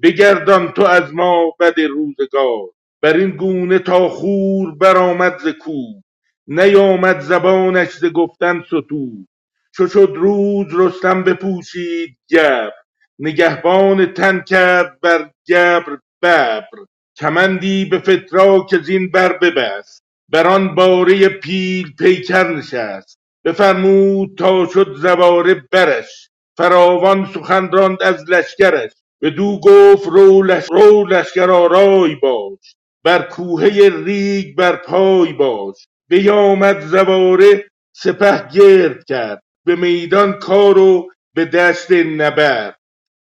بگردان 0.03 0.73
تو 0.73 0.83
از 0.83 1.15
ما 1.15 1.53
بد 1.61 1.81
روزگار. 1.81 2.67
بر 3.03 3.17
این 3.17 3.31
گونه 3.31 3.79
تا 3.79 4.09
خور 4.09 4.75
برآمد 4.75 5.39
ز 5.39 5.49
کوه 5.49 6.03
نیامد 6.49 7.21
زبانش 7.21 7.89
ز 7.91 8.05
گفتن 8.07 8.63
ستوه 8.67 9.25
چو 9.77 9.87
شد 9.89 10.13
روز 10.17 10.67
رستم 10.75 11.23
بپوشید 11.25 12.19
گبر 12.31 12.73
نگهبان 13.21 14.07
تن 14.15 14.41
کرد 14.41 15.01
بر 15.03 15.31
گبر 15.49 15.99
ببر 16.23 16.65
کمندی 17.21 17.85
به 17.85 17.99
فتراک 18.01 18.79
زین 18.83 19.11
بر 19.13 19.33
ببست. 19.39 20.05
بر 20.29 20.49
آن 20.49 20.77
باره 20.77 21.29
پیل 21.29 21.93
پیکر 22.01 22.49
نشست. 22.49 23.19
بفرمود 23.45 24.39
تا 24.39 24.67
شد 24.75 24.95
زواره 24.97 25.55
برش. 25.73 26.31
فراوان 26.59 27.27
سخن 27.35 27.73
راند 27.73 28.03
از 28.03 28.31
لشکرش. 28.31 28.93
بدو 29.23 29.61
گفت 29.61 30.09
رو, 30.09 30.43
لش... 30.43 30.67
رو 30.71 31.07
لشکر 31.09 31.51
آرای 31.51 32.15
باش. 32.17 32.77
بر 33.05 33.23
کوهه 33.23 33.91
ریگ 34.07 34.57
بر 34.57 34.77
پای 34.77 35.35
باش. 35.35 35.89
بیامد 36.09 36.81
زواره 36.81 37.65
سپه 37.97 38.49
گرد 38.55 39.05
کرد. 39.05 39.43
به 39.67 39.77
میدان 39.77 40.33
کار 40.33 40.79
و 40.79 41.09
به 41.37 41.45
دشت 41.45 41.93
نبرد. 41.93 42.77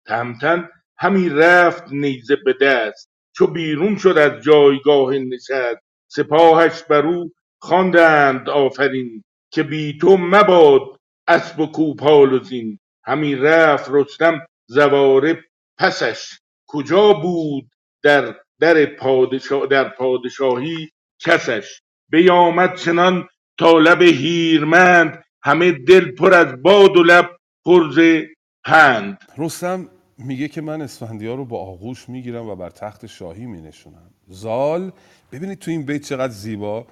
تهمتن 0.06 0.70
همی 0.98 1.30
رفت 1.30 1.84
نیزه 1.92 2.36
به 2.36 2.54
دست 2.62 3.10
چو 3.36 3.48
بیرون 3.48 3.98
شد 3.98 4.18
از 4.18 4.44
جایگاه 4.44 5.14
نشست. 5.14 5.80
سپاهش 6.08 6.84
بر 6.84 7.06
او 7.06 7.32
خواندند 7.60 8.50
آفرین 8.50 9.24
که 9.52 9.64
بی 9.64 9.98
تو 9.98 10.18
مباد 10.18 10.82
اسب 11.28 11.60
و 11.60 11.68
کوپال 11.72 12.34
و 12.34 12.44
زین. 12.44 12.80
همی 13.06 13.36
رفت 13.36 13.90
رستم 13.94 14.46
زواره 14.68 15.44
پسش. 15.80 16.40
کجا 16.68 17.14
بود 17.14 17.70
در 18.04 18.36
در 18.60 18.86
پادشاه 18.86 19.68
در 19.68 19.90
پادشاهی 19.90 20.90
کسش؟ 21.20 21.82
بیامد 22.10 22.76
چنان 22.76 23.28
تا 23.58 23.80
لب 23.80 24.02
هیرمند 24.02 25.24
همه 25.44 25.72
دل 25.72 26.12
پر 26.12 26.34
از 26.34 26.62
باد 26.62 26.98
و 26.98 27.04
لب 27.04 27.30
پر 27.66 27.92
ز 27.92 28.00
پند 28.66 29.18
رستم 29.38 29.90
میگه 30.18 30.48
که 30.48 30.62
من 30.62 30.82
اسفندیار 30.82 31.38
رو 31.38 31.46
با 31.46 31.60
آغوش 31.60 32.10
می‌گیرم 32.10 32.50
و 32.50 32.56
بر 32.56 32.70
تخت 32.70 33.06
شاهی 33.06 33.46
مینشونم. 33.46 34.12
زال 34.28 34.92
ببینید 35.32 35.60
تو 35.60 35.72
این 35.72 35.86
بیت 35.86 36.02
چقدر 36.02 36.34
زیبا 36.34 36.88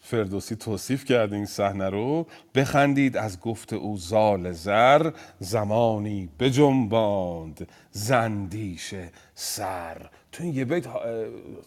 فردوسی 0.00 0.56
توصیف 0.56 1.04
کرده 1.04 1.36
این 1.36 1.46
صحنه 1.46 1.90
رو. 1.90 2.26
بخندید 2.54 3.16
از 3.16 3.40
گفت 3.40 3.72
او 3.72 3.96
زال 3.96 4.52
زر 4.52 5.10
زمانی 5.38 6.28
بجنباند 6.38 7.68
زندیشه 7.90 9.10
سر. 9.34 10.10
تو 10.32 10.44
این 10.44 10.54
یه 10.54 10.64
بیت 10.64 10.86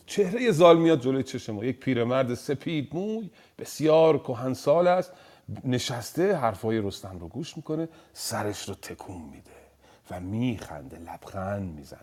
چهره 0.06 0.52
زال 0.52 0.78
میاد 0.78 1.02
جلوی 1.02 1.24
چشم 1.24 1.56
ما. 1.56 1.66
یک 1.66 1.80
پیرمرد 1.80 2.34
سپید 2.34 2.90
موی 2.94 3.30
بسیار 3.60 4.18
کهنسال 4.18 4.88
است. 4.88 5.12
نشسته 5.64 6.36
حرفای 6.36 6.82
رستم 6.82 7.18
رو 7.20 7.28
گوش 7.28 7.58
می‌کنه 7.58 7.90
سرش 8.14 8.70
رو 8.70 8.76
تکون 8.76 9.22
میده 9.22 9.52
و 10.12 10.20
میخنده 10.20 10.98
لبخند 10.98 11.76
می‌زنه. 11.76 12.00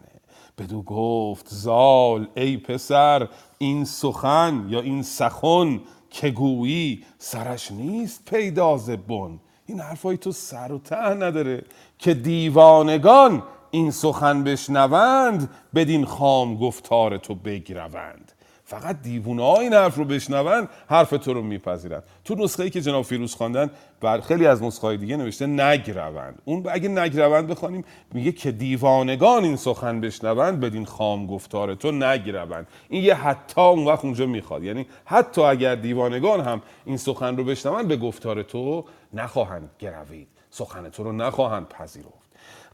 بدو 0.59 0.83
گفت 0.83 1.48
زال 1.48 2.28
ای 2.35 2.57
پسر 2.57 3.28
این 3.59 3.85
سخن 3.85 4.66
یا 4.68 4.81
این 4.81 5.02
سخن 5.02 5.81
که 6.11 6.31
گویی 6.31 7.05
سرش 7.18 7.72
نیست 7.72 8.24
پیدا 8.24 8.76
ز 8.76 8.90
بن. 8.90 9.40
این 9.66 9.81
حرفای 9.81 10.16
تو 10.16 10.33
سر 10.33 10.72
و 10.72 10.78
ته 10.78 11.14
نداره 11.14 11.64
که 11.98 12.14
دیوانگان 12.14 13.42
این 13.70 13.90
سخن 13.90 14.44
بشنوند 14.44 15.50
بدین 15.74 16.05
خام 16.05 16.57
گفتار 16.57 17.18
تو 17.18 17.34
بگروند. 17.34 18.32
فقط 18.73 19.03
دیوونه 19.03 19.43
ها 19.43 19.61
این 19.61 19.73
حرف 19.73 19.97
رو 19.97 20.05
بشنون 20.05 20.68
حرف 20.89 21.11
تو 21.11 21.35
رو 21.35 21.43
میپذیرن. 21.43 22.03
تو 22.25 22.35
نسخه 22.35 22.62
ای 22.62 22.70
که 22.70 22.81
جناب 22.81 23.05
فیروز 23.05 23.35
خواندن 23.35 23.70
بر 24.01 24.20
خیلی 24.20 24.47
از 24.47 24.62
نسخه 24.62 24.87
های 24.87 24.97
دیگه 24.97 25.16
نوشته 25.16 25.47
نگروند. 25.47 26.43
اون 26.45 26.66
اگه 26.70 26.89
نگروند 26.89 27.47
بخوانیم 27.47 27.85
میگه 28.12 28.33
که 28.33 28.53
دیوانگان 28.53 29.45
این 29.45 29.57
سخن 29.57 30.01
بشنوند 30.01 30.61
بدین 30.61 30.85
خام 30.85 31.27
گفتار 31.27 31.75
تو 31.75 31.93
نگروند. 31.93 32.66
این 32.89 33.05
یه 33.05 33.14
حتی 33.14 33.61
اون 33.61 33.85
وقت 33.85 34.05
اونجا 34.05 34.27
می‌خواد. 34.27 34.64
یعنی 34.64 34.87
حتی 35.05 35.43
اگر 35.43 35.75
دیوانگان 35.75 36.41
هم 36.41 36.62
این 36.85 36.97
سخن 36.97 37.37
رو 37.37 37.45
بشنوند 37.45 37.89
به 37.89 37.97
گفتار 37.97 38.43
تو 38.43 38.85
نخواهند 39.14 39.70
گروید. 39.79 40.29
سخن 40.51 40.89
تو 40.89 41.05
رو 41.05 41.12
نخواهند 41.12 41.68
پذیرفت. 41.68 42.22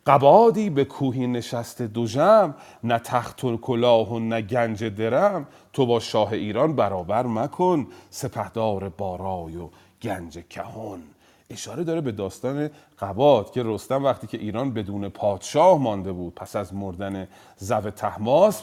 قبادی 0.07 0.71
به 0.71 0.85
کوهی 0.85 1.27
نشسته 1.27 1.87
دو 1.87 2.07
جم 2.07 2.55
نه 2.85 2.99
تخت 2.99 3.45
و 3.45 3.57
کلاه 3.57 4.13
و 4.13 4.19
نه 4.19 4.43
گنج 4.43 4.85
درم. 4.85 5.47
تو 5.73 5.87
با 5.87 6.01
شاه 6.01 6.33
ایران 6.33 6.77
برابر 6.77 7.27
مکن 7.27 7.87
سپهدار 8.11 8.89
بارای 8.89 9.57
و 9.57 9.69
گنج 10.03 10.39
کهون 10.51 11.03
اشاره 11.51 11.85
داره 11.85 12.01
به 12.01 12.13
داستان 12.13 12.71
قباد 12.99 13.51
که 13.51 13.63
رستم 13.65 14.05
وقتی 14.05 14.27
که 14.27 14.39
ایران 14.39 14.73
بدون 14.73 15.09
پادشاه 15.09 15.79
مانده 15.79 16.13
بود 16.13 16.35
پس 16.35 16.57
از 16.57 16.75
مردن 16.75 17.29
زو 17.57 17.81
تحماس 17.81 18.63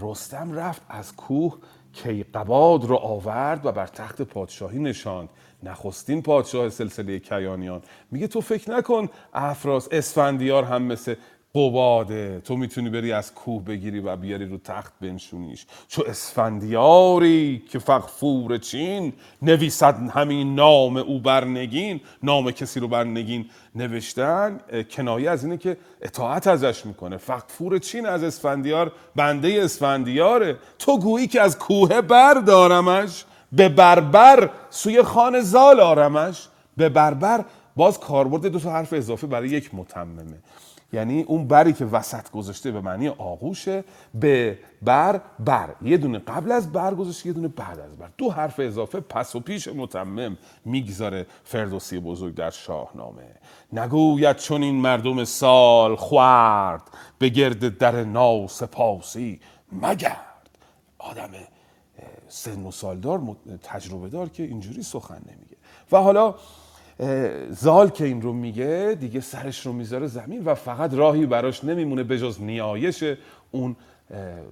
رستم 0.00 0.52
رفت 0.52 0.82
از 0.88 1.16
کوه 1.16 1.58
کیقباد 1.92 2.84
رو 2.84 2.96
آورد 2.96 3.66
و 3.66 3.72
بر 3.72 3.86
تخت 3.86 4.22
پادشاهی 4.22 4.78
نشاند. 4.78 5.28
نخستین 5.62 6.22
پادشاه 6.22 6.68
سلسله 6.68 7.18
کیانیان. 7.18 7.82
میگه 8.10 8.26
تو 8.26 8.40
فکر 8.40 8.70
نکن 8.70 9.08
افراس 9.34 9.88
اسفندیار 9.92 10.64
هم 10.64 10.82
مثل 10.82 11.14
قباده. 11.54 12.40
تو 12.44 12.56
می‌تونی 12.56 12.90
بری 12.90 13.12
از 13.12 13.34
کوه 13.34 13.64
بگیری 13.64 14.00
و 14.00 14.16
بیاری 14.16 14.46
رو 14.46 14.58
تخت 14.58 14.92
بنشونیش. 15.00 15.66
چو 15.88 16.02
اسفندیاری 16.06 17.62
که 17.70 17.78
فغفور 17.78 18.58
چین 18.58 19.12
نویسد 19.42 20.10
همین 20.10 20.54
نام 20.54 20.96
او 20.96 21.20
بر 21.20 21.44
نگین 21.44 22.00
نام 22.22 22.50
کسی 22.50 22.80
رو 22.80 22.88
بر 22.88 23.04
نگین 23.04 23.50
نوشتن 23.74 24.60
کنایه 24.90 25.30
از 25.30 25.44
اینه 25.44 25.56
که 25.56 25.76
اطاعت 26.02 26.46
ازش 26.46 26.86
می‌کنه. 26.86 27.16
فغفور 27.16 27.78
چین 27.78 28.06
از 28.06 28.22
اسفندیار 28.22 28.92
بنده 29.16 29.60
اسفندیاره. 29.62 30.56
تو 30.78 30.98
گویی 30.98 31.26
که 31.26 31.40
از 31.40 31.58
کوه 31.58 32.00
بردارمش 32.00 33.24
به 33.52 33.68
بربر 33.68 34.50
سوی 34.70 35.02
خان 35.02 35.40
زال 35.40 35.80
آرمش. 35.80 36.48
به 36.76 36.88
بربر 36.88 37.44
باز 37.76 38.00
کاربرد 38.00 38.46
دو 38.46 38.58
تا 38.58 38.70
حرف 38.70 38.92
اضافه 38.92 39.26
برای 39.26 39.48
یک 39.48 39.70
متممه. 39.74 40.38
یعنی 40.92 41.22
اون 41.22 41.48
بری 41.48 41.72
که 41.72 41.84
وسط 41.84 42.30
گذاشته 42.30 42.70
به 42.70 42.80
معنی 42.80 43.08
آغوشه 43.08 43.84
به 44.14 44.58
بر 44.82 45.20
بر. 45.38 45.68
یه 45.82 45.96
دونه 45.96 46.18
قبل 46.18 46.52
از 46.52 46.72
بر 46.72 46.94
گذاشته 46.94 47.26
یه 47.26 47.32
دونه 47.32 47.48
بعد 47.48 47.80
از 47.80 47.96
بر. 47.96 48.08
دو 48.18 48.30
حرف 48.30 48.60
اضافه 48.60 49.00
پس 49.00 49.34
و 49.34 49.40
پیش 49.40 49.68
متمم 49.68 50.38
می‌گذاره 50.64 51.26
فردوسی 51.44 51.98
بزرگ 51.98 52.34
در 52.34 52.50
شاهنامه. 52.50 53.34
نگوید 53.72 54.36
چون 54.36 54.62
این 54.62 54.74
مردم 54.74 55.24
سال 55.24 55.96
خورد 55.96 56.82
به 57.18 57.28
گرد 57.28 57.78
در 57.78 58.04
ناو 58.04 58.48
سپاسی 58.48 59.40
مگرد. 59.72 60.48
آدم 60.98 61.30
سن 62.28 62.66
و 62.66 62.70
سالدار 62.70 63.20
تجربه 63.62 64.08
دار 64.08 64.28
که 64.28 64.42
اینجوری 64.42 64.82
سخن 64.82 65.14
نمیگه. 65.14 65.56
و 65.92 65.98
حالا 65.98 66.34
زال 67.50 67.88
که 67.88 68.04
این 68.04 68.22
رو 68.22 68.32
میگه 68.32 68.96
دیگه 69.00 69.20
سرش 69.20 69.66
رو 69.66 69.72
می‌ذاره 69.72 70.06
زمین 70.06 70.44
و 70.44 70.54
فقط 70.54 70.94
راهی 70.94 71.26
براش 71.26 71.64
نمیمونه 71.64 72.02
بجز 72.02 72.42
نیایش 72.42 73.04
اون 73.50 73.76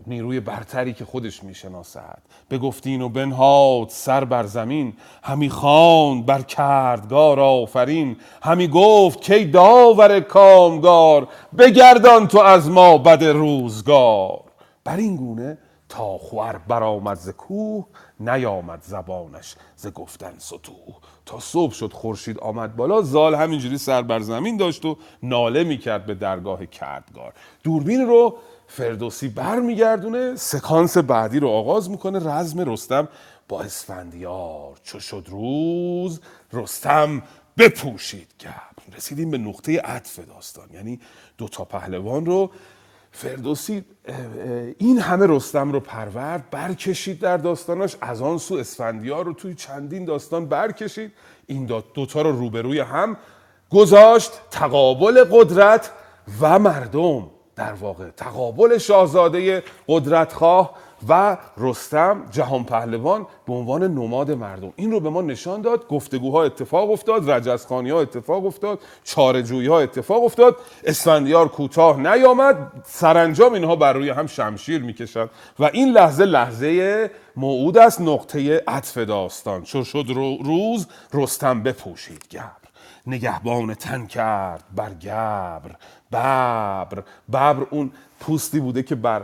نیروی 0.06 0.40
برتری 0.40 0.92
که 0.92 1.04
خودش 1.04 1.44
می‌شناسد. 1.44 2.18
به 2.48 2.58
گفتین 2.58 3.02
و 3.02 3.08
بنهاد 3.08 3.88
سر 3.88 4.24
بر 4.24 4.46
زمین. 4.46 4.92
همی 5.22 5.50
خواند 5.50 6.26
بر 6.26 6.42
کردگار 6.42 7.40
آفرین. 7.40 8.16
همی 8.42 8.68
گفت 8.68 9.20
کی 9.20 9.44
داور 9.44 10.20
کامگار 10.20 11.28
بگردان 11.58 12.28
تو 12.28 12.38
از 12.38 12.70
ما 12.70 12.98
بد 12.98 13.24
روزگار. 13.24 14.40
بر 14.84 14.96
این 14.96 15.16
گونه 15.16 15.58
تا 15.88 16.18
خور 16.18 16.60
برآمد 16.68 17.16
ز 17.16 17.28
کوه 17.28 17.86
نیامد 18.20 18.82
زبانش 18.82 19.54
ز 19.76 19.86
گفتن 19.86 20.34
ستوه 20.38 20.96
تا 21.26 21.40
صبح 21.40 21.72
شد 21.72 21.92
خورشید 21.92 22.38
آمد 22.38 22.76
بالا 22.76 23.02
زال 23.02 23.34
همینجوری 23.34 23.78
سر 23.78 24.02
بر 24.02 24.20
زمین 24.20 24.56
داشت 24.56 24.84
و 24.84 24.96
ناله 25.22 25.64
می‌کرد 25.64 26.06
به 26.06 26.14
درگاه 26.14 26.66
کردگار. 26.66 27.32
دوربین 27.62 28.06
رو 28.06 28.36
فردوسی 28.66 29.28
برمیگردونه 29.28 30.36
سکانس 30.36 30.98
بعدی 30.98 31.40
رو 31.40 31.48
آغاز 31.48 31.90
می‌کنه 31.90 32.30
رزم 32.30 32.70
رستم 32.70 33.08
با 33.48 33.62
اسفندیار. 33.62 34.76
چو 34.82 35.00
شد 35.00 35.26
روز 35.30 36.20
رستم 36.52 37.22
بپوشید 37.58 38.34
گبر. 38.40 38.96
رسیدیم 38.96 39.30
به 39.30 39.38
نقطه 39.38 39.80
عطف 39.80 40.18
داستان 40.18 40.68
یعنی 40.72 41.00
دو 41.38 41.48
تا 41.48 41.64
پهلوان 41.64 42.26
رو 42.26 42.50
فردوسی 43.16 43.84
این 44.78 44.98
همه 44.98 45.26
رستم 45.28 45.72
رو 45.72 45.80
پرورد 45.80 46.50
برکشید 46.50 47.20
در 47.20 47.36
داستاناش 47.36 47.96
از 48.00 48.22
آن 48.22 48.38
سو 48.38 48.54
اسفندیار 48.54 49.24
رو 49.24 49.32
توی 49.32 49.54
چندین 49.54 50.04
داستان 50.04 50.46
برکشید. 50.46 51.12
این 51.46 51.66
دو- 51.66 51.82
دوتا 51.94 52.22
رو 52.22 52.32
روبروی 52.32 52.80
هم 52.80 53.16
گذاشت 53.70 54.30
تقابل 54.50 55.24
قدرت 55.24 55.90
و 56.40 56.58
مردم. 56.58 57.30
در 57.56 57.72
واقع 57.72 58.10
تقابل 58.10 58.78
شاهزاده 58.78 59.62
قدرتخواه 59.88 60.74
و 61.08 61.36
رستم 61.58 62.26
جهان 62.30 62.64
پهلوان 62.64 63.26
به 63.46 63.52
عنوان 63.52 63.82
نماد 63.82 64.30
مردم. 64.30 64.72
این 64.76 64.90
رو 64.90 65.00
به 65.00 65.10
ما 65.10 65.22
نشان 65.22 65.60
داد 65.60 65.88
گفتگوها 65.88 66.44
اتفاق 66.44 66.90
افتاد 66.90 67.30
رجزخانی 67.30 67.90
ها 67.90 68.00
اتفاق 68.00 68.46
افتاد 68.46 68.78
چارجویی 69.04 69.66
ها 69.68 69.80
اتفاق 69.80 70.24
افتاد. 70.24 70.56
اسفندیار 70.84 71.48
کوتاه 71.48 72.00
نیامد 72.00 72.72
سرانجام 72.84 73.52
اینها 73.52 73.76
بر 73.76 73.92
روی 73.92 74.10
هم 74.10 74.26
شمشیر 74.26 74.82
می‌کشند 74.82 75.30
و 75.58 75.64
این 75.72 75.88
لحظه 75.92 76.24
لحظه 76.24 77.10
موعود 77.36 77.78
است 77.78 78.00
نقطه 78.00 78.62
عطف 78.68 78.98
داستان. 78.98 79.62
چو 79.62 79.84
شد 79.84 80.04
رو- 80.08 80.38
روز 80.44 80.86
رستم 81.14 81.62
بپوشید 81.62 82.24
گبر. 82.32 82.50
نگهبان 83.06 83.74
تن 83.74 84.06
کرد 84.06 84.64
بر 84.76 84.90
گبر. 84.94 85.76
ببر 86.12 87.02
ببر 87.28 87.56
اون 87.70 87.90
پوستی 88.20 88.60
بوده 88.60 88.82
که 88.82 88.94
بر 88.94 89.22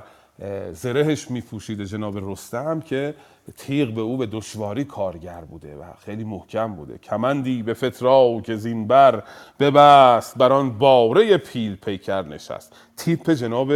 زرهش 0.73 1.31
میپوشیده 1.31 1.85
جناب 1.87 2.31
رستم 2.31 2.81
که 2.81 3.15
تیغ 3.57 3.95
به 3.95 4.01
او 4.01 4.17
به 4.17 4.27
دشواری 4.27 4.85
کارگر 4.85 5.41
بوده 5.41 5.77
و 5.77 5.83
خیلی 6.05 6.25
محکم 6.25 6.75
بوده. 6.75 6.99
کمندی 6.99 7.63
به 7.63 7.75
فترا 7.75 8.41
که 8.45 8.57
زین 8.57 8.87
بر 8.87 9.23
ببست 9.61 10.39
بر 10.39 10.53
آن 10.53 10.79
باره 10.79 11.37
پیل 11.37 11.77
پیکر 11.77 12.23
نشست. 12.23 12.73
تیپ 12.97 13.31
جناب 13.31 13.73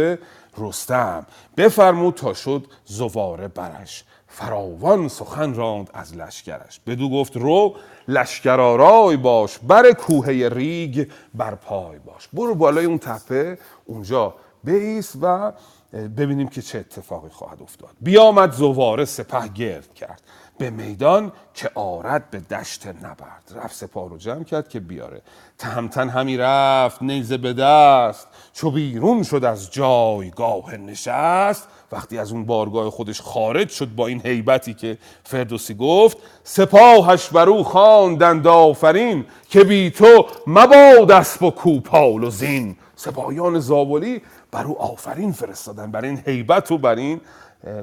رستم 0.57 1.25
بفرمود 1.57 2.13
تا 2.13 2.33
شد 2.33 2.65
زواره 2.85 3.47
برش. 3.47 4.03
فراوان 4.27 5.07
سخن 5.07 5.53
راند 5.53 5.89
از 5.93 6.17
لشکرش. 6.17 6.79
بدو 6.87 7.09
گفت 7.09 7.37
رو 7.37 7.75
لشکر 8.07 8.59
آرای 8.59 9.17
باش 9.17 9.59
بر 9.59 9.91
کوهه 9.91 10.49
ریگ 10.53 11.07
بر 11.33 11.55
پای 11.55 11.99
باش. 11.99 12.27
برو 12.33 12.55
بالای 12.55 12.85
اون 12.85 12.97
تپه 12.97 13.57
اونجا 13.85 14.35
بیس 14.63 15.13
و 15.21 15.51
ببینیم 15.93 16.47
که 16.47 16.61
چه 16.61 16.79
اتفاقی 16.79 17.29
خواهد 17.29 17.61
افتاد. 17.61 17.89
بیامد 18.01 18.51
زواره 18.51 19.05
سپه 19.05 19.47
گرد 19.47 19.93
کرد. 19.93 20.21
به 20.57 20.69
میدان 20.69 21.31
که 21.53 21.71
آرد 21.75 22.29
به 22.29 22.39
دشت 22.39 22.87
نبرد. 22.87 23.51
رفت 23.55 23.75
سپاه 23.75 24.09
رو 24.09 24.17
جمع 24.17 24.43
کرد 24.43 24.69
که 24.69 24.79
بیاره. 24.79 25.21
تهمتن 25.57 26.09
همی 26.09 26.37
رفت 26.37 27.01
نیزه 27.01 27.37
به 27.37 27.53
دست. 27.53 28.27
چو 28.53 28.71
بیرون 28.71 29.23
شد 29.23 29.45
از 29.45 29.71
جایگاه 29.71 30.75
نشست. 30.75 31.67
وقتی 31.91 32.17
از 32.17 32.31
اون 32.31 32.45
بارگاه 32.45 32.89
خودش 32.89 33.21
خارج 33.21 33.69
شد 33.69 33.95
با 33.95 34.07
این 34.07 34.21
هیبتی 34.25 34.73
که 34.73 34.97
فردوسی 35.23 35.73
گفت 35.73 36.17
سپاهش 36.43 37.29
بر 37.29 37.49
او 37.49 37.63
خواندند 37.63 38.47
آفرین 38.47 39.25
که 39.49 39.63
بی 39.63 39.91
تو 39.91 40.25
مباد 40.47 41.11
اسب 41.11 41.43
و 41.43 41.51
کوپال 41.51 42.23
و 42.23 42.29
زین. 42.29 42.75
سپاهیان 42.95 43.59
زابلی 43.59 44.21
بر 44.51 44.63
او 44.63 44.81
آفرین 44.81 45.31
فرستادن 45.31 45.91
بر 45.91 46.01
این 46.01 46.23
هیبت 46.25 46.71
و 46.71 46.77
بر 46.77 46.95
این 46.95 47.21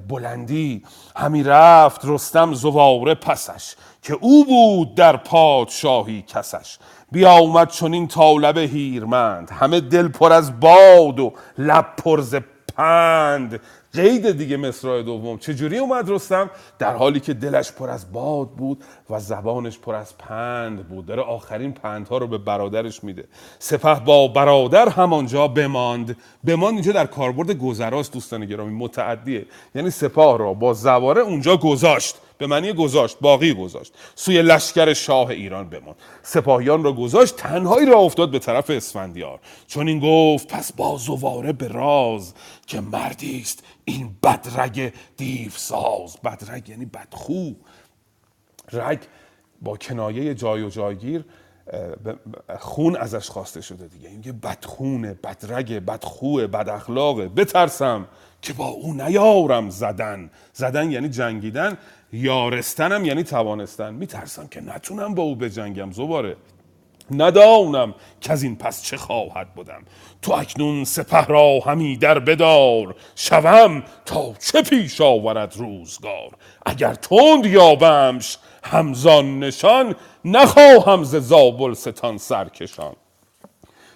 بلندی. 0.08 0.82
همی 1.16 1.42
رفت 1.42 2.00
رستم 2.04 2.54
زواره 2.54 3.14
پسش 3.14 3.74
که 4.02 4.14
او 4.20 4.44
بود 4.44 4.94
در 4.94 5.16
پادشاهی 5.16 6.22
کسش. 6.22 6.78
بیامد 7.12 7.68
چنین 7.68 8.08
تا 8.08 8.32
لب 8.32 8.58
هیرمند 8.58 9.50
همه 9.50 9.80
دل 9.80 10.08
پر 10.08 10.32
از 10.32 10.60
باد 10.60 11.20
و 11.20 11.32
لب 11.58 11.86
پر 11.96 12.20
ز 12.20 12.36
پند. 12.76 13.60
قید 13.94 14.30
دیگه 14.30 14.56
مصرع 14.56 15.02
دوم. 15.02 15.38
چجوری 15.38 15.78
اومد 15.78 16.10
رستم؟ 16.10 16.50
در 16.78 16.96
حالی 16.96 17.20
که 17.20 17.34
دلش 17.34 17.72
پر 17.72 17.90
از 17.90 18.12
باد 18.12 18.50
بود 18.50 18.84
و 19.10 19.20
زبانش 19.20 19.78
پر 19.78 19.94
از 19.94 20.18
پند 20.18 20.88
بود. 20.88 21.06
داره 21.06 21.22
آخرین 21.22 21.72
پندها 21.72 22.18
رو 22.18 22.26
به 22.26 22.38
برادرش 22.38 23.04
میده. 23.04 23.24
سپه 23.58 23.94
با 23.94 24.28
برادر 24.28 24.88
همانجا 24.88 25.48
بماند. 25.48 26.16
بماند 26.44 26.74
اینجا 26.74 26.92
در 26.92 27.06
کاربرد 27.06 27.50
گذراست 27.50 28.12
دوستان 28.12 28.46
گرامی. 28.46 28.74
متعدیه. 28.74 29.46
یعنی 29.74 29.90
سپاه 29.90 30.38
را 30.38 30.54
با 30.54 30.74
زواره 30.74 31.22
اونجا 31.22 31.56
گذاشت. 31.56 32.16
به 32.38 32.46
معنی 32.46 32.72
گذاشت 32.72 33.16
باقی 33.20 33.54
گذاشت. 33.54 33.92
سوی 34.14 34.42
لشکر 34.42 34.92
شاه 34.92 35.28
ایران 35.28 35.68
بمان 35.68 35.94
سپاهیان 36.22 36.84
را 36.84 36.92
گذاشت 36.92 37.36
تنهایی 37.36 37.86
را 37.86 37.98
افتاد 37.98 38.30
به 38.30 38.38
طرف 38.38 38.70
اسفندیار. 38.70 39.40
چون 39.66 39.88
این 39.88 40.00
گفت 40.00 40.48
پس 40.48 40.72
با 40.72 40.96
زواره 40.96 41.52
به 41.52 41.68
راز 41.68 42.34
که 42.66 42.80
مردی 42.80 43.40
است 43.40 43.64
این 43.84 44.16
بدرگ 44.22 44.92
دیو 45.16 45.50
ساز 45.50 46.16
بدرگ 46.24 46.68
یعنی 46.68 46.84
بدخو. 46.84 47.50
رگ 48.72 48.98
با 49.62 49.76
کنایه 49.76 50.34
جای 50.34 50.62
و 50.62 50.68
جایگیر 50.68 51.24
خون 52.58 52.96
ازش 52.96 53.28
خواسته 53.28 53.60
شده 53.60 53.88
دیگه. 53.88 54.08
این 54.08 54.22
که 54.22 54.32
بدخونه 54.32 55.14
بدرگه 55.14 55.80
بدخوه 55.80 56.46
بد 56.46 56.68
اخلاقه 56.68 57.28
بترسم 57.28 58.08
که 58.42 58.52
با 58.52 58.66
او 58.66 58.94
نیارم 58.94 59.70
زدن. 59.70 60.30
زدن 60.52 60.90
یعنی 60.90 61.08
جنگیدن. 61.08 61.78
یارستنم 62.14 63.04
یعنی 63.04 63.24
توانستن. 63.24 63.94
میترسم 63.94 64.46
که 64.46 64.60
نتونم 64.60 65.14
با 65.14 65.22
او 65.22 65.36
بجنگم 65.36 65.92
زباره. 65.92 66.36
ندانم 67.10 67.94
که 68.20 68.32
از 68.32 68.42
این 68.42 68.56
پس 68.56 68.82
چه 68.82 68.96
خواهد 68.96 69.54
بودم 69.54 69.82
تو 70.22 70.32
اکنون 70.32 70.84
سپه 70.84 71.24
را 71.24 71.60
همی 71.66 71.96
در 71.96 72.18
بدار. 72.18 72.94
شوم 73.14 73.82
تا 74.06 74.34
چه 74.34 74.62
پیش 74.62 75.00
آورد 75.00 75.56
روزگار. 75.56 76.30
اگر 76.66 76.94
تند 76.94 77.46
یابمش 77.46 78.38
همزان 78.64 79.38
نشان 79.38 79.94
نخواهم 80.24 81.04
ز 81.04 81.16
زابل 81.16 81.74
ستان 81.74 82.18
سرکشان 82.18 82.96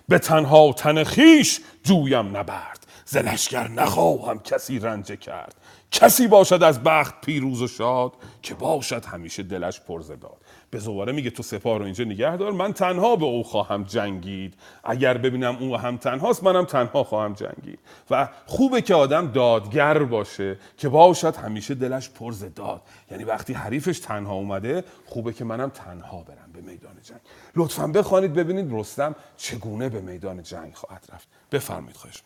به 0.08 0.18
تنها 0.18 0.72
تن 0.72 1.04
خیش 1.04 1.60
جویم 1.84 2.36
نبرد. 2.36 2.86
ز 3.04 3.16
لشکر 3.16 3.68
نخواهم 3.68 4.38
کسی 4.38 4.78
رنجه 4.78 5.16
کرد. 5.16 5.54
کسی 5.90 6.28
باشد 6.28 6.62
از 6.62 6.82
بخت 6.82 7.20
پیروز 7.20 7.62
و 7.62 7.68
شاد 7.68 8.12
که 8.42 8.54
باشد 8.54 9.04
همیشه 9.04 9.42
دلش 9.42 9.80
پرزه 9.80 10.16
داد. 10.16 10.36
به 10.70 10.78
زواره 10.78 11.12
میگه 11.12 11.30
تو 11.30 11.42
سپاه 11.42 11.78
رو 11.78 11.84
اینجا 11.84 12.04
نگه 12.04 12.36
دار 12.36 12.52
من 12.52 12.72
تنها 12.72 13.16
به 13.16 13.24
او 13.24 13.42
خواهم 13.42 13.82
جنگید. 13.82 14.54
اگر 14.84 15.18
ببینم 15.18 15.56
او 15.60 15.76
هم 15.76 15.96
تنهاست 15.96 16.44
منم 16.44 16.64
تنها 16.64 17.04
خواهم 17.04 17.32
جنگید. 17.32 17.78
و 18.10 18.28
خوبه 18.46 18.82
که 18.82 18.94
آدم 18.94 19.26
دادگر 19.26 19.98
باشه 19.98 20.58
که 20.76 20.88
باشد 20.88 21.36
همیشه 21.36 21.74
دلش 21.74 22.10
پرز 22.10 22.44
داد. 22.54 22.82
یعنی 23.10 23.24
وقتی 23.24 23.52
حریفش 23.52 23.98
تنها 23.98 24.34
اومده 24.34 24.84
خوبه 25.06 25.32
که 25.32 25.44
منم 25.44 25.70
تنها 25.70 26.22
برم 26.22 26.52
به 26.52 26.60
میدان 26.60 26.96
جنگ. 27.02 27.20
لطفا 27.56 27.86
بخوانید 27.86 28.32
ببینید 28.32 28.68
رستم 28.70 29.14
چگونه 29.36 29.88
به 29.88 30.00
میدان 30.00 30.42
جنگ 30.42 30.74
خواهد 30.74 31.06
رفت. 31.12 31.28
بفرمایید 31.52 31.96
خواهش 31.96 32.22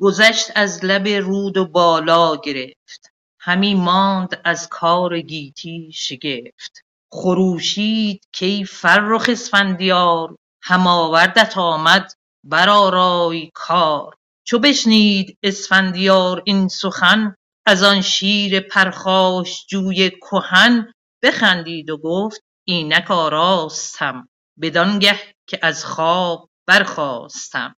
گذشت 0.00 0.50
از 0.54 0.84
لب 0.84 1.08
رود 1.08 1.56
و 1.56 1.66
بالا 1.66 2.36
گرفت. 2.36 3.10
همی 3.40 3.74
ماند 3.74 4.40
از 4.44 4.68
کار 4.68 5.20
گیتی 5.20 5.92
شگفت. 5.94 6.82
خروشید 7.12 8.24
کای 8.40 8.64
فرخ 8.64 9.28
اسفندیار 9.28 10.36
هم 10.62 10.86
آوردت 10.86 11.58
آمد 11.58 12.12
برآرای 12.44 13.50
کار. 13.54 14.14
چو 14.44 14.58
بشنید 14.58 15.38
اسفندیار 15.42 16.42
این 16.44 16.68
سخن 16.68 17.34
از 17.66 17.82
آن 17.82 18.00
شیر 18.00 18.60
پرخاشجوی 18.60 20.10
کهن 20.10 20.92
بخندید 21.22 21.90
و 21.90 21.96
گفت 21.98 22.40
اینک 22.64 23.10
آراستم 23.10 24.28
بدانگه 24.60 25.20
که 25.48 25.58
از 25.62 25.84
خواب 25.84 26.48
برخاستم. 26.66 27.74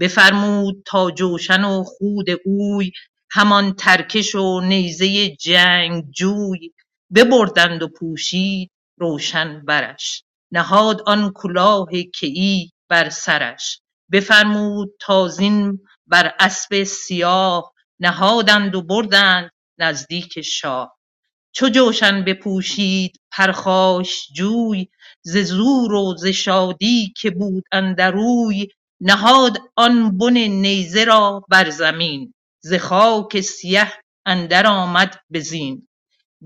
بفرمود 0.00 0.82
تا 0.86 1.10
جوشن 1.10 1.64
و 1.64 1.84
خود 1.84 2.26
اوی 2.44 2.90
همان 3.30 3.74
ترکش 3.74 4.34
و 4.34 4.60
نیزه 4.60 5.30
جنگجوی 5.36 6.70
ببردند 7.14 7.82
و 7.82 7.88
پوشید 7.88 8.70
روشن 8.98 9.64
برش. 9.64 10.24
نهاد 10.52 11.02
آن 11.06 11.32
کلاه 11.34 11.88
کیی 12.14 12.72
بر 12.88 13.08
سرش. 13.10 13.80
بفرمود 14.12 14.90
تا 15.00 15.28
زین 15.28 15.78
بر 16.06 16.34
اسب 16.40 16.84
سیاه. 16.84 17.72
نهادند 18.00 18.74
و 18.74 18.82
بردند 18.82 19.50
نزدیک 19.78 20.40
شاه. 20.40 20.96
چو 21.52 21.68
جوشن 21.68 22.24
بپوشید 22.24 23.20
پرخاشجوی 23.32 24.88
ز 25.22 25.36
زور 25.36 25.92
و 25.92 26.14
ز 26.16 26.26
شادی 26.26 27.12
که 27.16 27.30
بود 27.30 27.64
اندر 27.72 28.16
اوی 28.16 28.68
نهاد 29.04 29.58
آن 29.76 30.18
بن 30.18 30.38
نیزه 30.38 31.04
را 31.04 31.44
بر 31.50 31.70
زمین 31.70 32.34
ز 32.64 32.74
خاک 32.74 33.40
سیه 33.42 33.92
اندر 34.26 34.68
آمد 34.68 35.16
به 35.30 35.40
زین. 35.40 35.88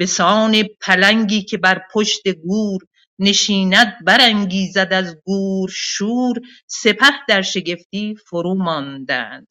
بسان 0.01 0.65
پلنگی 0.83 1.43
که 1.43 1.59
بر 1.59 1.83
پشت 1.93 2.29
گور 2.29 2.83
نشیند 3.21 4.05
برانگیزد 4.07 4.89
از 4.93 5.17
گور 5.27 5.71
شور. 5.75 6.37
سپه 6.69 7.13
در 7.29 7.43
شگفتی 7.43 8.17
فرو 8.31 8.55
ماندند 8.55 9.49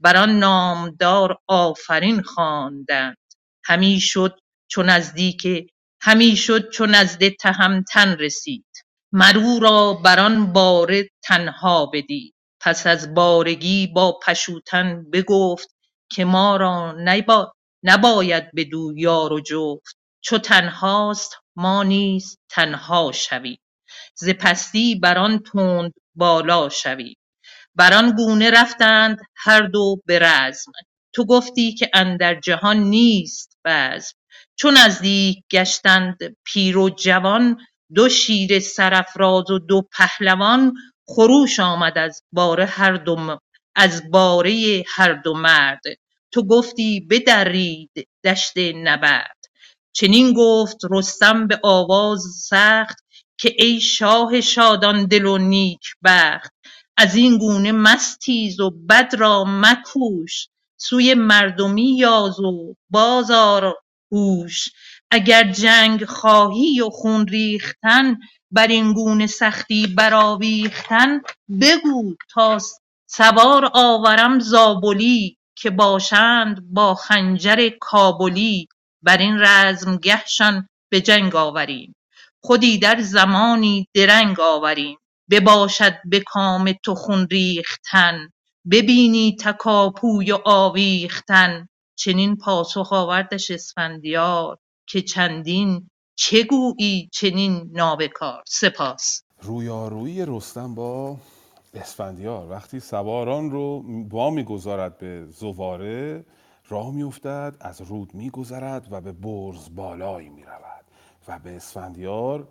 بر 0.00 0.18
آن 0.18 0.40
نامدار 0.40 1.38
آفرین 1.48 2.22
خواندند. 2.22 3.18
همی 3.64 4.00
شد 4.00 4.38
چو 4.68 4.84
نزدیک 4.84 5.48
همی 6.02 6.36
شد 6.36 6.70
چو 6.70 6.86
نزد 6.86 7.28
تهمتن 7.28 8.16
رسید. 8.18 8.66
مر 9.12 9.38
او 9.38 9.60
را 9.60 9.94
بر 9.94 10.20
آن 10.20 10.54
باره 10.54 11.10
تنها 11.24 11.86
بدید. 11.86 12.33
پس 12.64 12.86
از 12.86 13.14
بارگی 13.14 13.86
با 13.86 14.18
پشوتن 14.26 15.10
بگفت 15.12 15.76
که 16.10 16.24
ما 16.24 16.56
را 16.56 16.94
نباید 17.82 18.44
بدو 18.56 18.92
یار 18.96 19.32
و 19.32 19.40
جفت. 19.40 19.96
چو 20.20 20.38
تنهاست 20.38 21.36
ما 21.56 21.82
نیز 21.82 22.38
تنها 22.48 23.12
شویم. 23.12 23.58
ز 24.16 24.28
پستی 24.28 24.94
بر 24.94 25.18
آن 25.18 25.38
تند 25.38 25.92
بالا 26.14 26.68
شویم. 26.68 27.14
بر 27.74 27.94
آن 27.94 28.10
گونه 28.10 28.50
رفتند 28.50 29.18
هر 29.36 29.62
دو 29.62 29.96
به 30.06 30.18
رزم. 30.18 30.72
تو 31.14 31.24
گفتی 31.24 31.74
که 31.74 31.90
اندر 31.94 32.40
جهان 32.40 32.76
نیست 32.76 33.58
بزم. 33.64 34.12
چو 34.56 34.70
نزدیک 34.70 35.44
گشتند 35.52 36.18
پیر 36.44 36.78
و 36.78 36.90
جوان 36.90 37.56
دو 37.94 38.08
شیر 38.08 38.60
سرافراز 38.60 39.50
و 39.50 39.58
دو 39.58 39.82
پهلوان 39.92 40.74
خروش 41.08 41.60
آمد 41.60 41.98
از 41.98 42.22
باره 42.32 42.66
هر 42.66 42.96
دو 42.96 43.38
از 43.76 44.10
باره 44.10 44.84
هر 44.88 45.12
دو 45.12 45.34
مرد. 45.34 45.82
تو 46.32 46.46
گفتی 46.46 47.00
بدرید 47.10 47.90
دشت 48.24 48.58
نبرد. 48.58 49.36
چنین 49.92 50.32
گفت 50.36 50.76
رستم 50.90 51.46
به 51.46 51.60
آواز 51.64 52.20
سخت 52.48 52.98
که 53.38 53.54
ای 53.58 53.80
شاه 53.80 54.40
شادان 54.40 55.06
دل 55.06 55.26
و 55.26 55.38
نیک 55.38 55.80
بخت. 56.04 56.52
از 56.96 57.14
این 57.16 57.38
گونه 57.38 57.72
مستیز 57.72 58.60
و 58.60 58.70
بد 58.70 59.14
را 59.18 59.44
مکوش. 59.48 60.48
سوی 60.76 61.14
مردمی 61.14 61.96
یاز 61.96 62.40
و 62.40 62.74
باز 62.90 63.30
آر 63.30 63.74
هوش. 64.12 64.68
اگر 65.10 65.52
جنگ 65.52 66.04
خواهی 66.04 66.80
و 66.80 66.90
خون 66.90 67.26
ریختن 67.26 68.18
بر 68.54 68.66
این 68.66 68.92
گونه 68.92 69.26
سختی 69.26 69.86
برآویختن 69.86 71.20
بگو 71.60 72.14
تا 72.30 72.58
سوار 73.06 73.70
آورم 73.74 74.38
زابلی 74.38 75.38
که 75.56 75.70
باشند 75.70 76.60
با 76.70 76.94
خنجر 76.94 77.70
کابلی. 77.80 78.68
بر 79.02 79.16
این 79.16 79.36
رزمگه 79.40 80.26
شان 80.26 80.68
به 80.90 81.00
جنگ 81.00 81.36
آوریم. 81.36 81.94
خود 82.42 82.64
ایدر 82.64 83.00
زمانی 83.00 83.88
درنگ 83.94 84.40
آوریم. 84.40 84.98
بباشد 85.30 85.94
به 86.04 86.20
کام 86.20 86.72
تو 86.84 86.94
خون 86.94 87.28
ریختن. 87.30 88.28
ببینی 88.70 89.36
تکاپوی 89.40 90.32
و 90.32 90.38
آویختن. 90.44 91.68
چنین 91.96 92.36
پاسخ 92.36 92.92
آوردش 92.92 93.50
اسفندیار 93.50 94.58
که 94.88 95.02
چندین 95.02 95.90
چه 96.16 96.42
گویی 96.42 97.08
چنین 97.12 97.70
نابکار؟ 97.72 98.42
سپاس. 98.46 99.22
رویارویی 99.42 100.24
رستم 100.26 100.74
با 100.74 101.16
اسفندیار. 101.74 102.50
وقتی 102.50 102.80
سواران 102.80 103.50
رو 103.50 103.82
با 104.08 104.30
می‌گذارد 104.30 104.98
به 104.98 105.26
زواره 105.26 106.24
راه 106.68 106.90
میافتد 106.90 107.56
از 107.60 107.80
رود 107.80 108.14
میگذرد 108.14 108.88
و 108.90 109.00
به 109.00 109.12
برز 109.12 109.74
بالایی 109.74 110.28
می‌رود 110.28 110.84
و 111.28 111.38
به 111.38 111.56
اسفندیار 111.56 112.48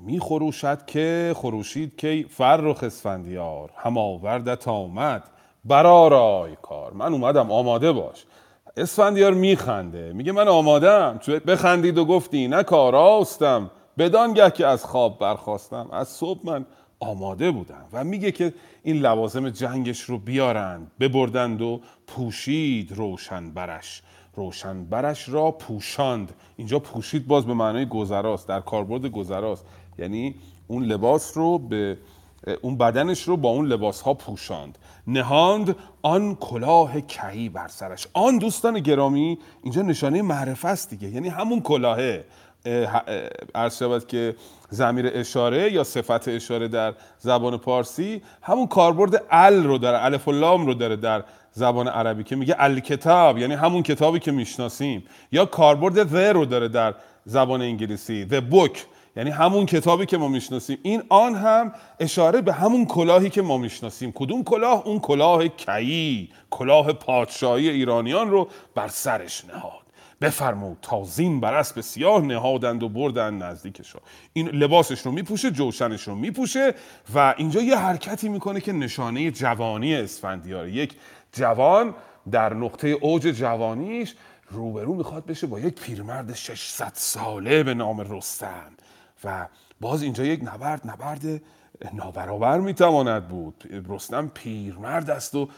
میخروشد 0.00 0.86
که 0.86 1.32
خروشید 1.36 1.96
که 1.96 2.26
فرخ 2.30 2.82
اسفندیار. 2.82 3.72
هم 3.76 3.98
آوردت 3.98 4.68
آمد 4.68 5.30
برارای 5.64 6.56
کار. 6.62 6.92
من 6.92 7.12
اومدم 7.12 7.50
آماده 7.50 7.92
باش. 7.92 8.24
اسفندیار 8.76 9.34
میخنده. 9.34 10.12
میگه 10.12 10.32
من 10.32 10.48
آمادم. 10.48 11.20
بخندید 11.46 11.98
و 11.98 12.04
گفتی 12.04 12.48
نه 12.48 12.62
کاراستم 12.62 13.70
بدانگه 13.98 14.50
که 14.50 14.66
از 14.66 14.84
خواب 14.84 15.18
برخواستم 15.18 15.88
از 15.92 16.08
صبح 16.08 16.40
من 16.44 16.66
آماده 17.00 17.50
بودم. 17.50 17.84
و 17.92 18.04
میگه 18.04 18.32
که 18.32 18.54
این 18.82 18.96
لوازم 18.96 19.50
جنگش 19.50 20.00
رو 20.00 20.18
بیارند. 20.18 20.90
ببردند 21.00 21.62
و 21.62 21.80
پوشید 22.06 22.92
روشن 22.92 23.50
برش 23.50 24.02
روشن 24.36 24.84
برش 24.84 25.28
را 25.28 25.50
پوشاند. 25.50 26.32
اینجا 26.56 26.78
پوشید 26.78 27.26
باز 27.26 27.46
به 27.46 27.54
معنای 27.54 27.86
گذراست. 27.86 28.48
در 28.48 28.60
کاربرد 28.60 29.06
گذراست. 29.06 29.66
یعنی 29.98 30.34
اون 30.66 30.84
لباس 30.84 31.36
رو 31.36 31.58
به 31.58 31.98
اون 32.62 32.78
بدنش 32.78 33.22
رو 33.22 33.36
با 33.36 33.48
اون 33.48 33.66
لباس 33.66 34.00
ها 34.00 34.14
پوشاند. 34.14 34.78
نهاند 35.06 35.76
آن 36.02 36.34
کلاه 36.34 37.00
کهی 37.00 37.48
بر 37.48 37.68
سرش. 37.68 38.06
آن 38.12 38.38
دوستان 38.38 38.80
گرامی 38.80 39.38
اینجا 39.62 39.82
نشانه 39.82 40.22
معرفت 40.22 40.64
است 40.64 40.90
دیگه. 40.90 41.08
یعنی 41.08 41.28
همون 41.28 41.60
کلاهه. 41.60 42.24
عرض 43.54 43.78
شود 43.78 44.06
که 44.06 44.36
زمیر 44.70 45.10
اشاره 45.14 45.72
یا 45.72 45.84
صفت 45.84 46.28
اشاره 46.28 46.68
در 46.68 46.94
زبان 47.18 47.56
پارسی 47.56 48.22
همون 48.42 48.66
کاربرد 48.66 49.24
ال 49.30 49.64
رو 49.64 49.78
داره 49.78 50.04
الف 50.04 50.28
و 50.28 50.32
لام 50.32 50.66
رو 50.66 50.74
داره 50.74 50.96
در 50.96 51.24
زبان 51.52 51.88
عربی 51.88 52.24
که 52.24 52.36
میگه 52.36 52.54
الکتاب. 52.58 53.38
یعنی 53.38 53.54
همون 53.54 53.82
کتابی 53.82 54.18
که 54.18 54.32
می‌شناسیم. 54.32 55.04
یا 55.32 55.44
کاربرد 55.44 56.08
the 56.08 56.34
رو 56.34 56.44
داره 56.44 56.68
در 56.68 56.94
زبان 57.24 57.62
انگلیسی. 57.62 58.26
The 58.30 58.54
book. 58.54 58.78
یعنی 59.16 59.30
همون 59.30 59.66
کتابی 59.66 60.06
که 60.06 60.18
ما 60.18 60.28
می‌شناسیم. 60.28 60.78
این 60.82 61.02
آن 61.08 61.34
هم 61.34 61.72
اشاره 62.00 62.40
به 62.40 62.52
همون 62.52 62.86
کلاهی 62.86 63.30
که 63.30 63.42
ما 63.42 63.58
می‌شناسیم. 63.58 64.12
کدوم 64.12 64.44
کلاه؟ 64.44 64.86
اون 64.86 65.00
کلاه 65.00 65.48
کی 65.48 66.30
کلاه 66.50 66.92
پادشاهی 66.92 67.68
ایرانیان 67.68 68.30
رو 68.30 68.48
بر 68.74 68.88
سرش 68.88 69.44
نهاد. 69.44 69.82
بفرمود 70.20 70.78
تا 70.82 71.04
زین 71.04 71.40
بر 71.40 71.54
اسب 71.54 71.80
سیاه 71.80 72.20
نهادند 72.20 72.82
و 72.82 72.88
بردن 72.88 73.34
نزدیکش 73.34 73.96
این 74.32 74.48
لباسش 74.48 75.00
رو 75.00 75.12
میپوشه 75.12 75.50
جوشنش 75.50 76.02
رو 76.02 76.14
میپوشه 76.14 76.74
و 77.14 77.34
اینجا 77.36 77.60
یه 77.60 77.76
حرکتی 77.76 78.28
می‌کنه 78.28 78.60
که 78.60 78.72
نشانه 78.72 79.30
جوانی 79.30 79.94
اسفندیار. 79.94 80.68
یک 80.68 80.94
جوان 81.32 81.94
در 82.30 82.54
نقطه 82.54 82.88
اوج 82.88 83.22
جوانیش 83.22 84.14
روبرو 84.50 84.94
می‌خواد 84.94 85.26
بشه 85.26 85.46
با 85.46 85.60
یک 85.60 85.80
پیرمرد 85.80 86.34
600 86.34 86.92
ساله 86.94 87.62
به 87.62 87.74
نام 87.74 88.00
رستم. 88.00 88.72
و 89.24 89.46
باز 89.80 90.02
اینجا 90.02 90.24
یک 90.24 90.40
نبرد 90.42 90.80
نبرد 90.84 91.42
نابرابر 91.92 92.58
می‌تواند 92.58 93.28
بود. 93.28 93.84
رستم 93.88 94.30
پیرمرد 94.34 95.10
است 95.10 95.34
و 95.34 95.48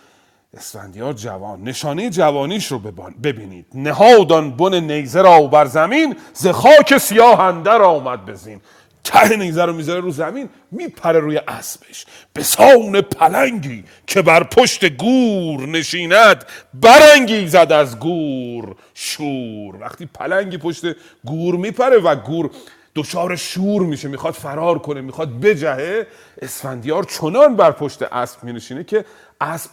اسفندیار 0.55 1.13
جوان 1.13 1.63
نشانه 1.63 2.11
جوانیش 2.11 2.67
رو 2.67 2.79
ببینید. 3.23 3.67
نهادان 3.75 4.51
بن 4.51 4.75
نیزه 4.75 5.23
را 5.23 5.47
بر 5.47 5.65
زمین 5.65 6.17
ز 6.33 6.47
خاک 6.47 6.99
سیاه 6.99 7.41
اندر 7.41 7.83
آمد 7.83 8.27
بزین 8.27 8.61
ته 9.05 9.37
نیزه 9.37 9.65
رو 9.65 9.73
می‌ذاره 9.73 10.01
رو 10.01 10.11
زمین 10.11 10.49
میپره 10.71 11.21
روی 11.21 11.41
اسبش. 11.49 12.07
به 12.33 12.43
سان 12.43 13.01
پلنگی 13.01 13.85
که 14.07 14.23
بر 14.23 14.45
پشت 14.45 14.89
گور 14.89 15.69
نشیند 15.69 16.45
برنگی 16.75 17.49
زد 17.49 17.73
از 17.73 17.99
گور 17.99 18.77
شور. 18.95 19.77
وقتی 19.77 20.07
پلنگی 20.07 20.59
پشت 20.59 20.85
گور 21.25 21.57
میپره 21.57 21.99
و 21.99 22.17
گور 22.17 22.51
دچار 22.95 23.37
شور 23.37 23.83
میشه 23.83 24.09
می‌خواد 24.09 24.35
فرار 24.35 24.79
کنه 24.79 25.01
می‌خواد 25.01 25.41
بجهه. 25.41 26.07
اسفندیار 26.43 27.05
چنان 27.05 27.57
بر 27.57 27.71
پشت 27.71 28.03
اسب 28.03 28.45
مینشینه 28.45 28.85
که 28.85 29.05
اسب 29.41 29.71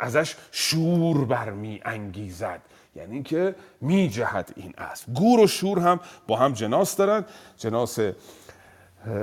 ازش 0.00 0.36
شور 0.52 1.24
برمی 1.24 1.80
انگیزد. 1.84 2.60
یعنی 2.96 3.22
که 3.22 3.54
می 3.80 4.08
جهد 4.08 4.52
این 4.56 4.74
اسب. 4.78 5.14
گور 5.14 5.40
و 5.40 5.46
شور 5.46 5.78
هم 5.78 6.00
با 6.26 6.36
هم 6.36 6.52
جناس 6.52 6.96
دارن. 6.96 7.24
جناس 7.56 7.98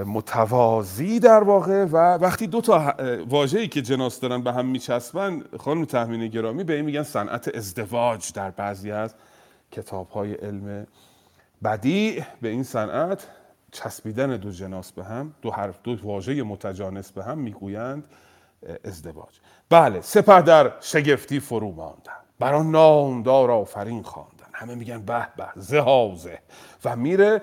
متوازی 0.05 1.19
در 1.19 1.43
واقع 1.43 1.83
و 1.83 1.97
وقتی 1.97 2.47
دو 2.47 2.61
تا 2.61 2.95
واژه‌ای 3.29 3.67
که 3.67 3.81
جناس 3.81 4.19
دارن 4.19 4.41
به 4.41 4.53
هم 4.53 4.65
میچسبن 4.65 5.43
خانم 5.59 5.85
تحمین 5.85 6.27
گرامی 6.27 6.63
به 6.63 6.73
این 6.73 6.85
میگن 6.85 7.03
صنعت 7.03 7.55
ازدواج 7.55 8.33
در 8.33 8.51
بعضی 8.51 8.91
از 8.91 9.13
کتاب 9.71 10.09
های 10.09 10.33
علم 10.33 10.87
بدی 11.63 12.25
به 12.41 12.49
این 12.49 12.63
صنعت 12.63 13.27
چسبیدن 13.71 14.37
دو 14.37 14.51
جناس 14.51 14.91
به 14.91 15.03
هم 15.03 15.33
دو 15.41 15.51
حرف 15.51 15.79
دو 15.83 15.97
واژه 16.03 16.43
متجانس 16.43 17.11
به 17.11 17.23
هم 17.23 17.37
می‌گویند 17.37 18.03
ازدواج. 18.85 19.39
بله 19.69 20.01
سپه 20.01 20.41
در 20.41 20.71
شگفتی 20.79 21.39
فرو 21.39 21.71
ماندن. 21.71 22.13
بر 22.39 22.53
آن 22.53 22.71
نامدار 22.71 23.51
آفرین 23.51 24.03
خواندن. 24.03 24.47
همه 24.53 24.75
میگن 24.75 25.01
به 25.01 25.27
به 25.37 25.47
زهازه 25.55 26.39
و 26.85 26.95
میره 26.95 27.41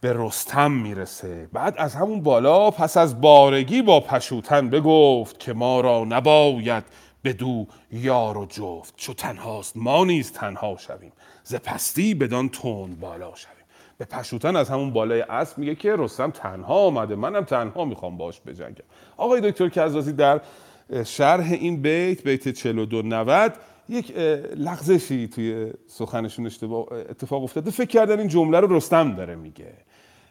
به 0.00 0.12
رستم 0.16 0.70
می‌رسه. 0.70 1.48
بعد 1.52 1.74
از 1.78 1.94
همون 1.94 2.22
بالا 2.22 2.70
پس 2.70 2.96
از 2.96 3.20
بارگی 3.20 3.82
با 3.82 4.00
پشوتن 4.00 4.70
بگفت 4.70 5.38
که 5.38 5.52
ما 5.52 5.80
را 5.80 6.04
نباید 6.04 6.84
بدو 7.24 7.66
یار 7.92 8.38
و 8.38 8.46
جفت. 8.46 8.94
چو 8.96 9.14
تنهاست 9.14 9.76
ما 9.76 10.04
نیز 10.04 10.32
تنها 10.32 10.76
شویم. 10.76 11.12
ز 11.44 11.54
پستی 11.54 12.14
بدان 12.14 12.48
تون 12.48 12.94
بالا 12.94 13.34
شویم. 13.34 13.61
به 14.02 14.06
پشوتن 14.06 14.56
از 14.56 14.68
همون 14.68 14.92
بالای 14.92 15.20
اسب 15.20 15.58
میگه 15.58 15.74
که 15.74 15.96
رستم 15.98 16.30
تنها 16.30 16.74
آمده 16.74 17.14
منم 17.14 17.44
تنها 17.44 17.84
می‌خوام 17.84 18.16
باش 18.16 18.40
بجنگم. 18.46 18.84
آقای 19.16 19.50
دکتر 19.50 19.68
کزازی 19.68 20.12
در 20.12 20.40
شرح 21.04 21.52
این 21.52 21.82
بیت 21.82 22.22
بیت 22.22 22.48
42 22.48 23.02
90 23.02 23.52
یک 23.88 24.16
لغزشی 24.56 25.28
توی 25.28 25.72
سخنشون 25.86 26.46
اتفاق 26.46 27.42
افتاده. 27.42 27.70
فکر 27.70 27.88
کردن 27.88 28.18
این 28.18 28.28
جمله 28.28 28.60
رو 28.60 28.76
رستم 28.76 29.14
داره 29.14 29.34
میگه. 29.34 29.72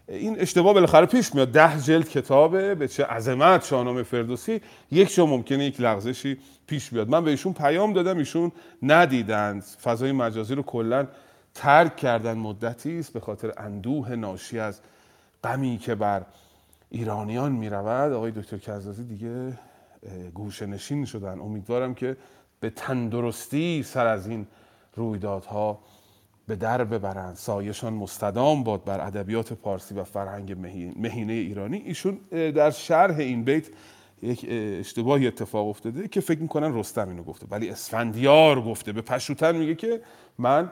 این 0.07 0.39
اشتباه 0.39 0.73
بالاخره 0.73 1.05
پیش 1.05 1.35
میاد. 1.35 1.51
ده 1.51 1.81
جلد 1.81 2.09
کتابه 2.09 2.75
به 2.75 2.87
چه 2.87 3.05
عظمت 3.05 3.65
شاهنامه 3.65 4.03
فردوسی. 4.03 4.61
یک 4.91 5.09
شو 5.09 5.25
ممکنه 5.25 5.65
یک 5.65 5.81
لغزشی 5.81 6.37
پیش 6.67 6.89
بیاد. 6.89 7.09
من 7.09 7.23
به 7.23 7.31
ایشون 7.31 7.53
پیام 7.53 7.93
دادم. 7.93 8.17
ایشون 8.17 8.51
ندیدند 8.83 9.63
فضای 9.63 10.11
مجازی 10.11 10.55
رو 10.55 10.63
کلا 10.63 11.07
ترک 11.53 11.95
کردن 11.95 12.37
مدتی 12.37 12.99
است 12.99 13.13
به 13.13 13.19
خاطر 13.19 13.53
اندوه 13.57 14.15
ناشی 14.15 14.59
از 14.59 14.79
غمی 15.43 15.77
که 15.77 15.95
بر 15.95 16.25
ایرانیان 16.89 17.51
می 17.51 17.69
رود 17.69 18.13
آقای 18.13 18.31
دکتر 18.31 18.57
کزازی 18.57 19.03
دیگه 19.03 19.59
گوشه 20.33 20.65
نشین 20.65 21.05
شدن. 21.05 21.39
امیدوارم 21.39 21.93
که 21.93 22.17
به 22.59 22.69
تندرستی 22.69 23.83
سر 23.83 24.07
از 24.07 24.27
این 24.27 24.47
رویدادها 24.95 25.79
به 26.47 26.55
در 26.55 26.83
ببرند 26.83 27.35
سایشان 27.35 27.93
مستدام 27.93 28.63
باد 28.63 28.83
بر 28.83 29.07
ادبیات 29.07 29.53
پارسی 29.53 29.95
و 29.95 30.03
فرهنگ 30.03 30.55
مهینه 30.95 31.33
ایرانی. 31.33 31.77
ایشون 31.77 32.17
در 32.31 32.71
شرح 32.71 33.17
این 33.17 33.43
بیت 33.43 33.67
یک 34.21 34.45
اشتباهی 34.49 35.27
اتفاق 35.27 35.67
افتاده 35.67 36.07
که 36.07 36.21
فکر 36.21 36.39
می‌کنن 36.39 36.75
رستم 36.75 37.09
اینو 37.09 37.23
گفته. 37.23 37.47
ولی 37.51 37.69
اسفندیار 37.69 38.61
گفته. 38.61 38.91
به 38.91 39.01
پشوتن 39.01 39.55
میگه 39.55 39.75
که 39.75 40.01
من 40.37 40.71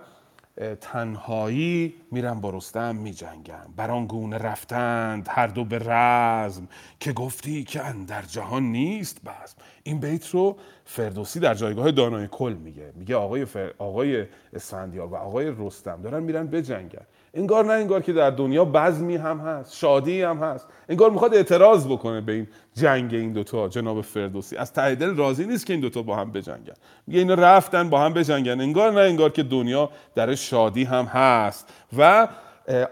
تنهایی 0.82 1.94
میرم 2.12 2.42
با 2.42 2.50
رستم 2.50 2.96
میجنگم. 2.96 3.74
بر 3.76 3.92
آن 3.92 4.08
گونه 4.08 4.38
رفتند 4.38 5.28
هر 5.30 5.48
دو 5.48 5.66
به 5.66 5.80
رزم 5.80 6.68
که 7.00 7.14
گفتی 7.14 7.64
که 7.64 7.82
در 8.08 8.22
جهان 8.22 8.64
نیست 8.64 9.24
بس 9.24 9.56
این 9.84 10.00
بیت 10.00 10.30
رو 10.30 10.58
فردوسی 10.86 11.40
در 11.40 11.54
جایگاه 11.54 11.92
دانای 11.92 12.28
کل 12.32 12.54
میگه. 12.54 12.92
میگه 12.96 13.16
آقای, 13.16 13.46
فر... 13.46 13.74
آقای 13.78 14.26
اسفندیار 14.54 15.08
و 15.08 15.16
آقای 15.16 15.54
رستم 15.58 16.02
دارن 16.02 16.24
میرن 16.24 16.48
بجنگن. 16.48 17.06
انگار 17.34 17.66
نه 17.66 17.74
انگار 17.74 18.02
که 18.02 18.14
در 18.14 18.30
دنیا 18.30 18.66
بزمی 18.66 19.16
هم 19.16 19.40
هست 19.40 19.76
شادی 19.76 20.22
هم 20.22 20.38
هست. 20.38 20.68
انگار 20.90 21.10
می‌خواد 21.10 21.36
اعتراض 21.36 21.88
بکنه 21.88 22.22
به 22.22 22.32
این 22.32 22.48
جنگ 22.74 23.14
این 23.14 23.34
دوتا 23.34 23.68
جناب 23.68 24.02
فردوسی. 24.02 24.58
از 24.58 24.74
ته 24.74 24.96
دل 24.96 25.16
راضی 25.16 25.46
نیست 25.46 25.66
که 25.66 25.74
این 25.74 25.82
دوتا 25.82 26.02
با 26.02 26.16
هم 26.16 26.32
بجنگن. 26.32 26.74
میگه 27.08 27.20
اینا 27.20 27.34
رفتن 27.34 27.90
با 27.90 28.00
هم 28.00 28.14
بجنگن. 28.14 28.62
انگار 28.62 28.92
نه 28.92 29.00
انگار 29.00 29.30
که 29.30 29.44
دنیا 29.44 29.90
در 30.16 30.36
شادی 30.36 30.84
هم 30.84 31.06
هست. 31.06 31.74
و 31.98 32.28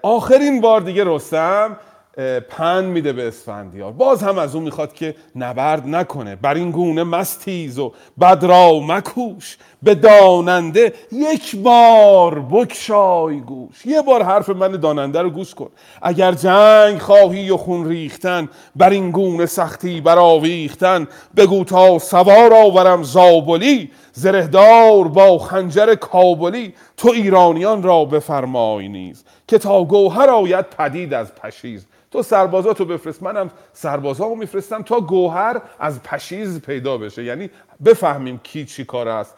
آخرین 0.02 0.62
بار 0.62 0.82
دیگه 0.82 1.04
رستم 1.06 1.78
پن 2.50 2.86
میده 2.86 3.14
به 3.14 3.28
اسفندیار. 3.28 3.92
باز 3.92 4.24
هم 4.24 4.38
از 4.38 4.56
اون 4.56 4.64
می‌خواد 4.64 4.94
که 4.94 5.16
نبرد 5.36 5.88
نکنه. 5.88 6.36
بر 6.36 6.54
این 6.54 6.72
گونه 6.72 7.04
مستیز 7.04 7.80
و 7.80 7.94
بدرا 8.22 8.80
مکوش. 8.80 9.58
به 9.84 9.96
داننده 9.96 10.94
یک 11.12 11.56
بار 11.56 12.40
بکشای 12.40 13.40
گوش. 13.40 13.86
یه 13.86 14.02
بار 14.02 14.24
حرف 14.24 14.50
من 14.50 14.72
داننده 14.72 15.22
رو 15.22 15.30
گوش 15.30 15.56
کن. 15.56 15.70
اگر 16.02 16.32
جنگ 16.32 16.98
خواهی 16.98 17.50
و 17.50 17.58
خون 17.58 17.88
ریختن 17.88 18.50
بر 18.76 18.90
این 18.90 19.12
گونه 19.12 19.46
سختی 19.46 20.02
برآویختن 20.02 21.08
بگو 21.36 21.64
تا 21.64 22.00
سوار 22.00 22.54
آورم 22.54 23.04
زابلی 23.04 23.92
زرهدار 24.14 25.08
با 25.08 25.38
خنجر 25.38 25.96
کابلی. 25.96 26.74
تو 26.98 27.10
ایرانیان 27.10 27.84
را 27.84 28.06
بفرمای 28.06 28.88
نیز 28.88 29.24
که 29.48 29.58
تا 29.58 29.84
گوهر 29.84 30.30
آید 30.30 30.66
پدید 30.66 31.14
از 31.14 31.36
پشیز. 31.36 31.86
تو 32.12 32.24
سربازاتو 32.24 32.86
بفرست. 32.86 33.24
منم 33.24 33.52
سربازامو 33.74 34.36
میفرستم 34.36 34.82
تا 34.82 35.02
گوهر 35.02 35.62
از 35.80 36.04
پشیز 36.04 36.62
پیدا 36.62 36.98
بشه. 36.98 37.24
یعنی 37.24 37.50
بفهمیم 37.86 38.40
کی 38.44 38.66
چی 38.66 38.86
کار 38.86 39.08
است. 39.08 39.36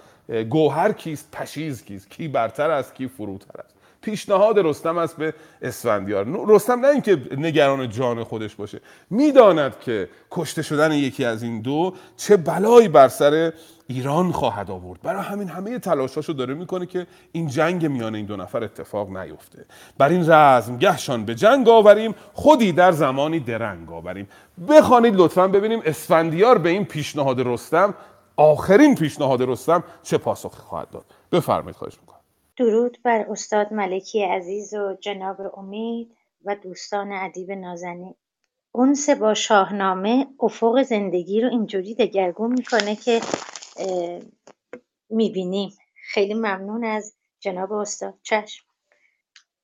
گوهر 0.50 0.92
کیست 0.92 1.32
پشیز 1.32 1.84
کیست 1.84 2.10
کی 2.10 2.28
برتر 2.28 2.72
است 2.72 2.96
کی 2.96 3.08
فروتر 3.08 3.62
است. 3.62 3.76
پیشنهاد 4.02 4.60
رستم 4.60 4.98
است 4.98 5.18
به 5.18 5.34
اسفندیار. 5.62 6.26
رستم 6.48 6.80
نه 6.80 6.88
اینکه 6.88 7.22
نگران 7.38 7.90
جان 7.90 8.24
خودش 8.24 8.56
باشه. 8.56 8.82
می‌داند 9.10 9.80
که 9.80 10.10
کشته 10.32 10.62
شدن 10.62 10.92
یکی 10.92 11.26
از 11.26 11.44
این 11.44 11.62
دو 11.62 11.94
چه 12.18 12.38
بلایی 12.38 12.88
بر 12.88 13.08
سر 13.08 13.54
ایران 13.90 14.32
خواهد 14.32 14.72
آورد. 14.72 15.02
برای 15.02 15.24
همین 15.24 15.48
همه 15.48 15.80
تلاشاشو 15.80 16.34
داره 16.34 16.54
می‌کنه 16.54 16.86
که 16.86 17.08
این 17.32 17.48
جنگ 17.48 17.86
میان 17.86 18.16
این 18.16 18.26
دو 18.26 18.36
نفر 18.36 18.64
اتفاق 18.64 19.18
نیفته. 19.18 19.66
بر 19.98 20.10
این 20.10 20.30
رزم 20.30 20.78
گهشان 20.78 21.26
به 21.26 21.36
جنگ 21.36 21.70
آوریم 21.70 22.16
خودی 22.34 22.72
در 22.72 22.92
زمانی 22.92 23.40
درنگ 23.40 23.92
آوریم. 23.92 24.28
بخوانید 24.70 25.16
لطفا 25.16 25.48
ببینیم 25.48 25.82
اسفندیار 25.86 26.58
به 26.58 26.70
این 26.70 26.86
پیشنهاد 26.86 27.40
رستم 27.40 27.94
آخرین 28.38 28.96
پیشنهاد 28.96 29.42
رستم 29.42 29.84
چه 30.04 30.18
پاسخی 30.18 30.58
خواهد 30.58 30.90
داد. 30.90 31.06
بفرمایید 31.32 31.76
خواهش 31.76 31.98
می‌کنم. 32.02 32.20
درود 32.58 32.98
بر 33.04 33.26
استاد 33.30 33.74
ملکی 33.74 34.24
عزیز 34.24 34.74
و 34.74 34.98
جناب 35.02 35.38
امید 35.58 36.12
و 36.46 36.56
دوستان 36.64 37.12
ادیب 37.12 37.52
نازنین. 37.52 38.16
اونس 38.72 39.10
با 39.10 39.34
شاهنامه 39.34 40.28
افق 40.40 40.84
زندگی 40.84 41.42
رو 41.42 41.50
اینجوری 41.50 41.96
دگرگون 41.96 42.52
می‌کنه 42.52 42.96
که 42.96 43.22
می‌بینیم. 45.10 45.78
خیلی 46.12 46.34
ممنون 46.34 46.84
از 46.86 47.16
جناب 47.40 47.74
استاد 47.74 48.20
چشم. 48.24 48.66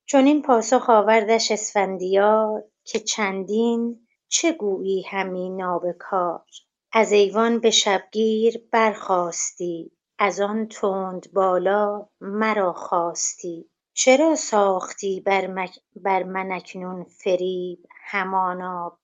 چون 0.05 0.25
این 0.25 0.41
پاسخ 0.41 0.89
آوردش 0.89 1.51
اسفندیار 1.51 2.63
که 2.83 2.99
چندین 2.99 4.07
چه 4.27 4.51
گویی 4.51 5.01
همی 5.01 5.49
نابکار. 5.49 6.45
از 6.91 7.11
ایوان 7.11 7.59
به 7.59 7.71
شبگیر 7.71 8.63
برخاستی 8.71 9.91
از 10.19 10.41
آن 10.41 10.67
تند 10.67 11.33
بالا 11.33 12.09
مرا 12.21 12.73
خواستی. 12.73 13.69
چرا 13.93 14.35
ساختی 14.35 15.21
بر 15.95 16.23
من 16.23 16.51
اکنون 16.51 17.03
فریب؟ 17.03 17.85
همانا 18.05 18.99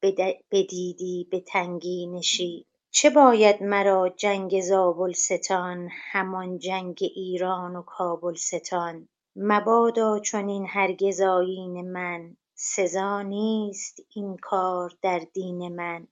بدیدی 0.51 1.27
به 1.31 1.39
تنگی 1.39 2.07
نشیب. 2.07 2.65
چه 2.93 3.09
باید 3.09 3.63
مرا 3.63 4.09
جنگ 4.09 4.61
زابلستان 4.61 5.89
همان 6.11 6.59
جنگ 6.59 6.97
ایران 7.01 7.75
و 7.75 7.81
کابلستان؟ 7.81 9.07
مبادا 9.35 10.19
چنین 10.19 10.65
هرگز 10.69 11.21
آیین 11.21 11.91
من 11.91 12.37
سزا 12.55 13.21
نیست 13.21 13.99
این 14.15 14.37
کار 14.37 14.93
در 15.01 15.19
دین 15.33 15.75
من. 15.75 16.07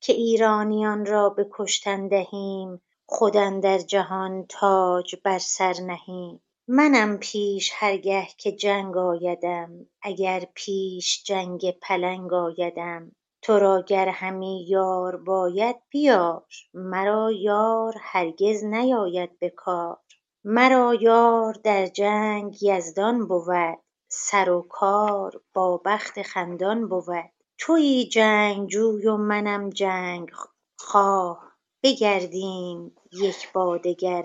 که 0.00 0.12
ایرانیان 0.12 1.06
را 1.06 1.28
به 1.28 1.46
کشتن 1.52 2.08
دهیم 2.08 2.82
خود 3.06 3.36
اندر 3.36 3.78
جهان 3.78 4.46
تاج 4.48 5.16
بر 5.24 5.38
سر 5.38 5.74
نهیم. 5.80 6.42
منم 6.68 7.18
پیش 7.18 7.72
هرگه 7.74 8.28
که 8.36 8.52
جنگ 8.52 8.96
آیدم 8.96 9.86
اگر 10.02 10.46
پیش 10.54 11.22
جنگ 11.24 11.70
پلنگ 11.70 12.32
آیدم. 12.32 13.12
تو 13.42 13.58
را 13.58 13.82
گر 13.82 14.08
همی 14.08 14.66
یار 14.68 15.16
باید 15.16 15.76
بیار 15.90 16.44
مرا 16.74 17.32
یار 17.32 17.94
هرگز 18.00 18.64
نیاید 18.64 19.38
به 19.38 19.50
کار. 19.50 19.98
مرا 20.44 20.94
یار 20.94 21.54
در 21.64 21.86
جنگ 21.86 22.62
یزدان 22.62 23.26
بود 23.26 23.78
سر 24.08 24.50
و 24.50 24.62
کار 24.62 25.40
با 25.54 25.82
بخت 25.84 26.22
خندان 26.22 26.88
بود. 26.88 27.30
تویی 27.58 28.08
جنگجوی 28.08 29.06
و 29.06 29.16
منم 29.16 29.70
جنگ 29.70 30.30
خواه 30.76 31.52
بگردیم 31.82 32.96
یک 33.12 33.52
با 33.52 33.78
دگر 33.78 34.24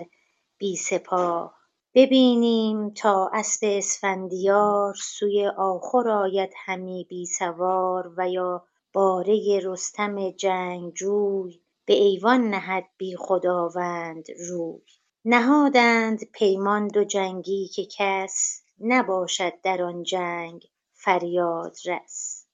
بی 0.58 0.76
سپاه. 0.76 1.54
ببینیم 1.94 2.90
تا 2.90 3.30
اسب 3.32 3.66
اسفندیار 3.70 4.94
سوی 4.94 5.46
آخور 5.46 6.08
آید 6.08 6.50
همی 6.56 7.06
بی 7.08 7.26
سوار 7.26 8.12
و 8.16 8.28
یا 8.28 8.64
باره 8.92 9.60
رستم 9.64 10.30
جنگجوی 10.30 11.60
به 11.84 11.94
ایوان 11.94 12.50
نهد 12.50 12.88
بی 12.96 13.16
خداوند 13.16 14.26
روی. 14.48 14.82
نهادند 15.24 16.24
پیمان 16.32 16.88
دو 16.88 17.04
جنگی 17.04 17.68
که 17.68 17.86
کس 17.98 18.62
نباشد 18.80 19.60
در 19.62 19.82
آن 19.82 20.02
جنگ 20.02 20.62
فریاد 20.92 21.76
رس. 21.86 22.46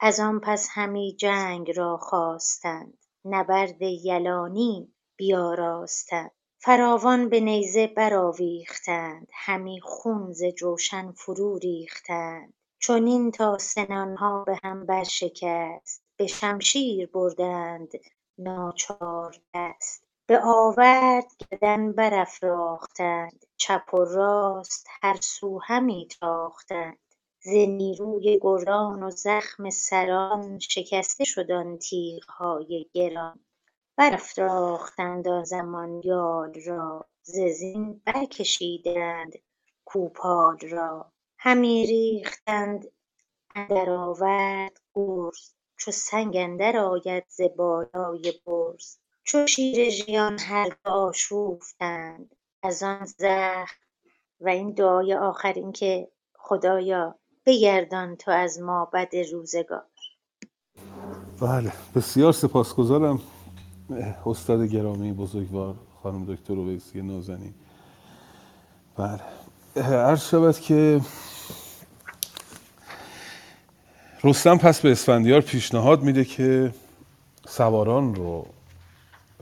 از 0.00 0.20
آن 0.20 0.40
پس 0.40 0.68
همی 0.70 1.16
جنگ 1.20 1.70
را 1.76 1.96
خواستند 1.96 2.98
نبرد 3.24 3.82
یلانی 3.82 4.92
بیاراستند. 5.16 6.30
فراوان 6.58 7.28
به 7.28 7.40
نیزه 7.40 7.86
برآویختند 7.86 9.28
همی 9.32 9.80
خون 9.80 10.32
ز 10.32 10.44
جوشن 10.44 11.12
فرو 11.12 11.58
ریختند. 11.58 12.54
چنین 12.86 13.30
تا 13.30 13.58
سنانها 13.58 14.44
به 14.44 14.58
هم 14.64 14.86
برشکست 14.86 16.04
به 16.16 16.26
شمشیر 16.26 17.06
بردند 17.06 17.92
ناچار 18.38 19.36
دست. 19.54 20.04
به 20.26 20.40
آورد 20.44 21.32
گردن 21.50 21.92
برافراختند 21.92 23.46
چپ 23.56 23.94
و 23.94 24.04
راست 24.04 24.86
هر 25.02 25.16
سو 25.22 25.58
همی 25.58 26.08
تاختند. 26.20 26.98
ز 27.40 27.48
نیروی 27.48 28.38
گردان 28.42 29.02
و 29.02 29.10
زخم 29.10 29.70
سران 29.70 30.58
شکسته 30.58 31.24
شد 31.24 31.50
آن 31.50 31.78
تیغهای 31.78 32.86
گران. 32.92 33.40
برافراختند 33.96 35.28
آن 35.28 35.44
زمان 35.44 36.02
یال 36.04 36.54
را 36.66 37.06
ز 37.22 37.40
زین 37.40 38.02
برکشیدند 38.04 39.32
کوپال 39.84 40.58
را. 40.58 41.12
همی 41.46 41.86
ریختند 41.86 42.86
اندر 43.54 43.90
آورد 43.90 44.80
گرز 44.94 45.54
چو 45.76 45.90
سنگ 45.90 46.36
اندر 46.36 46.76
آید 46.76 47.24
ز 47.28 47.40
بالای 47.56 48.32
برز 48.46 48.96
چو 49.24 49.46
شیر 49.46 49.90
ژیان 49.90 50.38
هر 50.38 50.68
دو 50.84 50.90
آشوفتند 50.90 52.36
از 52.62 52.82
آن 52.82 53.04
زخم. 53.04 53.76
و 54.40 54.48
این 54.48 54.70
دعای 54.72 55.14
آخر 55.14 55.52
این 55.52 55.72
که 55.72 56.08
خدایا 56.34 57.14
بگردان 57.46 58.16
تو 58.16 58.30
از 58.30 58.60
ما 58.60 58.90
بد 58.92 59.16
روزگار. 59.32 59.86
بله 61.40 61.72
بسیار 61.94 62.32
سپاسگزارم. 62.32 63.20
استاد 64.26 64.62
گرامی 64.62 65.12
بزرگوار 65.12 65.74
خانم 66.02 66.34
دکتر 66.34 66.52
اویسی 66.52 67.02
نازنین. 67.02 67.54
بله 68.96 69.20
عرض 69.76 70.28
شود 70.28 70.58
که 70.60 71.00
رستم 74.24 74.58
پس 74.58 74.80
به 74.80 74.92
اسفندیار 74.92 75.40
پیشنهاد 75.40 76.02
میده 76.02 76.24
که 76.24 76.72
سواران 77.48 78.14
رو 78.14 78.46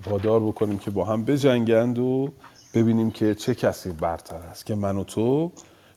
وادار 0.07 0.41
بکنیم 0.41 0.79
که 0.79 0.91
با 0.91 1.05
هم 1.05 1.25
بجنگند 1.25 1.99
و 1.99 2.33
ببینیم 2.75 3.11
که 3.11 3.35
چه 3.35 3.55
کسی 3.55 3.91
برتر 3.93 4.37
است 4.37 4.67
که 4.67 4.75
من 4.75 4.97
و 4.97 5.05
تو 5.05 5.53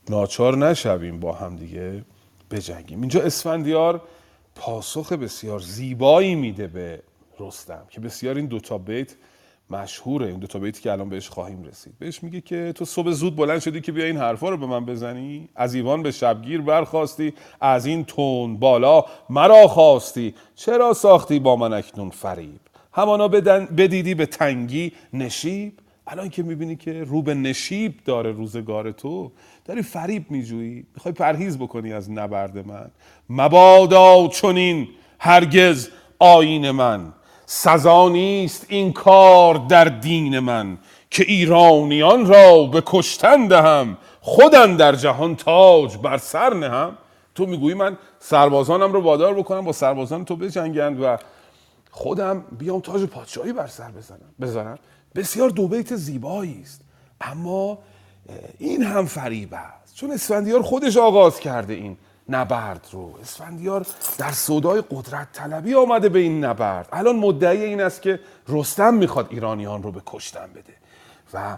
ناچار 0.10 0.58
نشویم 0.58 1.20
با 1.20 1.34
هم 1.34 1.56
دیگه 1.56 2.04
بجنگیم. 2.52 3.02
اینجا 3.02 3.22
اسفندیار 3.22 4.02
پاسخ 4.56 5.12
بسیار 5.12 5.60
زیبایی 5.60 6.36
میده 6.36 6.68
به 6.68 7.02
رستم 7.40 7.82
که 7.90 8.00
بسیار 8.00 8.36
این 8.36 8.46
دوتا 8.46 8.78
بیت 8.78 9.16
مشهوره. 9.70 10.28
این 10.28 10.40
دوتا 10.40 10.60
بیتی 10.60 10.82
که 10.82 10.92
الان 10.92 11.10
بهش 11.10 11.30
خواهیم 11.30 11.64
رسید. 11.64 11.94
بهش 12.00 12.24
میگه 12.24 12.42
که 12.42 12.74
تو 12.76 12.86
صبح 12.86 13.12
زود 13.12 13.36
بلند 13.36 13.60
شدی 13.60 13.82
که 13.82 13.92
بیا 13.92 14.06
این 14.06 14.18
حرفا 14.18 14.50
رو 14.50 14.58
به 14.58 14.66
من 14.66 14.86
بزنی. 14.86 15.50
از 15.56 15.76
ایوان 15.76 16.04
به 16.04 16.12
شبگیر 16.12 16.62
برخواستی. 16.62 17.34
از 17.62 17.86
این 17.86 18.06
تون 18.06 18.58
بالا 18.58 19.06
مرا 19.30 19.68
خواستی. 19.68 20.36
چرا 20.56 20.94
ساختی 20.94 21.40
با 21.40 21.56
من 21.56 21.74
اکنون 21.74 22.10
فریب؟ 22.10 22.60
همانا 22.94 23.28
بدیدی 23.28 24.16
به 24.16 24.26
تنگی 24.26 24.92
نشیب؟ 25.14 25.74
الان 26.08 26.30
که 26.30 26.44
می‌بینی 26.44 26.76
که 26.76 27.04
رو 27.04 27.22
به 27.22 27.34
نشیب 27.34 27.94
داره 28.06 28.32
روزگار 28.32 28.92
تو 28.92 29.32
داری 29.66 29.82
فریب 29.82 30.32
میجویی. 30.32 30.86
می‌خوای 30.96 31.14
پرهیز 31.14 31.58
بکنی 31.58 31.94
از 31.94 32.12
نبرد 32.12 32.68
من. 32.68 32.92
مبادا 33.30 34.28
چنین 34.28 34.88
هرگز 35.20 35.90
آین 36.20 36.72
من. 36.72 37.14
سزا 37.50 38.10
نیست 38.10 38.66
این 38.70 38.94
کار 38.94 39.56
در 39.56 39.86
دین 39.86 40.40
من 40.40 40.78
که 41.10 41.24
ایرانیان 41.28 42.26
را 42.26 42.64
به 42.64 42.84
کشتن 42.86 43.48
دهم 43.48 43.98
خودم 44.22 44.78
در 44.78 44.96
جهان 44.96 45.36
تاج 45.36 45.98
بر 45.98 46.18
سر 46.18 46.54
نهم. 46.54 46.98
تو 47.36 47.46
می‌گویی 47.46 47.74
من 47.74 47.98
سربازانم 48.20 48.94
رو 48.94 49.02
وادار 49.02 49.34
بکنم 49.34 49.66
با 49.66 49.72
سربازان 49.72 50.26
تو 50.26 50.36
بجنگند 50.36 51.04
و 51.04 51.18
خودم 51.92 52.44
بیام 52.60 52.80
تاج 52.80 53.04
پادشاهی 53.04 53.54
بر 53.54 53.68
سر 53.68 53.92
بزنم 53.92 54.34
بزنم. 54.42 54.80
بسیار 55.16 55.50
دو 55.50 55.68
بیت 55.68 55.96
زیبایی 55.96 56.62
است. 56.62 56.82
اما 57.22 57.78
این 58.60 58.84
هم 58.84 59.06
فریب 59.06 59.54
است. 59.54 59.96
چون 59.96 60.12
اسفندیار 60.12 60.62
خودش 60.62 60.98
آغاز 60.98 61.40
کرده 61.40 61.74
این. 61.74 61.98
نبرد 62.30 62.88
رو. 62.92 63.14
اسفندیار 63.22 63.86
در 64.18 64.32
صدای 64.32 64.84
قدرت 64.92 65.28
طلبی 65.34 65.76
آمده 65.76 66.10
به 66.10 66.20
این 66.20 66.46
نبرد. 66.46 66.90
الان 66.92 67.16
مدعی 67.16 67.64
این 67.64 67.82
است 67.82 68.02
که 68.02 68.20
رستم 68.48 68.94
می‌خواد 68.94 69.28
ایرانیان 69.30 69.84
رو 69.84 69.92
به 69.92 70.02
کشتن 70.06 70.50
بده. 70.56 70.74
و 71.34 71.58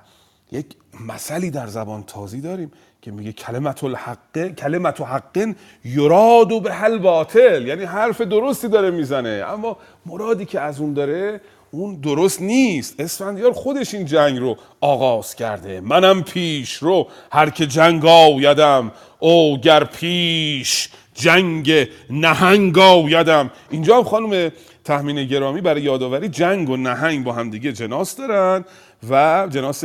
یک 0.52 0.66
مثلی 1.08 1.52
در 1.52 1.68
زبان 1.68 2.04
تازی 2.04 2.42
داریم 2.42 2.72
که 3.02 3.12
میگه 3.12 3.32
کلمت 3.32 3.84
الحق 3.84 4.48
کلمت 4.48 5.02
حق 5.02 5.54
یراد 5.86 6.62
به 6.64 6.74
حل 6.74 6.98
باطل. 6.98 7.68
یعنی 7.68 7.84
حرف 7.84 8.22
درستی 8.22 8.68
داره 8.68 8.92
می‌زنه. 8.92 9.44
اما 9.48 9.78
مرادی 10.06 10.46
که 10.46 10.60
از 10.60 10.80
اون 10.80 10.94
داره 10.94 11.42
اون 11.72 11.96
درست 11.96 12.42
نیست. 12.42 13.00
اسفندیار 13.00 13.52
خودش 13.52 13.94
این 13.94 14.06
جنگ 14.06 14.38
رو 14.40 14.58
آغاز 14.82 15.36
کرده. 15.36 15.82
منم 15.82 16.24
پیش 16.24 16.74
رو. 16.74 17.08
هر 17.32 17.50
که 17.50 17.68
جنگ 17.68 18.06
آیدم 18.06 18.92
او 19.20 19.58
گر 19.58 19.84
پیش 19.84 20.90
جنگ 21.14 21.88
نهنگ 22.10 22.78
آیدم. 22.78 23.52
اینجا 23.70 23.98
هم 23.98 24.04
خانم 24.04 24.52
تحمین 24.84 25.28
گرامی 25.28 25.62
برای 25.62 25.82
یادآوری 25.82 26.30
جنگ 26.30 26.70
و 26.70 26.78
نهنگ 26.78 27.24
با 27.24 27.34
همدیگه 27.34 27.74
جناس 27.74 28.16
دارن 28.16 28.66
و 29.10 29.48
جناس 29.50 29.84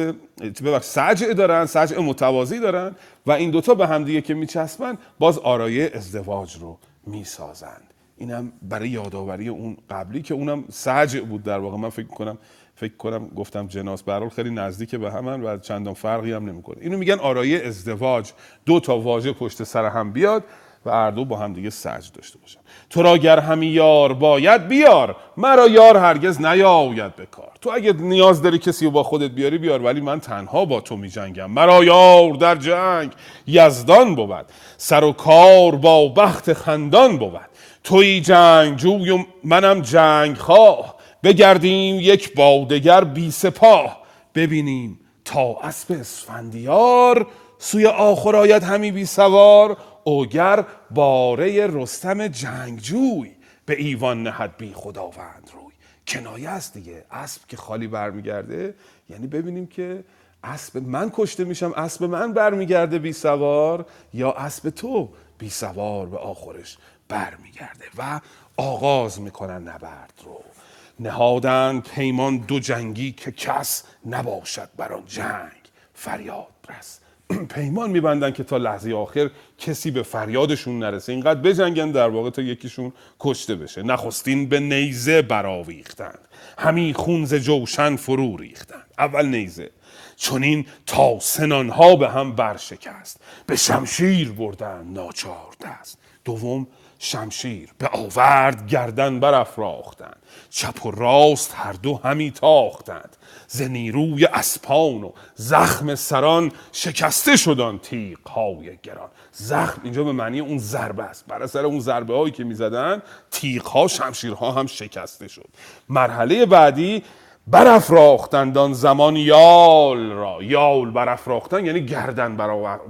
ببخش 0.64 0.86
سجع 0.86 1.32
دارن 1.32 1.66
سجع 1.66 2.00
متوازی 2.00 2.60
دارن 2.60 2.96
و 3.26 3.32
این 3.32 3.50
دوتا 3.50 3.74
به 3.74 3.86
همدیگه 3.86 4.20
که 4.20 4.34
میچسبن 4.34 4.98
باز 5.18 5.38
آرایه 5.38 5.90
ازدواج 5.94 6.56
رو 6.56 6.78
می‌سازند 7.06 7.94
اینم 8.16 8.52
برای 8.62 8.88
یادآوری 8.88 9.48
اون 9.48 9.76
قبلی 9.90 10.22
که 10.22 10.34
اونم 10.34 10.64
سجع 10.70 11.20
بود 11.20 11.42
در 11.42 11.58
واقع. 11.58 11.76
من 11.76 11.90
فکر 11.90 12.06
کنم 12.06 12.38
فکر 12.74 12.96
کنم 12.96 13.28
گفتم 13.28 13.66
جناس. 13.66 14.02
برال 14.02 14.28
خیلی 14.28 14.50
نزدیک 14.50 14.94
به 14.94 15.12
همن 15.12 15.42
و 15.42 15.58
چندان 15.58 15.94
فرقی 15.94 16.32
هم 16.32 16.48
نمی‌کنه. 16.48 16.76
اینو 16.80 16.98
میگن 16.98 17.18
آرایه 17.18 17.66
ازدواج. 17.66 18.30
دو 18.66 18.80
تا 18.80 18.98
واژه 18.98 19.32
پشت 19.32 19.62
سر 19.62 19.84
هم 19.84 20.12
بیاد 20.12 20.44
و 20.86 20.90
اردو 20.90 21.24
با 21.24 21.36
هم 21.36 21.52
دیگه 21.52 21.70
سج 21.70 22.12
داشته 22.12 22.38
باشن. 22.38 22.60
تو 22.90 23.02
را 23.02 23.18
گر 23.18 23.38
همی 23.38 23.66
یار 23.66 24.14
باید 24.14 24.68
بیار 24.68 25.16
مرا 25.36 25.68
یار 25.68 25.96
هرگز 25.96 26.40
نیاید 26.40 27.16
به 27.16 27.26
کار. 27.26 27.52
تو 27.60 27.70
اگه 27.74 27.92
نیاز 27.92 28.42
داری 28.42 28.58
کسی 28.58 28.84
رو 28.84 28.90
با 28.90 29.02
خودت 29.02 29.30
بیاری 29.30 29.58
بیار. 29.58 29.82
ولی 29.82 30.00
من 30.00 30.20
تنها 30.20 30.64
با 30.64 30.80
تو 30.80 30.96
می 30.96 31.08
جنگم 31.08 31.50
مرا 31.50 31.84
یار 31.84 32.32
در 32.34 32.56
جنگ 32.56 33.12
یزدان 33.46 34.14
بود. 34.14 34.46
سر 34.76 35.04
و 35.04 35.12
کار 35.12 35.74
با 35.74 36.08
بخت 36.08 36.52
خندان 36.52 37.18
بود. 37.18 37.40
توی 37.84 38.20
جنگ 38.20 38.76
جوی 38.76 39.26
منم 39.44 39.80
جنگ 39.80 40.36
خواه 40.36 40.93
بگردیم 41.24 41.96
یک 42.00 42.34
بادگر 42.34 43.04
بی 43.04 43.30
سپاه. 43.30 44.02
ببینیم 44.34 45.00
تا 45.24 45.58
اسب 45.62 45.92
اسفندیار 45.92 47.26
سوی 47.58 47.86
آخر 47.86 48.36
آید 48.36 48.62
همی 48.62 48.92
بی 48.92 49.06
سوار. 49.06 49.76
اوگر 50.04 50.64
باره 50.90 51.66
رستم 51.66 52.28
جنگجوی 52.28 53.30
به 53.66 53.76
ایوان 53.80 54.22
نهد 54.22 54.56
بی 54.56 54.72
خداوند 54.74 55.50
روی. 55.52 55.72
کنایه 56.08 56.48
است 56.48 56.74
دیگه. 56.74 57.04
اسب 57.10 57.42
که 57.48 57.56
خالی 57.56 57.86
برمیگرده 57.86 58.74
یعنی 59.10 59.26
ببینیم 59.26 59.66
که 59.66 60.04
اسب 60.44 60.78
من 60.78 61.10
کشته 61.14 61.44
میشم 61.44 61.72
اسب 61.76 62.04
من 62.04 62.32
برمیگرده 62.32 62.98
بی 62.98 63.12
سوار 63.12 63.86
یا 64.14 64.32
اسب 64.32 64.70
تو 64.70 65.08
بی 65.38 65.50
سوار 65.50 66.06
به 66.06 66.18
آخرش 66.18 66.78
برمیگرده 67.08 67.84
و 67.98 68.20
آغاز 68.56 69.20
می‌کنن 69.20 69.62
نبرد 69.62 70.12
رو. 70.24 70.53
نهادن 71.00 71.80
پیمان 71.94 72.36
دو 72.36 72.58
جنگی 72.58 73.12
که 73.12 73.32
کس 73.32 73.84
نباشد 74.06 74.68
بر 74.76 74.92
آن 74.92 75.02
جنگ. 75.06 75.64
فریاد 75.94 76.46
رس 76.68 77.00
پیمان 77.54 77.90
میبندن 77.90 78.30
که 78.30 78.44
تا 78.44 78.56
لحظه 78.56 78.94
آخر 78.94 79.30
کسی 79.58 79.90
به 79.90 80.02
فریادشون 80.02 80.78
نرسه. 80.78 81.12
اینقدر 81.12 81.40
بجنگن 81.40 81.90
در 81.90 82.08
واقع 82.08 82.30
تا 82.30 82.42
یکیشون 82.42 82.92
کشته 83.20 83.54
بشه. 83.54 83.82
نخستین 83.82 84.48
به 84.48 84.60
نیزه 84.60 85.22
براویختند 85.22 86.18
همی 86.58 86.94
خونز 86.94 87.34
جوشن 87.34 87.96
فرو 87.96 88.36
ریختند. 88.36 88.86
اول 88.98 89.26
نیزه. 89.26 89.70
چونین 90.16 90.66
تا 90.86 91.18
سنانها 91.20 91.96
به 91.96 92.10
هم 92.10 92.32
برشکست. 92.32 93.20
به 93.46 93.56
شمشیر 93.56 94.32
بردن 94.32 94.84
ناچار 94.84 95.54
دست. 95.60 95.98
دوم 96.24 96.66
شمشیر 97.04 97.70
به 97.78 97.88
آورد 97.88 98.66
گردن 98.66 99.20
برافراختند. 99.20 100.16
چپ 100.50 100.86
و 100.86 100.90
راست 100.90 101.54
هر 101.56 101.72
دو 101.72 102.00
همی 102.04 102.30
تاختند. 102.30 103.16
ز 103.46 103.62
نیروی 103.62 104.24
اسپان 104.24 105.04
و 105.04 105.12
زخم 105.34 105.94
سران 105.94 106.52
شکسته 106.72 107.36
شدن 107.36 107.78
تیغ 107.78 108.28
های 108.28 108.78
گران. 108.82 109.08
زخم 109.32 109.80
اینجا 109.84 110.04
به 110.04 110.12
معنی 110.12 110.40
اون 110.40 110.58
ضربه 110.58 111.02
است. 111.02 111.24
بر 111.26 111.42
اثر 111.42 111.64
اون 111.66 111.80
ضربه 111.80 112.16
هایی 112.16 112.32
که 112.32 112.44
می‌زدن 112.44 113.02
تیغ 113.30 113.66
ها 113.66 113.88
شمشیرها 113.88 114.52
هم 114.52 114.66
شکسته 114.66 115.28
شد. 115.28 115.48
مرحله 115.88 116.46
بعدی 116.46 117.02
برافراختند 117.46 118.58
آن 118.58 118.72
زمان 118.72 119.16
یال 119.16 120.10
را. 120.10 120.38
یال 120.42 120.90
برافراختن 120.90 121.66
یعنی 121.66 121.80
گردن 121.80 122.36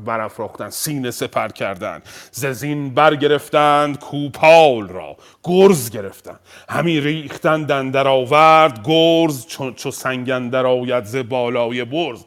برافراختن 0.04 0.70
سینه 0.70 1.10
سپر 1.10 1.48
کردن. 1.48 2.02
ززین 2.30 2.94
برگرفتند 2.94 3.98
کوپال 3.98 4.88
را. 4.88 5.16
گرز 5.44 5.90
گرفتند. 5.90 6.40
همی 6.68 7.00
ریختند 7.00 7.92
در 7.92 8.08
آورد 8.08 8.86
گرز 8.86 9.46
چو 9.76 9.90
سنگن 9.90 10.48
در 10.48 10.66
آید 10.66 11.04
ز 11.04 11.16
بالای 11.16 11.84
برز. 11.84 12.24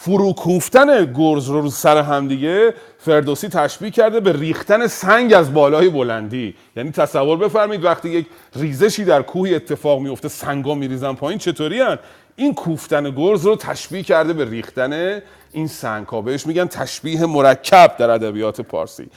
فرو 0.00 0.32
کوفتن 0.32 1.12
گرز 1.12 1.48
رو 1.48 1.60
رو 1.60 1.70
سر 1.70 2.02
همدیگه 2.02 2.74
فردوسی 2.98 3.48
تشبیه 3.48 3.90
کرده 3.90 4.20
به 4.20 4.32
ریختن 4.32 4.86
سنگ 4.86 5.32
از 5.32 5.54
بالای 5.54 5.88
بلندی 5.88 6.54
یعنی 6.76 6.90
تصور 6.90 7.36
بفرمید 7.36 7.84
وقتی 7.84 8.08
یک 8.08 8.26
ریزشی 8.56 9.04
در 9.04 9.22
کوهی 9.22 9.54
اتفاق 9.54 10.00
میفته 10.00 10.28
سنگا 10.28 10.74
میریزن 10.74 11.14
پایین 11.14 11.38
چطوری 11.38 11.80
هن؟ 11.80 11.98
این 12.38 12.54
کوفتن 12.54 13.10
گرز 13.10 13.46
رو 13.46 13.56
تشبیه 13.56 14.02
کرده 14.02 14.32
به 14.32 14.44
ریختن 14.44 15.22
این 15.52 15.66
سنگ 15.66 16.06
ها 16.06 16.22
بهش 16.22 16.46
میگن 16.46 16.66
تشبیه 16.66 17.26
مرکب 17.26 17.96
در 17.98 18.10
ادبیات 18.10 18.60
پارسی. 18.60 19.10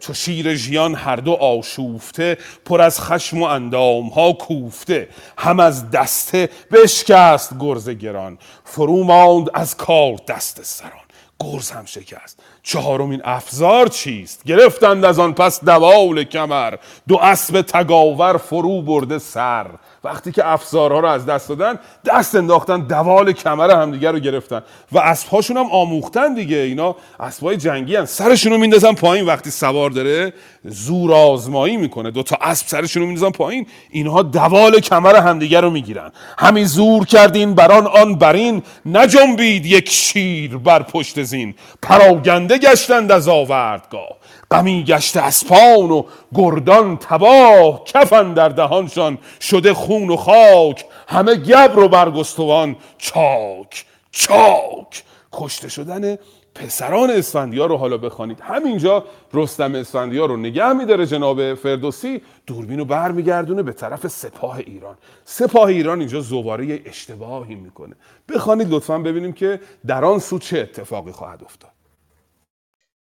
چو 0.00 0.14
شیر 0.14 0.54
ژیان 0.54 0.94
هر 0.94 1.16
دو 1.16 1.32
آشوفته 1.32 2.38
پر 2.64 2.80
از 2.80 3.00
خشم 3.00 3.42
و 3.42 3.44
اندام 3.44 4.08
ها 4.08 4.32
کوفته. 4.32 5.08
هم 5.38 5.60
از 5.60 5.90
دسته 5.90 6.48
بشکست 6.72 7.58
گرز 7.60 7.88
گران 7.88 8.38
فرو 8.64 9.04
ماند 9.04 9.50
از 9.54 9.76
کار 9.76 10.16
دست 10.28 10.62
سران. 10.62 10.92
گرز 11.40 11.70
هم 11.70 11.84
شکست. 11.84 12.42
چهارمین 12.62 13.20
افزار 13.24 13.86
چیست؟ 13.86 14.44
گرفتند 14.44 15.04
از 15.04 15.18
آن 15.18 15.32
پس 15.32 15.64
دوال 15.64 16.24
کمر. 16.24 16.74
دو 17.08 17.18
اسب 17.18 17.62
تگاور 17.62 18.36
فرو 18.36 18.82
برده 18.82 19.18
سر. 19.18 19.66
وقتی 20.04 20.32
که 20.32 20.46
افزارها 20.46 21.00
رو 21.00 21.08
از 21.08 21.26
دست 21.26 21.48
دادن 21.48 21.78
دست 22.04 22.34
انداختن 22.34 22.80
دوال 22.80 23.32
کمر 23.32 23.70
همدیگه 23.70 24.10
رو 24.10 24.18
گرفتن. 24.18 24.62
و 24.92 24.98
اسبهاشون 24.98 25.56
هم 25.56 25.66
آموختن 25.70 26.34
دیگه. 26.34 26.56
اینا 26.56 26.96
اسبای 27.20 27.56
جنگی 27.56 27.96
هن. 27.96 28.04
سرشون 28.04 28.52
رو 28.52 28.58
میندازن 28.58 28.92
پایین. 28.92 29.26
وقتی 29.26 29.50
سوار 29.50 29.90
داره 29.90 30.32
زور 30.64 31.14
آزمایی 31.14 31.76
می‌کنه. 31.76 32.10
دو 32.10 32.22
تا 32.22 32.36
اسب 32.40 32.66
سرشون 32.66 33.02
رو 33.02 33.08
میندازن 33.08 33.30
پایین. 33.30 33.66
اینها 33.90 34.22
دوال 34.22 34.80
کمر 34.80 35.16
همدیگه 35.16 35.60
رو 35.60 35.70
می‌گیرن. 35.70 36.12
همین 36.38 36.64
زور 36.64 37.06
کردین 37.06 37.54
بران 37.54 37.86
آن 37.86 38.14
برین. 38.14 38.62
نجنبید 38.86 39.66
یک 39.66 39.90
شیر 39.90 40.56
بر 40.56 40.82
پشت 40.82 41.22
زین. 41.22 41.54
پراگنده 41.82 42.58
گشتند 42.58 43.12
از 43.12 43.28
آوردگاه. 43.28 44.19
غمی 44.52 44.84
گشت 44.84 45.16
اسپان 45.16 45.90
و 45.90 46.04
گردان 46.34 46.96
تباه 46.96 47.84
کفن 47.84 48.32
در 48.32 48.48
دهانشان 48.48 49.18
شده 49.40 49.74
خون 49.74 50.10
و 50.10 50.16
خاک. 50.16 50.84
همه 51.08 51.34
گبر 51.36 51.78
و 51.78 51.88
برگستوان. 51.88 52.76
چاک 52.98 53.84
چاک. 54.10 55.04
کشته 55.32 55.68
شدن 55.68 56.18
پسران 56.54 57.10
اسفندیار 57.10 57.68
رو 57.68 57.76
حالا 57.76 57.98
بخوانید. 57.98 58.40
همینجا 58.40 59.04
رستم 59.34 59.74
اسفندیار 59.74 60.28
رو 60.28 60.36
نگه 60.36 60.72
میداره 60.72 61.06
جناب 61.06 61.54
فردوسی. 61.54 62.22
دوربین 62.46 62.78
رو 62.78 62.84
برمیگردونه 62.84 63.62
به 63.62 63.72
طرف 63.72 64.06
سپاه 64.06 64.56
ایران. 64.58 64.96
سپاه 65.24 65.68
ایران 65.68 65.98
اینجا 65.98 66.20
زواره 66.20 66.82
اشتباهی 66.84 67.54
می‌کنه. 67.54 67.96
بخوانید 68.28 68.70
لطفا 68.70 68.98
ببینیم 68.98 69.32
که 69.32 69.60
در 69.86 70.04
آن 70.04 70.18
سو 70.18 70.38
چه 70.38 70.58
اتفاقی 70.58 71.12
خواهد 71.12 71.42
افتاد. 71.44 71.69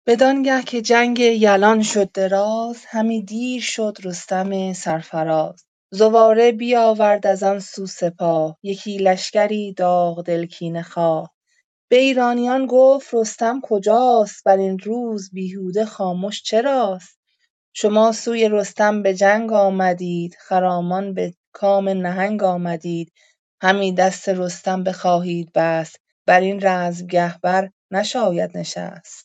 بدانگه 0.08 0.64
که 0.64 0.82
جنگ 0.82 1.20
یلان 1.20 1.82
شد 1.82 2.12
دراز 2.12 2.78
همی 2.88 3.24
دیر 3.24 3.62
شد 3.62 3.97
رستم 4.03 4.74
سرفراز. 4.74 5.66
زواره 5.91 6.51
بیاورد 6.51 7.28
از 7.28 7.43
آن 7.43 7.60
سو 7.60 7.86
سپاه 7.86 8.58
یکی 8.64 8.97
لشکری 8.97 9.74
داغ 9.74 10.30
کینه 10.45 10.84
خواه. 10.84 11.36
به 11.89 11.95
ایرانیان 11.97 12.66
گفت 12.66 13.14
رستم 13.14 13.62
کجاست؟ 13.64 14.43
بر 14.45 14.58
این 14.58 14.80
روز 14.80 15.30
بیهوده 15.34 15.86
خامش 15.86 16.43
چراست؟ 16.43 17.20
شما 17.74 18.12
سوی 18.12 18.49
رستم 18.49 19.03
به 19.03 19.14
جنگ 19.16 19.53
آمدید 19.53 20.36
خرامان 20.39 21.14
به 21.14 21.34
کام 21.53 21.89
نهنگ 21.89 22.43
آمدید. 22.43 23.14
همی 23.62 23.93
دست 23.93 24.30
رستم 24.30 24.84
بخواهید 24.84 25.51
بست 25.56 25.97
بر 26.28 26.39
این 26.39 26.60
رزمگه 26.68 27.38
بر 27.39 27.70
نشاید 27.91 28.58
نشست. 28.58 29.24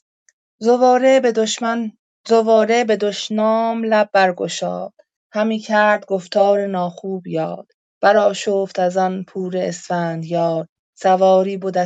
زواره 0.62 1.20
به 1.20 1.32
دشمن 1.32 1.92
زواره 2.28 2.84
به 2.84 2.96
دشنام 2.96 3.84
لب 3.84 4.10
برگشاد. 4.12 4.92
همی 5.32 5.58
کرد 5.58 6.06
گفتار 6.06 6.66
ناخوب 6.66 7.26
یاد. 7.26 7.66
برآشفت 8.02 8.78
از 8.78 8.96
آن 8.96 9.24
پور 9.24 9.56
اسفندیار. 9.56 10.66
سواری 10.98 11.56
بد 11.56 11.78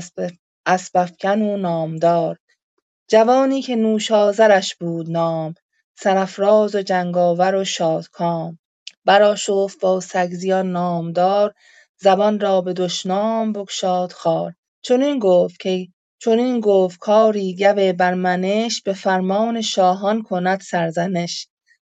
اسب 0.67 0.97
افکن 0.97 1.43
و 1.43 1.57
نامدار. 1.57 2.37
جوانی 3.11 3.63
که 3.63 3.77
نوشازرش 3.77 4.77
بود 4.77 5.11
نام. 5.11 5.55
سرافراز 5.99 6.75
و 6.75 6.83
جنگاور 6.83 7.55
و 7.55 7.65
شادکام. 7.65 8.59
برآشفت 9.05 9.81
با 9.81 10.01
سگزیان 10.01 10.73
نامدار. 10.73 11.55
زبان 12.01 12.41
را 12.41 12.61
به 12.61 12.73
دشنام 12.73 13.53
بگشاد 13.53 14.13
خوار 14.13 14.55
چنین 14.83 15.19
گفت 15.19 15.63
کای 15.63 15.89
چنین 16.25 16.61
گفت 16.61 16.99
کاری 16.99 17.57
گو 17.57 17.93
بر 17.93 18.15
منش 18.15 18.83
به 18.83 18.93
فرمان 18.93 19.61
شاهان 19.61 20.23
کند 20.23 20.61
سرزنش. 20.61 21.49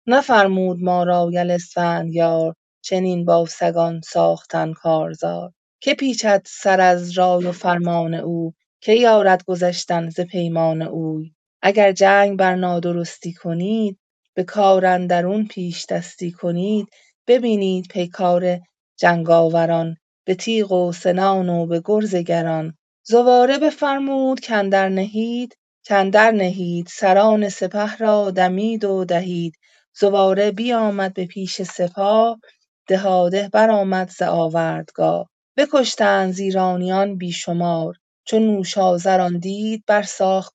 نفرمود 0.07 0.77
ما 0.81 1.03
را 1.03 1.29
یل 1.33 1.51
اسفندیار 1.51 2.55
چنین 2.81 3.25
با 3.25 3.45
سگان 3.45 4.01
ساختن 4.01 4.73
کارزار. 4.73 5.51
که 5.81 5.93
پیچد 5.93 6.41
سر 6.45 6.81
از 6.81 7.11
رای 7.11 7.45
و 7.45 7.51
فرمان 7.51 8.13
او 8.13 8.53
که 8.81 8.93
یارد 8.93 9.43
گذشتن 9.43 10.09
ز 10.09 10.19
پیمان 10.19 10.81
اوی. 10.81 11.31
اگر 11.61 11.91
جنگ 11.91 12.37
بر 12.39 12.55
نادرستی 12.55 13.33
کنید 13.33 13.99
به 14.33 14.43
کار 14.43 14.85
اندرون 14.85 15.47
پیشدستی 15.47 16.31
کنید. 16.31 16.87
ببینید 17.27 17.87
پیکار 17.87 18.59
جنگاوران 18.99 19.95
به 20.25 20.35
تیغ 20.35 20.71
و 20.71 20.91
سنان 20.91 21.49
و 21.49 21.65
به 21.67 21.81
گرز 21.85 22.15
گران. 22.15 22.73
زواره 23.03 23.57
بفرمود 23.57 24.47
کاندر 24.47 24.89
نهید 24.89 25.57
کاندر 25.89 26.31
نهید 26.31 26.87
سران 26.87 27.49
سپه 27.49 27.95
را 27.97 28.31
دمید 28.31 28.83
و 28.85 29.05
دهید. 29.05 29.53
زواره 29.99 30.51
بیامد 30.51 31.13
به 31.13 31.25
پیش 31.25 31.61
سپاه 31.61 32.39
دهاده 32.87 33.49
برآمد 33.53 34.09
ز 34.09 34.21
آوردگاه. 34.21 35.29
بکشتند 35.57 36.33
ز 36.33 36.39
ایرانیان 36.39 37.17
بی 37.17 37.31
شمار 37.31 37.95
چو 38.25 38.39
نوشازر 38.39 39.21
آن 39.21 39.41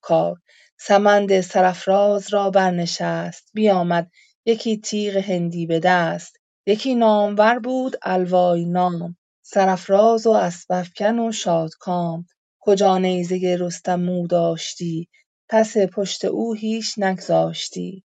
کار. 0.01 0.35
سمند 0.79 1.41
سرافراز 1.41 2.33
را 2.33 2.49
برنشست 2.49 3.49
بیامد 3.53 4.11
یکی 4.45 4.77
تیغ 4.77 5.17
هندی 5.17 5.65
به 5.65 5.79
دست. 5.79 6.35
یکی 6.65 6.95
نامور 6.95 7.59
بود 7.59 7.95
الوای 8.01 8.65
نام 8.65 9.17
سرافراز 9.43 10.27
و 10.27 10.31
اسپ 10.31 10.71
افکن 10.71 11.19
و 11.19 11.31
شادکام. 11.31 12.25
کجا 12.67 12.97
نیزه 12.97 13.57
رستم 13.59 14.09
او 14.09 14.27
داشتی؟ 14.27 15.07
پس 15.49 15.77
پشت 15.77 16.25
او 16.25 16.53
هیچ 16.53 16.93
نگذاشتی. 16.97 18.03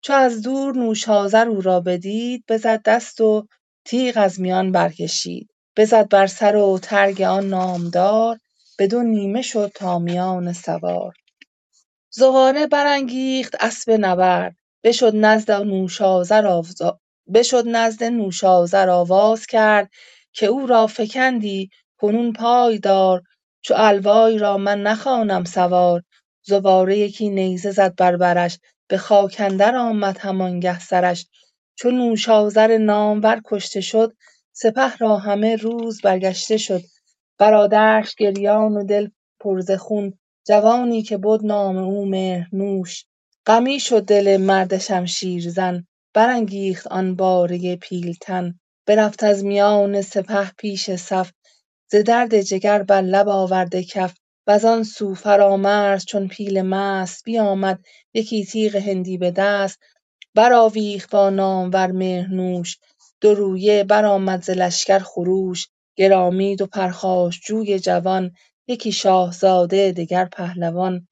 چو 0.00 0.12
از 0.12 0.42
دور 0.42 0.76
نوشازر 0.76 1.48
او 1.48 1.60
را 1.60 1.80
بدید 1.80 2.44
بزد 2.48 2.82
دست 2.84 3.20
و 3.20 3.46
تیغ 3.84 4.14
از 4.16 4.40
میان 4.40 4.72
برکشید. 4.72 5.50
بزد 5.76 6.08
بر 6.08 6.26
سر 6.26 6.56
و 6.56 6.78
ترگ 6.82 7.22
آن 7.22 7.48
نامدار 7.48 8.38
بدو 8.78 9.02
نیمه 9.02 9.42
شد 9.42 9.72
تا 9.74 9.98
میان 9.98 10.52
سوار. 10.52 11.14
زواره 12.10 12.66
برانگیخت 12.66 13.56
اسب 13.60 13.90
نبرد 14.00 14.56
بشد 14.84 15.12
نزد 15.16 15.52
نوشازر 18.04 18.90
آواز 18.90 19.46
کرد 19.46 19.90
که 20.32 20.46
او 20.46 20.66
را 20.66 20.86
فکندی 20.86 21.70
کنون 21.98 22.32
پای 22.32 22.78
دار 22.78 23.22
چو 23.62 23.74
الوای 23.76 24.38
را 24.38 24.56
من 24.56 24.82
نخوانم 24.82 25.44
سوار. 25.44 26.02
زواره 26.42 26.98
یکی 26.98 27.28
نیزه 27.30 27.70
زد 27.70 27.94
بر 27.96 28.16
برش 28.16 28.58
به 28.88 28.98
خاک 28.98 29.36
اندر 29.38 29.76
آمد 29.76 30.18
همانگه 30.18 30.78
سرش. 30.78 31.26
چو 31.74 31.90
نوشازر 31.90 32.78
نامور 32.78 33.40
کشته 33.44 33.80
شد 33.80 34.12
سپه 34.52 34.96
را 34.96 35.16
همه 35.16 35.56
روز 35.56 36.00
برگشته 36.00 36.56
شد. 36.56 36.82
برادرش 37.38 38.14
گریان 38.14 38.72
و 38.72 38.84
دل 38.84 39.08
پر 39.40 39.76
خون 39.76 40.12
جوانی 40.46 41.02
که 41.02 41.18
بد 41.18 41.44
نام 41.44 41.76
او 41.76 42.06
مهرنوش 42.06 43.04
غمی 43.46 43.80
شد 43.80 44.04
دل 44.04 44.36
مرد 44.36 44.78
شمشیرزن 44.78 45.86
برانگیخت 46.14 46.86
آن 46.86 47.16
باره 47.16 47.76
پیلتن. 47.76 48.60
برفت 48.86 49.24
از 49.24 49.44
میان 49.44 50.02
سپه 50.02 50.50
پیش 50.58 50.90
صف 50.90 51.30
ز 51.90 51.94
درد 51.96 52.40
جگر 52.40 52.82
بر 52.82 53.02
لب 53.02 53.28
آورده 53.28 53.84
کف 53.84 54.14
وزان 54.46 54.82
سو 54.84 55.14
فرامرز 55.14 56.04
چون 56.04 56.28
پیل 56.28 56.62
مست 56.62 57.24
بیامد 57.24 57.84
یکی 58.14 58.44
تیغ 58.44 58.76
هندی 58.76 59.18
به 59.18 59.30
دست. 59.30 59.78
برآویخت 60.34 61.10
با 61.10 61.30
نامور 61.30 61.86
مهرنوش 61.92 62.76
دورویه 63.20 63.84
برآمد 63.84 64.42
ز 64.42 64.50
لشکر 64.50 64.98
خروش. 64.98 65.68
گرامید 65.96 66.62
و 66.62 66.66
پرخاشجوی 66.66 67.78
جوان 67.78 68.30
یکی 68.68 68.92
شاهزاده 68.92 69.92
دگر 69.92 70.24
پهلوان. 70.24 71.08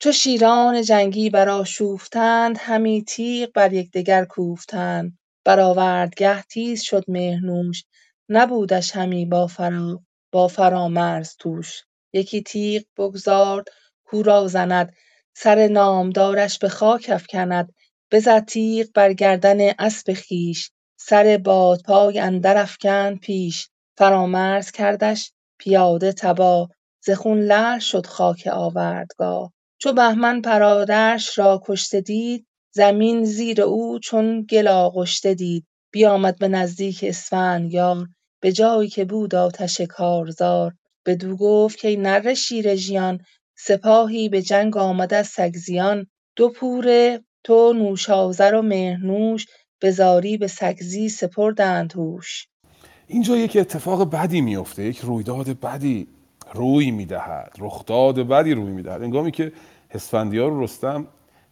چو 0.00 0.12
شیران 0.12 0.82
جنگی 0.82 1.30
برآشوفتند 1.30 2.56
همی 2.60 3.04
تیغ 3.04 3.48
بر 3.54 3.72
یکدیگر 3.72 4.24
کوفتند. 4.24 5.18
برآوردگه 5.44 6.42
تیز 6.42 6.82
شد 6.82 7.04
مهرنوش 7.08 7.84
نبودش 8.28 8.96
همی 8.96 9.26
با 9.26 9.46
فرامرز 10.48 11.36
توش. 11.38 11.82
یکی 12.12 12.42
تیغ 12.42 12.82
بگذارد 12.98 13.66
کاو 14.04 14.22
را 14.22 14.48
زند. 14.48 14.92
سر 15.36 15.68
نامدارش 15.68 16.58
به 16.58 16.68
خاک 16.68 17.10
افکند. 17.12 17.72
بزد 18.12 18.44
تیغ 18.44 18.86
بر 18.94 19.12
گردن 19.12 19.58
اسپ 19.78 20.14
خویش. 20.28 20.70
سر 20.98 21.40
بادپای 21.44 22.18
اندر 22.18 22.56
افکند 22.58 23.20
پیش. 23.20 23.68
فرامرز 23.98 24.70
کردش 24.70 25.32
پیاده 25.58 26.12
تباه 26.12 26.68
ز 27.06 27.10
خون 27.10 27.40
لعل 27.40 27.78
شد 27.78 28.06
خاک 28.06 28.48
آوردگاه. 28.52 29.52
چو 29.82 29.92
بهمن 29.92 30.40
برادرش 30.40 31.38
را 31.38 31.60
کشته 31.66 32.00
دید 32.00 32.46
زمین 32.74 33.24
زیر 33.24 33.62
او 33.62 33.98
چون 33.98 34.42
گل 34.42 34.68
آغشته 34.68 35.34
دید. 35.34 35.66
بیامد 35.92 36.38
به 36.38 36.48
نزدیک 36.48 37.04
اسفندیار. 37.08 38.06
به 38.40 38.52
جایی 38.52 38.88
که 38.88 39.04
بود 39.04 39.34
آتش 39.34 39.80
کارزار. 39.80 40.72
بدو 41.06 41.36
گفت 41.36 41.82
کای 41.82 41.96
نره 41.96 42.34
شیر 42.34 42.74
ژیان 42.74 43.20
سپاهی 43.58 44.28
به 44.28 44.42
جنگ 44.42 44.76
آمده 44.76 45.16
از 45.16 45.26
سگزیان. 45.26 46.06
دو 46.36 46.48
پور 46.48 47.18
تو 47.44 47.72
نوشازر 47.72 48.54
و 48.54 48.62
مهرنوش 48.62 49.46
به 49.80 49.90
زاری 49.90 50.36
به 50.36 50.46
سگزی 50.46 51.08
سپردند 51.08 51.92
هوش. 51.92 52.46
اینجا 53.06 53.36
یک 53.36 53.56
اتفاق 53.56 54.10
بدی 54.10 54.40
میفته 54.40 54.84
یک 54.84 54.98
رویداد 54.98 55.60
بدی 55.60 56.08
روی 56.54 56.90
می‌دهد 56.90 57.56
رخداد 57.58 58.28
بدی 58.28 58.54
روی 58.54 58.72
می‌دهد. 58.72 59.02
انگامی 59.02 59.30
که 59.30 59.52
اسفندیار 59.90 60.52
و 60.52 60.62
رستم 60.64 61.06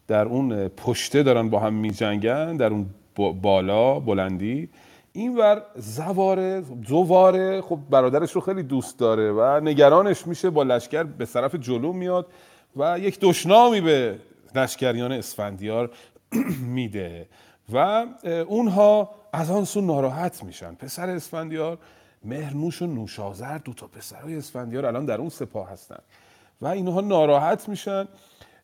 در 0.09 0.25
اون 0.25 0.69
پشته 0.69 1.23
دارن 1.23 1.51
با 1.51 1.59
هم 1.59 1.75
میجنگن 1.75 2.57
در 2.57 2.67
اون 2.67 2.87
بالا 3.43 4.01
بلندی. 4.01 4.69
اینور 5.17 5.63
زواره 5.77 6.65
زواره 6.87 7.63
خب 7.63 7.79
برادرش 7.91 8.33
رو 8.33 8.41
خیلی 8.41 8.63
دوست 8.63 8.99
داره 8.99 9.33
و 9.33 9.61
نگرانش 9.61 10.27
میشه 10.27 10.51
با 10.51 10.63
لشکر 10.63 11.03
به 11.03 11.27
طرف 11.27 11.55
جلو 11.55 11.93
میاد 11.93 12.27
و 12.77 12.99
یک 12.99 13.19
دشنامی 13.21 13.81
به 13.81 14.19
لشکریان 14.55 15.13
اسفندیار 15.13 15.91
میده 16.77 17.29
و 17.73 18.07
اونها 18.47 19.11
از 19.33 19.51
آن 19.51 19.65
سو 19.65 19.81
ناراحت 19.81 20.45
میشن. 20.45 20.75
پسر 20.75 21.11
اسفندیار 21.11 21.79
مهرنوش 22.25 22.83
و 22.83 22.87
نوشازر 22.87 23.59
دو 23.59 23.73
تا 23.73 23.87
پسرای 23.87 24.37
اسفندیار 24.37 24.87
الان 24.87 25.05
در 25.05 25.19
اون 25.19 25.29
سپاه 25.29 25.71
هستن 25.71 25.99
و 26.61 26.67
اینها 26.67 27.01
ناراحت 27.01 27.69
میشن. 27.69 28.09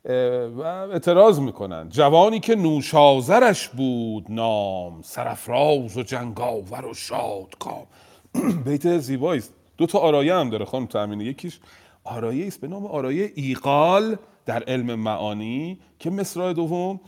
و 0.05 0.61
اعتراض 0.93 1.41
می‌کنن. 1.41 1.89
جوانی 1.89 2.41
که 2.41 2.55
نوشازرش 2.55 3.69
بود 3.69 4.27
نام 4.29 5.03
سرفراز 5.03 5.97
و 5.97 6.03
جنگاور 6.03 6.87
و 6.87 6.95
شادکام. 6.95 7.87
بیت 8.67 8.99
زیبایی 8.99 9.39
است 9.39 9.55
دو 9.79 9.87
تا 9.87 9.99
آرایه 9.99 10.35
هم 10.35 10.51
داره 10.51 10.65
خانم 10.65 10.87
تامینی 10.87 11.25
یکیش 11.25 11.61
آرایه 12.05 12.47
است 12.47 12.61
به 12.61 12.69
نام 12.69 12.87
آرایه 12.87 13.33
ایقال 13.35 14.17
در 14.47 14.63
علم 14.63 14.95
معانی 14.95 15.79
که 15.99 16.11
مصرع 16.11 16.53
دوم 16.53 17.01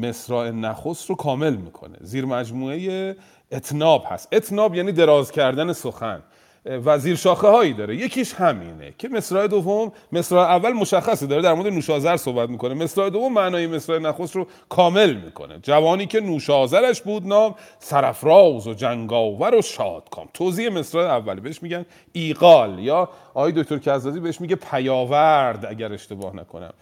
مصرع 0.00 0.50
نخست 0.50 1.10
رو 1.10 1.16
کامل 1.16 1.56
می‌کنه. 1.56 1.96
زیر 2.00 2.24
مجموعه 2.24 3.16
اتناب 3.52 4.04
هست. 4.08 4.28
اتناب 4.32 4.74
یعنی 4.74 4.92
دراز 4.92 5.32
کردن 5.32 5.72
سخن. 5.72 6.22
و 6.84 6.98
زیر 6.98 7.16
شاخه 7.16 7.48
هایی 7.48 7.72
داره. 7.72 7.96
یکیش 7.96 8.34
همینه 8.34 8.94
که 8.98 9.08
مصرع 9.08 9.46
دوم 9.46 9.92
مصرع 10.12 10.38
اول 10.38 10.72
مشخصه 10.72 11.26
داره 11.26 11.42
در 11.42 11.54
مورد 11.54 11.66
نوشازر 11.66 12.16
صحبت 12.16 12.48
می‌کنه. 12.48 12.74
مصرع 12.74 13.10
دوم 13.10 13.32
معنای 13.32 13.66
مصرع 13.66 13.98
نخست 13.98 14.36
رو 14.36 14.46
کامل 14.68 15.14
می‌کنه. 15.14 15.58
جوانی 15.62 16.06
که 16.06 16.20
نوشازرش 16.20 17.02
بود 17.02 17.26
نام 17.26 17.54
سرفراز 17.78 18.66
و 18.66 18.74
جنگاور 18.74 19.54
و 19.54 19.62
شادکام. 19.62 20.28
توضیح 20.34 20.68
مصرع 20.68 21.02
اولی 21.02 21.40
بهش 21.40 21.62
میگن 21.62 21.86
ایقال 22.12 22.78
یا 22.78 23.08
آقای 23.34 23.52
دکتر 23.52 23.78
کزازی 23.78 24.20
بهش 24.20 24.40
میگه 24.40 24.56
پیاورد 24.56 25.66
اگر 25.66 25.92
اشتباه 25.92 26.36
نکنم. 26.36 26.72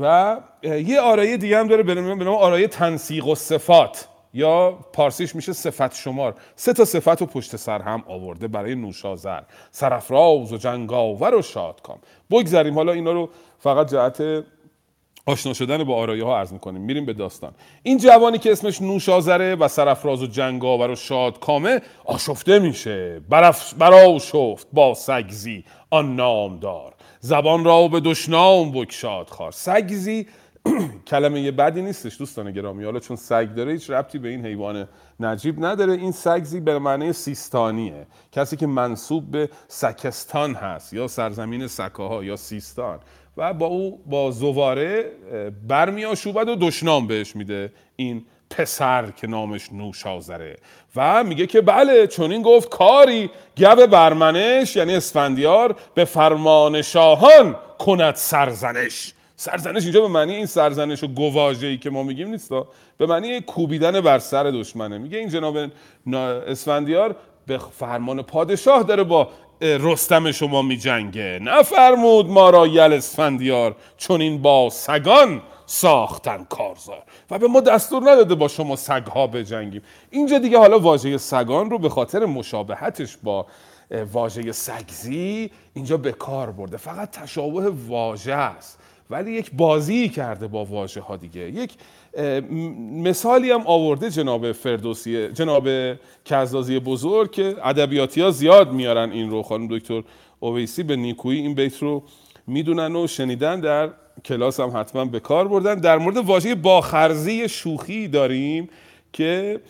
و 0.00 0.36
یه 0.62 1.00
آرایه 1.00 1.36
دیگه 1.36 1.58
هم 1.58 1.68
داره 1.68 1.82
به 1.82 1.94
نام 1.94 2.28
آرایه 2.28 2.68
تنسیق 2.68 3.26
و 3.26 3.34
صفات. 3.34 4.08
یا 4.34 4.78
پارسیش 4.92 5.34
میشه 5.34 5.52
صفت 5.52 5.94
شمار. 5.94 6.34
سه 6.56 6.72
تا 6.72 6.84
صفت 6.84 7.20
رو 7.20 7.26
پشت 7.26 7.56
سر 7.56 7.82
هم 7.82 8.04
آورده 8.06 8.48
برای 8.48 8.74
نوشازر. 8.74 9.42
سرفراز 9.70 10.52
و 10.52 10.56
جنگاور 10.56 11.34
و 11.34 11.42
شادکام. 11.42 11.98
بگذریم. 12.30 12.74
حالا 12.74 12.92
اینا 12.92 13.12
رو 13.12 13.30
فقط 13.58 13.90
جهت 13.90 14.44
آشنا 15.26 15.52
شدن 15.52 15.84
با 15.84 15.96
آرایه 15.96 16.24
ها 16.24 16.38
عرض 16.38 16.52
می‌کنیم. 16.52 16.82
میریم 16.82 17.06
به 17.06 17.12
داستان. 17.12 17.52
این 17.82 17.98
جوانی 17.98 18.38
که 18.38 18.52
اسمش 18.52 18.82
نوشازره 18.82 19.54
و 19.54 19.68
سرفراز 19.68 20.22
و 20.22 20.26
جنگاور 20.26 20.90
و 20.90 20.94
شادکامه 20.94 21.80
آشفته 22.04 22.58
میشه. 22.58 23.20
برا 23.78 24.18
شفت 24.18 24.66
با 24.72 24.94
سگزی. 24.94 25.64
آن 25.90 26.16
نامدار. 26.16 26.94
زبان 27.20 27.64
را 27.64 27.88
به 27.88 28.00
دشنام 28.00 28.72
بکشاد 28.72 29.28
خار. 29.28 29.52
سگزی 29.52 30.26
کلمه 31.10 31.50
بدی 31.50 31.82
نیستش 31.82 32.18
دوستان 32.18 32.52
گرامی. 32.52 32.84
حالا 32.84 33.00
چون 33.00 33.16
سگ 33.16 33.54
داره 33.54 33.72
هیچ 33.72 33.90
ربطی 33.90 34.18
به 34.18 34.28
این 34.28 34.46
حیوان 34.46 34.88
نجیب 35.20 35.64
نداره. 35.64 35.92
این 35.92 36.12
سگزی 36.12 36.60
به 36.60 36.78
معنی 36.78 37.12
سیستانیه. 37.12 38.06
کسی 38.32 38.56
که 38.56 38.66
منصوب 38.66 39.30
به 39.30 39.48
سکستان 39.68 40.54
هست 40.54 40.92
یا 40.92 41.08
سرزمین 41.08 41.66
سکاها 41.66 42.24
یا 42.24 42.36
سیستان. 42.36 42.98
و 43.36 43.54
با 43.54 43.66
او 43.66 44.02
با 44.06 44.30
زواره 44.30 45.12
برمیاشوبد 45.68 46.48
و 46.48 46.56
دشنام 46.56 47.06
بهش 47.06 47.36
میده. 47.36 47.72
این 47.96 48.24
پسر 48.50 49.10
که 49.10 49.26
نامش 49.26 49.72
نوشازره. 49.72 50.56
و 50.96 51.24
میگه 51.24 51.46
که 51.46 51.60
بله 51.60 52.06
چون 52.06 52.32
این 52.32 52.42
گفت 52.42 52.68
کاری 52.68 53.30
گب 53.56 53.86
برمنش 53.86 54.76
یعنی 54.76 54.94
اسفندیار 54.94 55.76
به 55.94 56.04
فرمان 56.04 56.82
شاهان 56.82 57.56
کند 57.78 58.14
سرزنش. 58.14 59.12
سرزنش 59.36 59.82
اینجا 59.82 60.00
به 60.00 60.08
معنی 60.08 60.34
این 60.34 60.46
سرزنش 60.46 61.04
و 61.04 61.06
گواژه‌ای 61.06 61.78
که 61.78 61.90
ما 61.90 62.02
میگیم 62.02 62.28
نیست 62.28 62.50
به 62.98 63.06
معنی 63.06 63.40
کوبیدن 63.40 64.00
بر 64.00 64.18
سر 64.18 64.44
دشمنه. 64.44 64.98
میگه 64.98 65.18
این 65.18 65.28
جناب 65.28 65.56
اسفندیار 66.46 67.16
به 67.46 67.58
فرمان 67.58 68.22
پادشاه 68.22 68.82
داره 68.82 69.04
با 69.04 69.28
رستم 69.60 70.32
شما 70.32 70.62
می 70.62 70.76
جنگه 70.76 71.38
نفرمود 71.42 72.26
ما 72.26 72.50
را 72.50 72.66
یل 72.66 72.92
اسفندیار 72.92 73.76
چون 73.96 74.20
این 74.20 74.42
با 74.42 74.70
سگان 74.70 75.42
ساختن 75.66 76.44
کارزار. 76.44 77.02
و 77.30 77.38
به 77.38 77.48
ما 77.48 77.60
دستور 77.60 78.10
نداده 78.10 78.34
با 78.34 78.48
شما 78.48 78.76
سگها 78.76 79.26
بجنگیم. 79.26 79.82
اینجا 80.10 80.38
دیگه 80.38 80.58
حالا 80.58 80.78
واژه 80.78 81.18
سگان 81.18 81.70
رو 81.70 81.78
به 81.78 81.88
خاطر 81.88 82.24
مشابهتش 82.24 83.16
با 83.22 83.46
واژه 84.12 84.52
سگزی 84.52 85.50
اینجا 85.74 85.96
به 85.96 86.12
کار 86.12 86.50
برده. 86.50 86.76
فقط 86.76 87.10
تشابه 87.10 87.70
واژه 87.88 88.32
است. 88.32 88.78
ولی 89.10 89.32
یک 89.32 89.50
بازی 89.52 90.08
کرده 90.08 90.46
با 90.46 90.64
واژه 90.64 91.00
ها 91.00 91.16
دیگه. 91.16 91.40
یک 91.40 91.70
مثالی 92.92 93.50
هم 93.50 93.62
آورده 93.66 94.10
جناب 94.10 94.52
فردوسی 94.52 95.28
جناب 95.28 95.68
کزازی 96.24 96.78
بزرگ 96.78 97.30
که 97.30 97.56
ادبیاتی 97.64 98.20
ها 98.20 98.30
زیاد 98.30 98.72
میارن 98.72 99.10
این 99.10 99.30
رو 99.30 99.42
خانم 99.42 99.68
دکتر 99.70 100.02
اویسی 100.40 100.82
به 100.82 100.96
نیکویی 100.96 101.40
این 101.40 101.54
بیت 101.54 101.82
رو 101.82 102.02
می‌دونن 102.46 102.96
و 102.96 103.06
شنیدن. 103.06 103.60
در 103.60 103.90
کلاس 104.24 104.60
هم 104.60 104.72
حتما 104.76 105.04
به 105.04 105.20
کار 105.20 105.48
بردن. 105.48 105.74
در 105.74 105.98
مورد 105.98 106.16
واژه 106.16 106.54
باخرزی 106.54 107.48
شوخی 107.48 108.08
داریم 108.08 108.68
که 109.12 109.60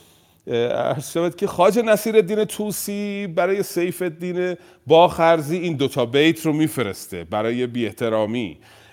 شود 1.12 1.36
که 1.36 1.46
خاج 1.46 1.78
نصیر 1.78 2.16
الدین 2.16 2.44
توسی 2.44 3.26
برای 3.26 3.62
سیف 3.62 4.02
الدین 4.02 4.56
باخرزی 4.86 5.56
این 5.56 5.76
دوتا 5.76 6.06
بیت 6.06 6.46
رو 6.46 6.52
میفرسته 6.52 7.24
برای 7.24 7.66
بی 7.66 7.90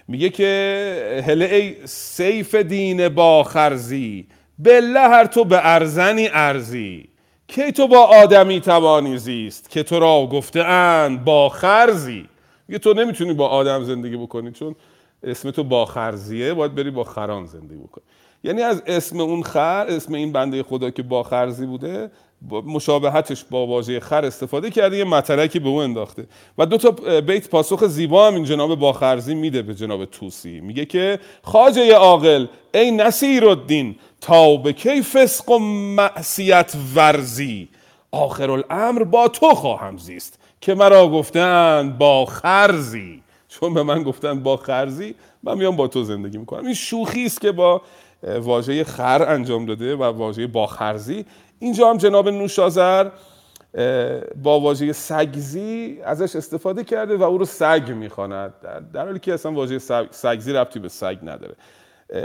میگه 0.07 0.29
که 0.29 1.23
هله 1.27 1.45
ای 1.45 1.87
سیف 1.87 2.55
دین 2.55 3.09
با 3.09 3.43
خرزی 3.43 4.27
بله 4.59 4.99
هر 4.99 5.25
تو 5.25 5.45
به 5.45 5.59
ارزنی 5.63 6.29
ارزی. 6.33 7.09
کی 7.47 7.71
تو 7.71 7.87
با 7.87 7.99
آدمی 7.99 8.61
توانی 8.61 9.17
زیست 9.17 9.69
که 9.69 9.83
تو 9.83 9.99
را 9.99 10.27
گفته 10.31 10.59
اند 10.59 11.23
با 11.23 11.49
خرزی. 11.49 12.29
میگه 12.67 12.79
تو 12.79 12.93
نمی‌تونی 12.93 13.33
با 13.33 13.47
آدم 13.47 13.83
زندگی 13.83 14.17
بکنی 14.17 14.51
چون 14.51 14.75
اسم 15.23 15.51
تو 15.51 15.63
با 15.63 15.85
خرزیه 15.85 16.53
باید 16.53 16.75
بری 16.75 16.91
با 16.91 17.03
خران 17.03 17.45
زندگی 17.45 17.79
بکنی. 17.79 18.03
یعنی 18.43 18.61
از 18.61 18.83
اسم 18.85 19.19
اون 19.19 19.43
خر 19.43 19.85
اسم 19.89 20.13
این 20.13 20.31
بنده 20.31 20.63
خدا 20.63 20.89
که 20.89 21.03
با 21.03 21.23
خرزی 21.23 21.65
بوده 21.65 22.11
مشابهتش 22.51 23.43
با 23.43 23.67
واژه 23.67 23.99
خر 23.99 24.25
استفاده 24.25 24.71
کرده 24.71 24.97
یه 24.97 25.03
مطلقی 25.03 25.59
به 25.59 25.69
او 25.69 25.77
انداخته. 25.77 26.25
و 26.57 26.65
دو 26.65 26.77
تا 26.77 27.21
بیت 27.21 27.49
پاسخ 27.49 27.85
زیبا 27.85 28.27
هم 28.27 28.35
این 28.35 28.43
جناب 28.43 28.79
باخرزی 28.79 29.35
میده 29.35 29.61
به 29.61 29.75
جناب 29.75 30.05
توسی 30.05 30.59
میگه 30.59 30.85
که 30.85 31.19
خاجه 31.43 31.93
عاقل 31.93 32.45
ای 32.73 32.91
نصیر 32.91 33.45
الدین 33.45 33.95
تا 34.21 34.57
به 34.57 34.73
کی 34.73 35.01
فسق 35.01 35.49
و 35.49 35.59
معصیت 35.95 36.73
ورزی. 36.95 37.67
آخر 38.11 38.51
الامر 38.51 39.03
با 39.03 39.27
تو 39.27 39.49
خواهم 39.49 39.97
زیست 39.97 40.39
که 40.61 40.75
مرا 40.75 41.09
گفتن 41.09 41.95
با 41.99 42.25
خرزی. 42.25 43.23
چون 43.49 43.73
به 43.73 43.83
من 43.83 44.03
گفتن 44.03 44.43
با 44.43 44.57
خرزی 44.57 45.15
من 45.43 45.57
میام 45.57 45.75
با 45.75 45.87
تو 45.87 46.03
زندگی 46.03 46.37
می‌کنم. 46.37 46.65
این 46.65 46.73
شوخی 46.73 47.25
است 47.25 47.41
که 47.41 47.51
با 47.51 47.81
واژه 48.23 48.83
خر 48.83 49.29
انجام 49.29 49.65
داده 49.65 49.95
و 49.95 50.03
واژه 50.03 50.47
با 50.47 50.67
خرزی 50.67 51.25
اینجا 51.63 51.89
هم 51.89 51.97
جناب 51.97 52.29
نوشازر 52.29 53.09
با 54.43 54.59
واژه 54.59 54.93
سگزی 54.93 55.99
ازش 56.05 56.35
استفاده 56.35 56.83
کرده 56.83 57.17
و 57.17 57.23
او 57.23 57.37
رو 57.37 57.45
سگ 57.45 57.91
می‌خواند. 57.95 58.53
در 58.93 59.05
حالی 59.05 59.19
که 59.19 59.33
اصلا 59.33 59.51
واژه 59.51 59.79
سگزی 60.11 60.53
ربطی 60.53 60.79
به 60.79 60.89
سگ 60.89 61.17
نداره. 61.23 61.55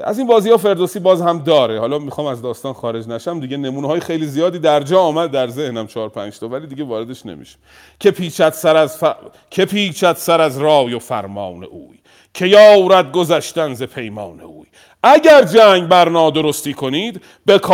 از 0.04 0.18
این 0.18 0.26
بازی 0.26 0.50
ها 0.50 0.56
فردوسی 0.56 1.00
باز 1.00 1.22
هم 1.22 1.38
داره. 1.38 1.80
حالا 1.80 1.98
می‌خوام 1.98 2.26
از 2.26 2.42
داستان 2.42 2.72
خارج 2.72 3.08
نشم. 3.08 3.40
دیگه 3.40 3.56
نمونه 3.56 3.86
های 3.86 4.00
خیلی 4.00 4.26
زیادی 4.26 4.58
در 4.58 4.80
جا 4.80 5.00
آمد 5.00 5.30
در 5.30 5.48
ذهنم 5.48 5.86
چهار 5.86 6.08
پنج 6.08 6.38
تا 6.38 6.48
ولی 6.48 6.66
دیگه 6.66 6.84
واردش 6.84 7.26
نمیشه 7.26 7.56
که 8.00 8.10
پیچت 8.10 8.54
سر 8.54 8.76
از 8.76 8.96
ف... 8.96 9.04
که 9.50 9.64
پیچت 9.64 10.16
سر 10.16 10.40
از 10.40 10.58
رای 10.58 10.94
و 10.94 10.98
فرمان 10.98 11.64
اوی 11.64 11.98
که 12.34 12.46
یارد 12.46 13.12
گذشتن 13.12 13.74
ز 13.74 13.82
پیمان 13.82 14.40
اوی 14.40 14.66
اگر 15.02 15.42
جنگ 15.42 15.88
بر 15.88 16.08
نادرستی 16.08 16.74
کنید 16.74 17.20
به 17.46 17.72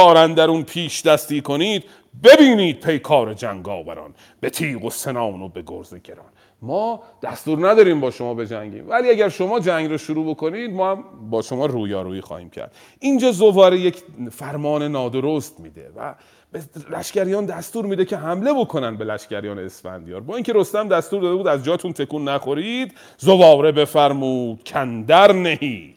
اون 0.49 0.63
پیش 0.63 1.03
دستی 1.03 1.41
کنید 1.41 1.85
ببینید 2.23 2.81
پیکار 2.81 3.35
جنگاوران 3.35 4.15
به 4.41 4.51
تیغ 4.51 4.85
و 4.85 4.91
سنان 4.91 5.43
و 5.43 5.49
به 5.49 5.63
گرز 5.67 5.95
گران. 5.95 6.27
ما 6.63 7.03
دستور 7.23 7.71
نداریم 7.71 8.01
با 8.01 8.11
شما 8.11 8.35
بجنگیم 8.35 8.91
ولی 8.91 9.11
اگر 9.11 9.29
شما 9.29 9.61
جنگ 9.61 9.91
رو 9.91 9.99
شروع 9.99 10.31
بکنید 10.31 10.73
ما 10.73 10.91
هم 10.91 11.05
با 11.31 11.43
شما 11.43 11.67
رویارویی 11.67 12.21
خواهیم 12.21 12.51
کرد. 12.51 12.73
اینجا 13.01 13.33
زواره 13.33 13.79
یک 13.79 14.03
فرمان 14.31 14.83
نادرست 14.83 15.61
میده 15.61 15.91
و 15.97 16.15
به 16.53 16.63
لشکریان 16.91 17.47
دستور 17.47 17.87
میده 17.87 18.05
که 18.05 18.17
حمله 18.17 18.53
بکنن 18.53 18.97
به 18.97 19.05
لشکریان 19.05 19.59
اسفندیار. 19.59 20.21
با 20.21 20.35
اینکه 20.35 20.53
رستم 20.53 20.89
دستور 20.89 21.23
داده 21.23 21.37
بود 21.37 21.47
از 21.47 21.65
جاتون 21.65 21.93
تکون 21.93 22.29
نخورید 22.29 22.95
زواره 23.19 23.73
بفرمود 23.73 24.65
کندر 24.65 25.33
نهید. 25.33 25.94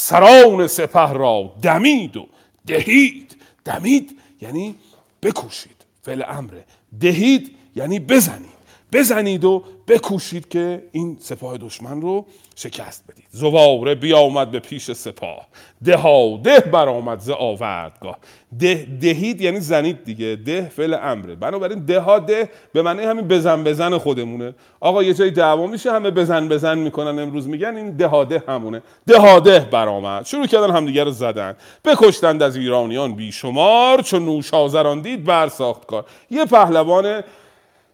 سران 0.00 0.66
سپه 0.66 1.12
را 1.12 1.52
دمید 1.62 2.16
و 2.16 2.28
دهید. 2.66 3.36
دمید 3.64 4.18
یعنی 4.40 4.74
بکوشید. 5.22 5.84
فعل 6.02 6.22
امره. 6.28 6.64
دهید 7.00 7.56
یعنی 7.76 8.00
بزنید. 8.00 8.57
بزنید 8.92 9.44
و 9.44 9.64
بکوشید 9.88 10.48
که 10.48 10.82
این 10.92 11.16
سپاه 11.20 11.58
دشمن 11.58 12.00
رو 12.00 12.26
شکست 12.56 13.04
بدید. 13.08 13.24
زواره 13.30 13.94
بیامد 13.94 14.50
به 14.50 14.58
پیش 14.58 14.92
سپاه. 14.92 15.46
ده 15.84 16.38
ده 16.42 16.60
برآمد 16.60 17.20
ز 17.20 17.30
آوردگاه. 17.30 18.18
ده 18.58 18.86
دهید 19.00 19.40
یعنی 19.40 19.60
زنید 19.60 20.04
دیگه. 20.04 20.36
ده 20.36 20.68
فعل 20.76 20.94
امره. 20.94 21.34
بنابراین 21.34 21.84
ده 21.84 22.18
ده 22.18 22.50
به 22.72 22.82
معنی 22.82 23.02
همین 23.02 23.28
بزن 23.28 23.64
بزن 23.64 23.98
خودمونه. 23.98 24.54
آقا 24.80 25.02
یه 25.02 25.14
جای 25.14 25.30
دعوا 25.30 25.66
میشه 25.66 25.92
همه 25.92 26.10
بزن 26.10 26.48
بزن 26.48 26.78
می‌کنن 26.78 27.18
امروز. 27.18 27.48
میگن 27.48 27.76
این 27.76 27.90
ده 27.96 28.24
ده 28.24 28.42
همونه. 28.48 28.82
ده 29.06 29.40
ده 29.40 29.60
برآمد. 29.60 30.26
شروع 30.26 30.46
کردن 30.46 30.70
همدیگه 30.70 31.04
رو 31.04 31.10
زدن. 31.10 31.56
بکشتند 31.84 32.42
از 32.42 32.56
ایرانیان 32.56 33.14
بیشمار 33.14 34.02
چون 34.02 34.24
نوشازران 34.24 35.00
دید 35.00 35.24
برساخت 35.24 35.86
کار. 35.86 36.04
یه 36.30 36.44
پهلوان 36.46 37.22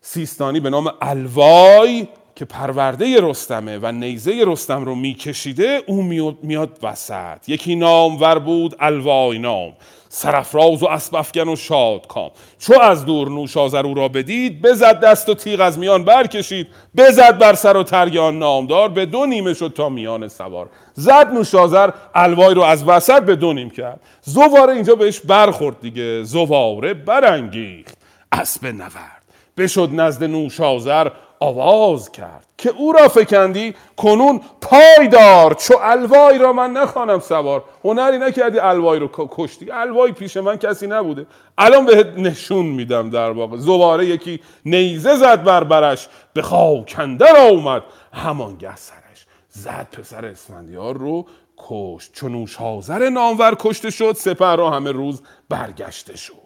سیستانی 0.06 0.60
به 0.60 0.70
نام 0.70 0.92
الوای 1.02 2.08
که 2.36 2.44
پرورده 2.44 3.20
رستمه 3.20 3.78
و 3.82 3.92
نیزه 3.92 4.44
رستم 4.46 4.84
رو 4.84 4.94
میکشیده 4.94 5.82
او 5.86 6.02
میاد 6.42 6.78
وسط. 6.82 7.48
یکی 7.48 7.76
نامور 7.76 8.38
بود 8.38 8.76
الوای 8.80 9.38
نام. 9.38 9.72
سرفراز 10.08 10.82
و 10.82 10.86
اسبفگن 10.86 11.48
و 11.48 11.56
شاد 11.56 12.06
کام 12.06 12.30
چو 12.58 12.80
از 12.80 13.04
دور 13.04 13.28
نوشازر 13.28 13.86
او 13.86 13.94
را 13.94 14.08
بدید 14.08 14.62
بزد 14.62 15.00
دست 15.00 15.28
و 15.28 15.34
تیغ 15.34 15.60
از 15.60 15.78
میان 15.78 16.04
برکشید. 16.04 16.66
بزد 16.96 17.38
بر 17.38 17.54
سر 17.54 17.76
و 17.76 17.82
ترگان 17.82 18.38
نامدار 18.38 18.88
به 18.88 19.06
دو 19.06 19.26
نیمه 19.26 19.54
شد 19.54 19.72
تا 19.76 19.88
میان 19.88 20.28
سوار. 20.28 20.68
زد 20.94 21.30
نوشازر 21.32 21.90
الوای 22.14 22.54
رو 22.54 22.62
از 22.62 22.88
وسط 22.88 23.22
به 23.22 23.36
دو 23.36 23.52
نیم 23.52 23.70
کرد. 23.70 24.00
زواره 24.22 24.72
اینجا 24.72 24.94
بهش 24.94 25.20
برخورد 25.20 25.80
دیگه 25.80 26.22
زواره 26.22 26.94
برانگیخت. 26.94 27.98
اسب 28.32 28.66
نورد 28.66 29.23
بشد 29.56 29.88
نزد 29.92 30.24
نوشازر 30.24 31.10
آواز 31.40 32.12
کرد 32.12 32.46
که 32.58 32.70
او 32.70 32.92
را 32.92 33.08
فکندی 33.08 33.74
کنون 33.96 34.40
پایدار 34.60 35.54
چو 35.54 35.74
الوای 35.82 36.38
را 36.38 36.52
من 36.52 36.70
نخوانم 36.70 37.20
سوار. 37.20 37.64
هنری 37.84 38.18
نکردی 38.18 38.58
الوای 38.58 38.98
رو 38.98 39.10
کشتی؟ 39.16 39.70
الوای 39.70 40.12
پیش 40.12 40.36
من 40.36 40.56
کسی 40.56 40.86
نبوده. 40.86 41.26
الان 41.58 41.86
بهت 41.86 42.06
نشون 42.06 42.66
میدم 42.66 43.10
در 43.10 43.30
واقع. 43.30 43.56
زواره 43.56 44.06
یکی 44.06 44.40
نیزه 44.64 45.16
زد 45.16 45.42
بر 45.42 45.64
برش 45.64 46.08
به 46.32 46.42
خاکندر 46.42 47.36
آمد. 47.36 47.82
همانگه 48.12 48.76
سرش 48.76 49.26
زد 49.48 49.88
پسر 49.92 50.24
اسفندیار 50.24 50.96
رو 50.96 51.26
کشت. 51.58 52.12
چون 52.12 52.48
حاضر 52.58 53.08
نامور 53.08 53.56
کشته 53.58 53.90
شد 53.90 54.12
سپر 54.12 54.56
را 54.56 54.70
همه 54.70 54.92
روز 54.92 55.22
برگشته 55.48 56.16
شد. 56.16 56.43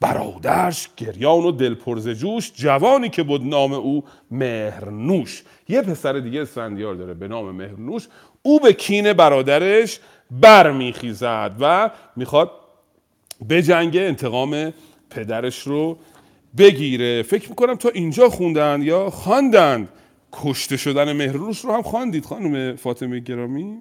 برادرش 0.00 0.88
گریان 0.96 1.44
و 1.44 1.50
دلپرز 1.52 2.08
جوش 2.08 2.52
جوانی 2.54 3.08
که 3.08 3.22
بود 3.22 3.46
نام 3.46 3.72
او 3.72 4.04
مهرنوش. 4.30 5.42
یه 5.68 5.82
پسر 5.82 6.12
دیگه 6.12 6.42
اسفندیار 6.42 6.94
داره 6.94 7.14
به 7.14 7.28
نام 7.28 7.50
مهرنوش. 7.50 8.08
او 8.42 8.60
به 8.60 8.72
کین 8.72 9.12
برادرش 9.12 10.00
برمیخیزد 10.30 11.56
و 11.60 11.90
می‌خواد 12.16 12.50
به 13.48 13.62
جنگ 13.62 13.96
انتقام 13.96 14.72
پدرش 15.10 15.58
رو 15.58 15.98
بگیره. 16.58 17.22
فکر 17.22 17.48
می‌کنم 17.48 17.74
تا 17.74 17.88
اینجا 17.88 18.28
خوندن 18.28 18.82
یا 18.82 19.10
خواندند 19.10 19.88
کشته 20.32 20.76
شدن 20.76 21.12
مهرنوش 21.12 21.60
رو 21.60 21.72
هم 21.72 21.82
خواندید 21.82 22.24
خانم 22.24 22.76
فاطمه 22.76 23.20
گرامی؟ 23.20 23.80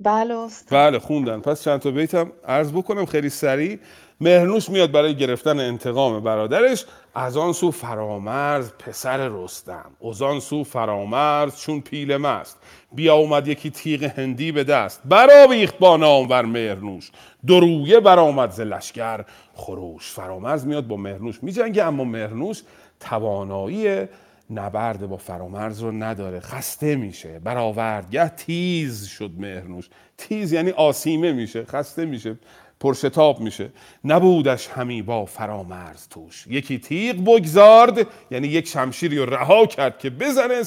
بله 0.00 0.48
بله 0.70 0.98
خوندن. 0.98 1.40
پس 1.40 1.64
چند 1.64 1.80
تا 1.80 1.90
بیتم 1.90 2.32
عرض 2.46 2.72
بکنم 2.72 3.06
خیلی 3.06 3.28
سریع. 3.28 3.78
مهرنوش 4.20 4.68
میاد 4.70 4.92
برای 4.92 5.14
گرفتن 5.14 5.60
انتقام 5.60 6.20
برادرش. 6.20 6.84
از 7.14 7.36
آن 7.36 7.52
سو 7.52 7.70
فرامرز 7.70 8.70
پسر 8.72 9.28
رستم. 9.28 9.90
از 10.10 10.22
آن 10.22 10.40
سو 10.40 10.64
فرامرز 10.64 11.56
چون 11.56 11.80
پیل 11.80 12.16
مست. 12.16 12.58
بیا 12.92 13.14
اومد 13.14 13.48
یکی 13.48 13.70
تیغ 13.70 14.02
هندی 14.02 14.52
به 14.52 14.64
دست. 14.64 15.00
برآویخت 15.04 15.78
با 15.78 15.96
نامور 15.96 16.44
مهرنوش. 16.44 17.10
درویه 17.46 18.00
برآمد 18.00 18.50
ز 18.50 18.60
لشکر. 18.60 19.24
خروش 19.54 20.10
فرامرز 20.10 20.66
میاد 20.66 20.86
با 20.86 20.96
مهرنوش 20.96 21.42
میجنگه 21.42 21.84
اما 21.84 22.04
مهرنوش 22.04 22.62
توانایی 23.00 24.06
نبرد 24.50 25.06
با 25.06 25.16
فرامرز 25.16 25.80
رو 25.80 25.92
نداره. 25.92 26.40
خسته 26.40 26.96
میشه. 26.96 27.38
برآوردگه 27.38 28.28
تیز 28.28 29.04
شد 29.06 29.30
مهرنوش. 29.36 29.88
تیز 30.18 30.52
یعنی 30.52 30.70
آسیمه 30.70 31.32
میشه. 31.32 31.64
خسته 31.64 32.04
میشه. 32.04 32.38
پرشتاب 32.82 33.40
میشه. 33.40 33.70
نبودش 34.04 34.68
همی 34.68 35.02
با 35.02 35.24
فرامرز 35.24 36.08
توش. 36.08 36.46
یکی 36.46 36.78
تیغ 36.78 37.16
بگذارد 37.16 38.06
یعنی 38.30 38.48
یک 38.48 38.68
شمشیری 38.68 39.18
رو 39.18 39.34
رها 39.34 39.66
کرد 39.66 39.98
که 39.98 40.10
بزنه 40.10 40.62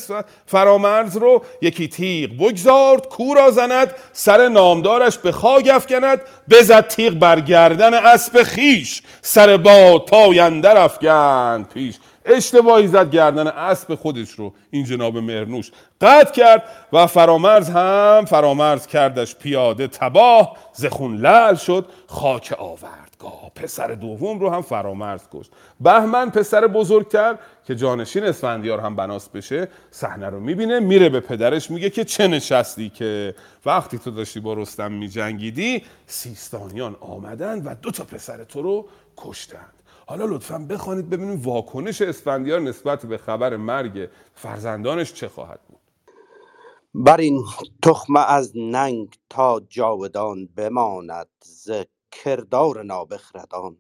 فرامرز 0.46 1.18
رو. 1.18 1.44
یکی 1.62 1.88
تیغ 1.88 2.30
بگذارد 2.38 3.08
کورا 3.08 3.52
زند 3.52 3.92
سر 4.14 4.48
نامدارش 4.48 5.18
به 5.18 5.32
خاک 5.32 5.70
افکند. 5.74 6.22
بزد 6.50 6.88
تیغ 6.88 7.14
بر 7.14 7.40
گردن 7.40 7.94
اسب 7.94 8.44
خیش 8.44 9.02
سر 9.22 9.58
باد 9.58 10.06
پای 10.06 10.40
اندر 10.40 10.78
افکند 10.78 11.70
پیش. 11.74 11.96
اشتباهی 12.26 12.88
زد 12.88 13.10
گردن 13.10 13.48
اسب 13.48 13.96
خودش 13.96 14.32
رو 14.32 14.54
این 14.72 14.86
جناب 14.86 15.18
مرنوش. 15.18 15.72
قطع 16.02 16.32
کرد 16.32 16.64
و 16.94 17.08
فرامرز 17.08 17.70
هم 17.70 18.26
فرامرز 18.28 18.88
کردش 18.88 19.36
پیاده 19.36 19.88
تباه 19.88 20.58
زخون 20.74 21.18
لل 21.18 21.56
شد 21.56 21.86
خاک 22.08 22.56
آوردگاه. 22.58 23.52
پسر 23.56 23.88
دوم 23.88 24.40
رو 24.40 24.50
هم 24.50 24.62
فرامرز 24.62 25.22
کشت. 25.34 25.52
بهمن 25.80 26.30
پسر 26.30 26.68
بزرگتر 26.68 27.38
که 27.68 27.76
جانشین 27.76 28.24
اسفندیار 28.24 28.80
هم 28.80 28.96
بناس 28.96 29.30
بشه 29.30 29.68
صحنه 29.92 30.30
رو 30.30 30.40
می‌بینه 30.40 30.80
میره 30.80 31.10
به 31.10 31.20
پدرش 31.20 31.72
میگه 31.72 31.90
که 31.90 32.04
چه 32.04 32.28
نشستی 32.28 32.90
که 32.90 33.36
وقتی 33.66 33.98
تو 33.98 34.12
داشتی 34.12 34.40
با 34.40 34.54
رستم 34.54 34.92
میجنگیدی 34.92 35.84
سیستانیان 36.08 36.96
آمدن 37.02 37.62
و 37.62 37.76
دو 37.82 37.92
تا 37.92 38.04
پسر 38.04 38.44
تو 38.44 38.62
رو 38.62 38.88
کشتند 39.18 39.75
حالا 40.08 40.26
لطفا 40.26 40.60
بخوانید 40.60 41.10
ببینیم 41.10 41.42
واکنش 41.42 42.02
اسفندیار 42.02 42.60
نسبت 42.62 43.06
به 43.06 43.18
خبر 43.18 43.58
مرگ 43.58 44.10
فرزندانش 44.34 45.14
چه 45.14 45.28
خواهد 45.30 45.62
بود. 45.70 45.80
بر 46.94 47.18
این 47.18 47.44
تخمه 47.84 48.32
از 48.32 48.54
ننگ 48.56 49.16
تا 49.30 49.62
جاودان 49.70 50.48
بماند 50.48 51.30
ز 51.44 51.72
کردار 52.12 52.84
نابخردان. 52.84 53.78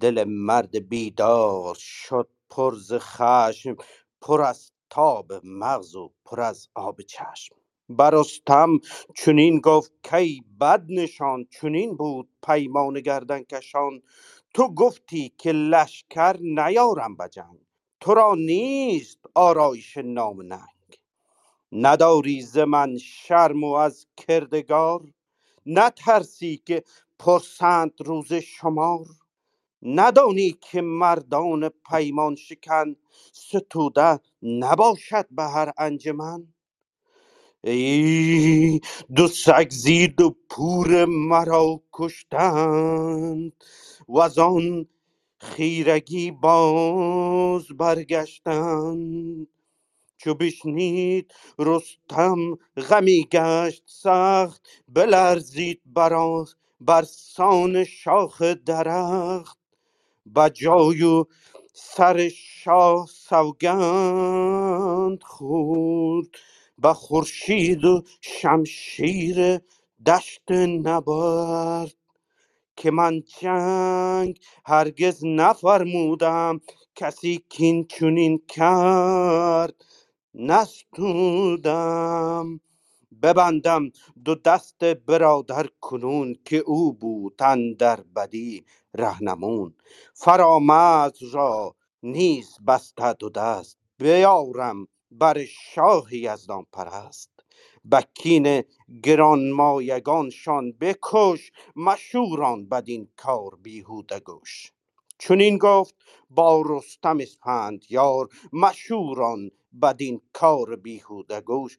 دل 0.00 0.24
مرد 0.28 0.88
بیدار 0.88 1.74
شد 1.78 2.28
پر 2.50 2.74
ز 2.76 2.92
خشم 2.94 3.76
پر 4.20 4.42
از 4.42 4.72
تاب 4.90 5.32
مغز 5.44 5.96
و 5.96 6.12
پر 6.24 6.40
از 6.40 6.68
آب 6.74 7.02
چشم. 7.02 7.56
برستم 7.88 8.78
چنین 9.16 9.60
گفت 9.60 9.92
کی 10.02 10.44
بد 10.60 10.84
نشان 10.88 11.46
چنین 11.60 11.96
بود 11.96 12.28
پیمان 12.46 13.00
گردن 13.00 13.42
کشان 13.42 14.02
تو 14.54 14.68
گفتی 14.74 15.32
که 15.38 15.52
لشکر 15.52 16.36
نیارم 16.40 17.16
به 17.16 17.28
جنگ. 17.28 17.58
تو 18.00 18.14
را 18.14 18.34
نیست 18.34 19.18
آرایش 19.34 19.96
ننگ. 19.96 20.60
نداری 21.72 22.42
ز 22.42 22.58
من 22.58 22.98
شرم 22.98 23.64
و 23.64 23.72
از 23.74 24.06
کردگار؟ 24.16 25.02
نترسی 25.66 26.62
که 26.66 26.84
پرسند 27.18 27.92
روز 28.06 28.32
شمار؟ 28.34 29.06
ندانی 29.82 30.58
که 30.60 30.80
مردان 30.82 31.70
پیمان 31.90 32.36
شکن 32.36 32.96
ستوده 33.32 34.20
نباشد 34.42 35.26
به 35.30 35.44
هر 35.44 35.72
انجمن؟ 35.78 36.48
ای 37.64 38.80
دو 39.16 39.28
سگ 39.28 39.68
زید 39.70 40.20
و 40.20 40.36
پور 40.50 41.04
مرا 41.04 41.82
کشتند. 41.92 43.52
و 44.10 44.40
آن 44.40 44.86
خیرگی 45.40 46.32
باز 46.32 47.66
برگشتند 47.68 49.48
چو 50.18 50.34
بشنید 50.34 51.34
رستم 51.58 52.38
غمی 52.90 53.28
گشت 53.32 53.82
سخت 53.86 54.68
بلرزید 54.88 55.82
بر 55.86 56.14
برسان 56.80 57.84
شاخ 57.84 58.42
درخت. 58.42 59.58
بجای 60.36 61.02
و 61.04 61.26
سر 61.74 62.28
شاه 62.28 63.06
سوگند 63.06 63.64
خورد 65.24 66.28
به 66.78 66.94
خورشید 66.94 67.86
و 67.86 68.04
شمشیر 68.22 69.60
دشت 70.06 70.52
نبرد. 70.52 71.94
که 72.80 72.90
من 72.90 73.22
جنگ 73.40 74.40
هرگز 74.66 75.24
نفرمودم 75.24 76.60
کسی 76.96 77.44
کین 77.48 77.86
چنین 77.86 78.42
کرد. 78.48 79.84
نستودم. 80.34 81.80
ببندم 83.22 83.90
دو 84.24 84.34
دست 84.34 84.84
برادر 84.84 85.66
کنون 85.80 86.36
که 86.44 86.56
او 86.56 86.92
بود 86.92 87.36
در 87.78 88.00
بدی 88.16 88.64
رهنمون. 88.94 89.74
فرامرز 90.14 91.22
را 91.32 91.76
نیز 92.02 92.58
بسته 92.66 93.12
دو 93.12 93.30
دست 93.30 93.78
بیارم 93.98 94.86
بر 95.10 95.44
شاه 95.44 96.14
یزدان 96.14 96.66
پرست 96.72 97.30
بکین 97.92 98.62
گرانمایگانشان 99.04 100.72
بکش 100.72 101.52
مشوران 101.76 102.68
بدین 102.68 103.08
کار 103.16 103.56
بیهوده 103.62 104.20
گوش. 104.20 104.72
چنین 105.18 105.58
گفت 105.58 105.94
با 106.30 106.62
رستم 106.66 107.18
اسفندیار 107.20 108.28
مشوران 108.52 109.50
بدین 109.82 110.22
کار 110.32 110.76
بیهوده 110.76 111.40
گوش. 111.40 111.78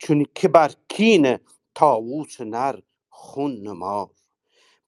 چون 0.00 0.26
که 0.34 0.48
بر 0.48 0.72
کین 0.88 1.38
طاووس 1.74 2.40
نر 2.40 2.80
خون 3.10 3.52
نمار. 3.68 4.10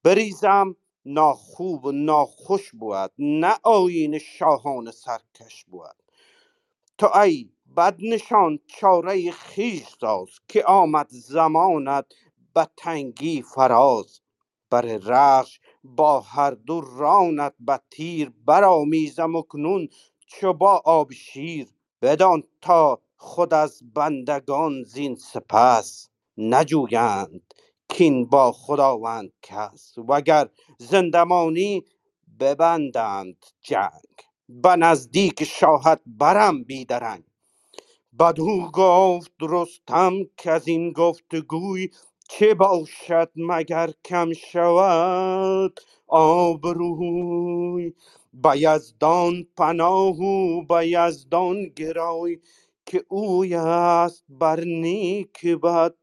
بریزم 0.03 0.75
ناخوب 1.05 1.85
و 1.85 1.93
ناخوش 1.93 2.71
بود 2.71 3.11
نه 3.19 3.55
آیین 3.63 4.19
شاهان 4.19 4.91
سرکش 4.91 5.65
بود. 5.65 5.95
تو 6.99 7.17
ای 7.19 7.49
بد 7.77 7.95
نشان 7.99 8.59
چاره 8.67 9.31
خویش 9.31 9.83
ساز 10.01 10.29
که 10.49 10.65
آمد 10.65 11.07
زمانت 11.09 12.05
به 12.55 12.67
تنگی 12.77 13.41
فراز. 13.41 14.21
بر 14.71 14.81
رخش 14.81 15.59
با 15.83 16.21
هر 16.21 16.51
دو 16.51 16.81
رانت 16.81 17.53
به 17.59 17.79
تیر 17.91 18.33
برآمیزم 18.47 19.35
اکنون 19.37 19.89
چو 20.27 20.53
با 20.53 20.83
آب 20.85 21.13
شیر. 21.13 21.69
بدان 22.01 22.43
تا 22.61 23.01
خود 23.17 23.55
از 23.55 23.81
بندگان 23.95 24.83
زین 24.83 25.15
سپس 25.15 26.09
نجویند 26.37 27.55
کین 27.89 28.25
با 28.25 28.53
خداوند 28.53 29.33
کس. 29.43 29.95
وگر 30.09 30.49
زندمانی 30.79 31.85
ببندند 32.41 33.45
جنگ 33.61 34.03
به 34.49 34.77
نزدیک 34.77 35.45
شاهت 35.45 36.01
برم 36.07 36.63
بیدرنگ. 36.65 37.23
بدو 38.19 38.71
گفت 38.73 39.31
رستم 39.41 40.13
که 40.37 40.51
از 40.51 40.67
این 40.67 40.91
گفتگوی 40.91 41.89
چه 42.29 42.53
باشد 42.53 43.31
مگر 43.35 43.91
کم 44.05 44.33
شود؟ 44.33 45.79
آبروی 46.07 47.93
به 48.33 48.51
یزدان 48.55 49.47
پناه 49.57 50.19
و 50.21 50.63
به 50.65 50.87
یزدان 50.89 51.63
گرای 51.75 52.39
که 52.85 53.05
اوی 53.09 53.55
است 53.55 54.25
بر 54.29 54.59
نیک 54.59 55.47
بد 55.47 55.95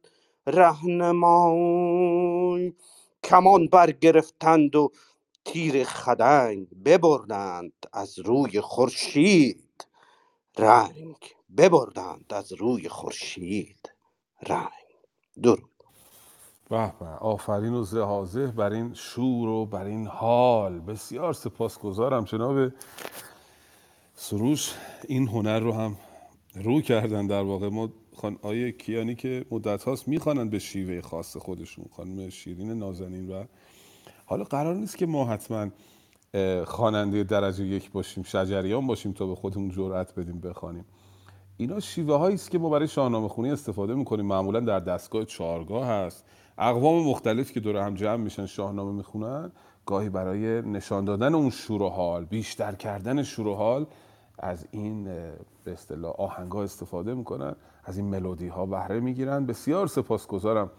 رهنمای. 0.47 1.93
کمان 3.25 3.67
برگرفتند 3.69 4.77
و 4.77 4.93
تیر 5.45 5.85
خدنگ 5.85 6.69
ببردند 6.85 7.73
از 7.93 8.19
روی 8.19 8.61
خورشید. 8.61 9.62
رنگ 10.59 11.17
ببردند 11.57 12.25
از 12.35 12.53
روی 12.53 12.89
خورشید. 12.89 13.93
رنگ. 14.49 14.69
درود. 15.43 15.69
به 16.71 16.77
آفرین 17.21 17.75
و 17.75 17.83
زهازه 17.83 18.47
بر 18.47 18.73
این 18.73 18.95
شور 18.95 19.49
و 19.49 19.67
بر 19.67 19.85
این 19.85 20.07
حال. 20.07 20.81
بسیار 20.81 21.33
سپاسگزارم 21.33 22.25
جناب 22.25 22.73
سروش. 24.15 24.75
این 25.09 25.29
هنر 25.29 25.61
رو 25.61 25.73
هم 25.73 25.97
رو 26.55 26.81
کردن 26.81 27.27
در 27.27 27.43
واقع. 27.43 27.69
ما 27.69 27.89
خان 28.17 28.39
آیه 28.43 28.73
کیانی 28.73 29.15
که 29.15 29.47
مدت 29.51 29.85
هاست 29.85 30.09
می‌خوانند 30.09 30.51
به 30.51 30.59
شیوه 30.59 31.01
خاص 31.01 31.37
خودشون. 31.37 31.85
خانم 31.97 32.29
شیرین 32.29 32.73
نازنین 32.73 33.31
و 33.31 33.45
حالا 34.27 34.45
قرار 34.45 34.75
نیست 34.75 34.99
که 34.99 35.07
ما 35.07 35.25
حتما 35.25 35.71
خواننده 36.65 37.25
درجه 37.25 37.65
یک 37.65 37.91
باشیم 37.91 38.23
شجریان 38.23 38.87
باشیم 38.87 39.13
تا 39.13 39.27
به 39.27 39.35
خودمون 39.35 39.71
جرأت 39.71 40.15
بدیم 40.15 40.41
بخوانیم. 40.41 40.85
اینا 41.57 41.81
شیوه 41.81 42.17
هایی 42.17 42.35
است 42.35 42.51
که 42.51 42.59
ما 42.59 42.69
برای 42.69 42.89
شاهنامه 42.89 43.29
خونی 43.29 43.51
استفاده 43.51 43.95
می‌کنیم. 43.95 44.27
معمولا 44.27 44.61
در 44.61 44.81
دستگاه 44.81 45.25
چهارگاه 45.25 45.87
هست. 45.87 46.25
اقوام 46.59 47.07
مختلف 47.07 47.53
که 47.53 47.61
دور 47.61 47.77
هم 47.77 47.95
جمع 47.95 48.17
میشن 48.17 48.47
شاهنامه 48.47 48.93
می‌خونن 48.93 49.53
گاهی 49.87 50.09
برای 50.09 50.63
نشان 50.63 51.05
دادن 51.05 51.35
اون 51.35 51.51
شور 51.51 51.83
و 51.83 51.89
حال 51.89 52.25
بیشتر 52.25 52.75
کردن 52.75 53.23
شور 53.23 53.47
و 53.47 53.55
حال 53.55 53.87
از 54.39 54.67
این 54.71 55.05
به 55.65 55.73
اصطلاح 55.73 56.13
آهنگ 56.13 56.57
استفاده 56.57 57.15
می‌کنن. 57.15 57.57
از 57.85 57.97
این 57.97 58.07
ملودی 58.07 58.49
ها 58.49 58.67
بهره 58.67 59.01
می‌گیرن. 59.01 59.47
بسیار 59.47 59.87
سپاسگزارم 59.87 60.71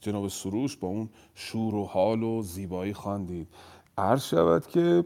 جناب 0.00 0.28
سروش 0.28 0.76
با 0.76 0.88
اون 0.88 1.08
شور 1.34 1.74
و 1.74 1.84
حال 1.84 2.22
و 2.22 2.42
زیبایی 2.42 2.94
خواندید. 2.94 3.48
عرض 3.98 4.24
شود 4.24 4.66
که 4.66 5.04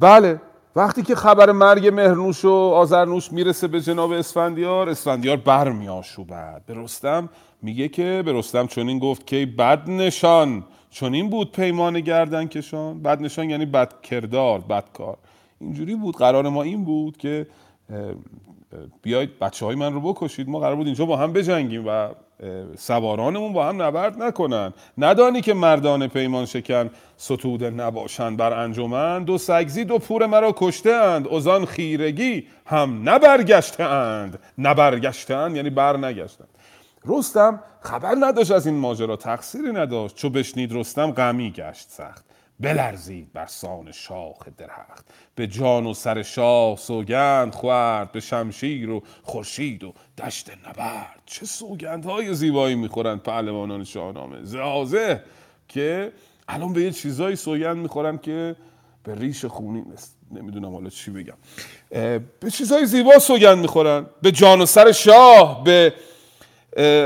بله 0.00 0.40
وقتی 0.76 1.02
که 1.02 1.14
خبر 1.14 1.52
مرگ 1.52 1.88
مهرنوش 1.88 2.44
و 2.44 2.50
آزرنوش 2.52 3.32
می‌رسه 3.32 3.68
به 3.68 3.80
جناب 3.80 4.12
اسفندیار 4.12 4.88
اسفندیار 4.88 5.36
برمیآشوبد. 5.36 6.62
به 6.66 6.74
رستم 6.74 7.28
میگه 7.62 7.88
که 7.88 8.22
به 8.24 8.32
رستم 8.32 8.66
چنین 8.66 8.98
گفت 8.98 9.26
که 9.26 9.46
بد 9.58 9.90
نشان 9.90 10.64
چنین 10.90 11.30
بود 11.30 11.52
پیمان 11.52 12.00
گردن 12.00 12.46
کشان 12.46 13.02
بد 13.02 13.20
نشان 13.20 13.50
یعنی 13.50 13.66
بد 13.66 14.00
کردار 14.00 14.60
بد 14.60 14.84
کار 14.92 15.16
اینجوری 15.60 15.94
بود 15.94 16.16
قرار 16.16 16.48
ما 16.48 16.62
این 16.62 16.84
بود 16.84 17.16
که 17.16 17.46
بیاید 19.02 19.38
بچه 19.38 19.66
های 19.66 19.74
من 19.74 19.92
رو 19.92 20.00
بکشید. 20.00 20.48
ما 20.48 20.58
قرار 20.58 20.76
بود 20.76 20.86
اینجا 20.86 21.06
با 21.06 21.16
هم 21.16 21.32
بجنگیم 21.32 21.84
و 21.86 22.08
سوارانمون 22.78 23.52
با 23.52 23.66
هم 23.66 23.82
نبرد 23.82 24.22
نکنن. 24.22 24.72
ندانی 24.98 25.40
که 25.40 25.54
مردان 25.54 26.08
پیمان 26.08 26.46
شکن 26.46 26.90
ستوده 27.16 27.70
نباشند 27.70 28.36
بر 28.36 28.52
انجمن. 28.52 29.24
دو 29.24 29.38
سگزی 29.38 29.84
دو 29.84 29.98
پور 29.98 30.26
مرا 30.26 30.54
کشته 30.56 30.90
اند 30.90 31.28
ازان 31.28 31.64
خیرگی 31.64 32.46
هم 32.66 33.08
نبرگشته 33.08 33.84
اند 33.84 34.38
نبرگشته 34.58 35.34
اند 35.34 35.56
یعنی 35.56 35.70
بر 35.70 35.96
نگشتند 35.96 36.48
رستم 37.06 37.60
خبر 37.80 38.14
نداشت 38.20 38.50
از 38.50 38.66
این 38.66 38.76
ماجرا 38.76 39.16
تقصیری 39.16 39.72
نداشت. 39.72 40.16
چو 40.16 40.30
بشنید 40.30 40.76
رستم 40.76 41.10
غمی 41.10 41.50
گشت 41.50 41.88
سخت. 41.90 42.24
بلرزید 42.60 43.32
بر 43.32 43.46
سان 43.46 43.92
شاخ 43.92 44.48
درخت. 44.58 45.04
به 45.34 45.46
جان 45.46 45.86
و 45.86 45.94
سر 45.94 46.22
شاه 46.22 46.76
سوگند 46.76 47.54
خورد 47.54 48.12
به 48.12 48.20
شمشیر 48.20 48.90
و 48.90 49.02
خورشید 49.22 49.84
و 49.84 49.94
دشت 50.18 50.50
نبرد. 50.68 51.22
چه 51.26 51.46
سوگندهای 51.46 52.34
زیبایی 52.34 52.74
می‌خورند 52.74 53.22
پهلوانان 53.22 53.84
شاهنامه. 53.84 54.42
زازه 54.42 55.22
که 55.68 56.12
الان 56.48 56.72
به 56.72 56.82
یه 56.82 56.90
چیزایی 56.90 57.36
سوگند 57.36 57.76
می‌خورن 57.76 58.18
که 58.18 58.56
به 59.02 59.14
ریش 59.14 59.44
خونی 59.44 59.84
است 59.92 60.16
نمی‌دونم 60.30 60.72
حالا 60.72 60.90
چی 60.90 61.10
بگم. 61.10 61.36
به 62.40 62.50
چیزای 62.52 62.86
زیبا 62.86 63.18
سوگند 63.18 63.58
می‌خورن. 63.58 64.06
به 64.22 64.32
جان 64.32 64.60
و 64.60 64.66
سر 64.66 64.92
شاه 64.92 65.64
به 65.64 65.92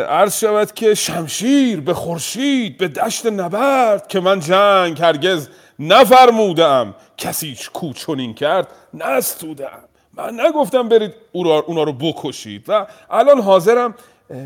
عرض 0.08 0.38
شود 0.38 0.72
که 0.72 0.94
شمشیر 0.94 1.80
به 1.80 1.94
خورشید 1.94 2.78
به 2.78 2.88
دشت 2.88 3.26
نبرد 3.26 4.08
که 4.08 4.20
من 4.20 4.40
جنگ 4.40 5.00
هرگز 5.00 5.48
نفرمودم 5.78 6.94
کسی 7.16 7.56
کو 7.72 7.92
چنین 7.92 8.34
کرد؟ 8.34 8.68
نستودم 8.94 9.84
من 10.12 10.40
نگفتم 10.40 10.88
برید 10.88 11.14
اونا 11.32 11.82
رو 11.82 11.92
بکشید 11.92 12.64
و 12.68 12.86
الان 13.10 13.40
حاضرم 13.40 13.94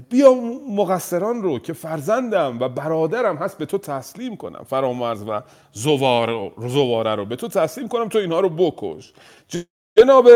بیا 0.09 0.35
مقصران 0.71 1.43
رو 1.43 1.59
که 1.59 1.73
فرزندم 1.73 2.59
و 2.61 2.69
برادرم 2.69 3.37
هست 3.37 3.59
به 3.59 3.67
تو 3.67 3.79
تسلیم 3.79 4.37
کنم. 4.37 4.65
فرامرز 4.71 5.23
و 5.23 5.41
زواره 5.73 7.15
رو 7.15 7.25
به 7.25 7.37
تو 7.37 7.49
تسلیم 7.49 7.89
کنم 7.89 8.09
تو 8.09 8.19
اینها 8.19 8.41
رو 8.41 8.49
بکش. 8.49 9.13
جناب 9.99 10.29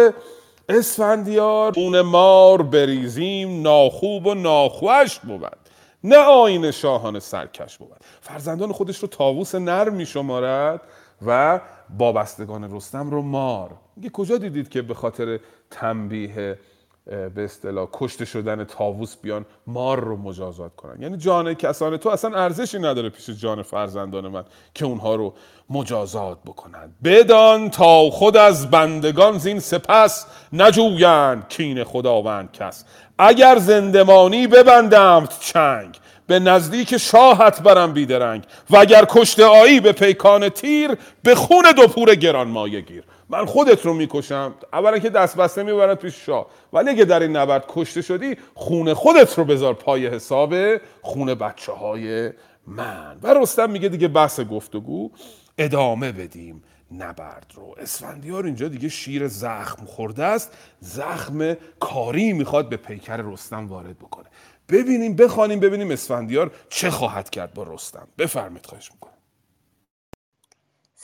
اسفندیار 0.69 1.73
خون 1.73 2.01
مار 2.01 2.63
بریزیم 2.63 3.63
ناخوب 3.63 4.27
و 4.27 4.35
ناخوش 4.35 5.19
بود. 5.19 5.57
نه 6.05 6.17
آین 6.17 6.71
شاهان 6.71 7.21
سرکش 7.21 7.79
بود. 7.79 7.97
فرزندان 8.21 8.73
خودش 8.73 8.99
رو 8.99 9.09
تاووس 9.09 9.55
نر 9.55 9.89
می 9.89 10.07
شمارد 10.07 10.81
و 11.27 11.61
وابستگان 11.99 12.77
رستم 12.77 13.11
رو 13.11 13.23
مار. 13.23 13.71
میگه 13.97 14.11
کجا 14.11 14.39
دیدید 14.39 14.69
که 14.69 14.83
به 14.83 14.95
خاطر 14.95 15.41
تنبیه 15.71 16.59
به 17.07 17.45
اصطلاح 17.45 17.89
کشته 17.93 18.25
شدن 18.25 18.65
تاووس 18.65 19.17
بیان 19.17 19.47
مار 19.67 20.01
رو 20.01 20.17
مجازات 20.17 20.77
کنن. 20.77 21.03
یعنی 21.03 21.17
جان 21.17 21.55
کسان 21.55 21.97
تو 21.97 22.09
اصلا 22.09 22.43
ارزشی 22.43 22.79
نداره 22.79 23.09
پیش 23.09 23.31
جان 23.31 23.63
فرزندان 23.63 24.29
من 24.29 24.45
که 24.75 24.85
اونها 24.85 25.15
رو 25.15 25.35
مجازات 25.71 26.39
بکنند 26.47 26.95
بدان 27.05 27.71
تا 27.71 28.11
خود 28.11 28.37
از 28.37 28.71
بندگان 28.71 29.39
زین 29.39 29.59
سپس 29.59 30.27
نجویند 30.53 31.49
کین 31.49 31.85
خداوند 31.85 32.53
کس. 32.53 32.85
اگر 33.19 33.59
زندمانی 33.59 34.47
ببندمت 34.47 35.41
چنگ 35.41 35.99
به 36.27 36.39
نزدیک 36.39 36.97
شاهت 36.97 37.63
برم 37.63 37.93
بیدرنگ. 37.93 38.45
و 38.71 38.77
اگر 38.77 39.05
کشته 39.09 39.45
آیی 39.45 39.81
به 39.81 39.93
پیکان 39.93 40.49
تیر 40.49 40.91
به 41.23 41.35
خون 41.35 41.73
دو 41.77 41.87
پور 41.87 42.15
گران 42.15 42.49
مایه 42.49 42.81
گیر. 42.81 43.05
من 43.29 43.45
خودت 43.45 43.87
رو 43.87 43.95
می‌کشم. 43.95 44.55
اولا 44.73 44.99
که 44.99 45.11
دست 45.11 45.37
بسته 45.37 45.63
می‌برد 45.63 45.99
پیش 45.99 46.27
شاه. 46.27 46.47
ولی 46.73 46.91
اگه 46.91 47.05
در 47.05 47.21
این 47.21 47.37
نبرد 47.37 47.65
کشته 47.69 48.03
شدی 48.03 48.37
خون 48.55 48.95
خودت 48.95 49.39
رو 49.39 49.45
بذار 49.45 49.75
پای 49.75 50.07
حساب 50.07 50.55
خون 51.03 51.35
بچه 51.35 51.73
های 51.73 52.31
من. 52.67 53.19
و 53.23 53.35
رستم 53.35 53.71
میگه 53.71 53.89
دیگه 53.89 54.09
بحث 54.09 54.41
گفتگو 54.41 55.11
ادامه 55.59 56.13
بدیم. 56.13 56.63
نبرد 56.93 57.53
رو. 57.55 57.75
اسفندیار 57.79 58.45
اینجا 58.45 58.69
دیگه 58.69 58.89
شیر 58.89 59.29
زخم 59.29 59.85
خورده 59.85 60.25
است. 60.25 60.53
زخم 60.81 61.57
کاری 61.81 62.33
می‌خواد 62.33 62.69
به 62.69 62.77
پیکر 62.77 63.17
رستم 63.17 63.67
وارد 63.67 63.99
بکنه. 63.99 64.27
ببینیم 64.69 65.17
بخوانیم 65.17 65.61
ببینیم 65.61 65.91
اسفندیار 65.91 66.51
چه 66.69 66.91
خواهد 66.91 67.31
کرد 67.31 67.55
با 67.55 67.63
رستم. 67.63 68.09
بفرمید 68.19 68.67
خواهش 68.67 68.93
می‌کنم. 68.93 69.16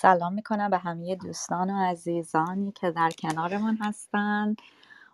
سلام 0.03 0.33
می‌کنم 0.33 0.71
به 0.71 0.79
همه 0.79 1.17
دوستان 1.17 1.71
و 1.71 1.91
عزیزانی 1.91 2.73
که 2.73 2.91
در 2.91 3.11
کنارمون 3.11 3.79
هستن. 3.81 4.57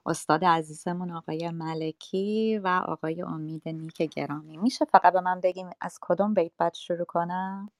استاد 0.06 0.44
عزیزمون 0.44 1.10
آقای 1.10 1.50
ملکی 1.50 2.58
و 2.58 2.68
آقای 2.86 3.22
امید 3.22 3.68
نیک 3.68 4.02
گرامی. 4.02 4.56
میشه 4.56 4.84
فقط 4.84 5.12
به 5.12 5.20
من 5.20 5.40
بگیم 5.40 5.70
از 5.80 5.98
کدوم 6.00 6.34
بیت 6.34 6.52
باید 6.58 6.74
شروع 6.74 7.04
کنم؟ 7.04 7.70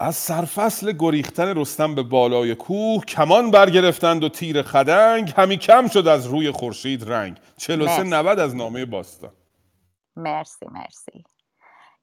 از 0.00 0.16
سرفصل 0.16 0.92
گریختن 0.92 1.58
رستم 1.58 1.94
به 1.94 2.02
بالای 2.02 2.54
کوه 2.54 3.04
کمان 3.04 3.50
برگرفتند 3.50 4.24
و 4.24 4.28
تیر 4.28 4.62
خدنگ 4.62 5.32
همی 5.36 5.56
کم 5.56 5.88
شد 5.88 6.06
از 6.06 6.26
روی 6.26 6.50
خورشید 6.50 7.12
رنگ. 7.12 7.40
43 7.56 7.98
مرسی. 7.98 8.10
90 8.10 8.38
از 8.38 8.56
نامه 8.56 8.84
باستان. 8.84 9.32
مرسی 10.16 10.66
مرسی. 10.66 11.24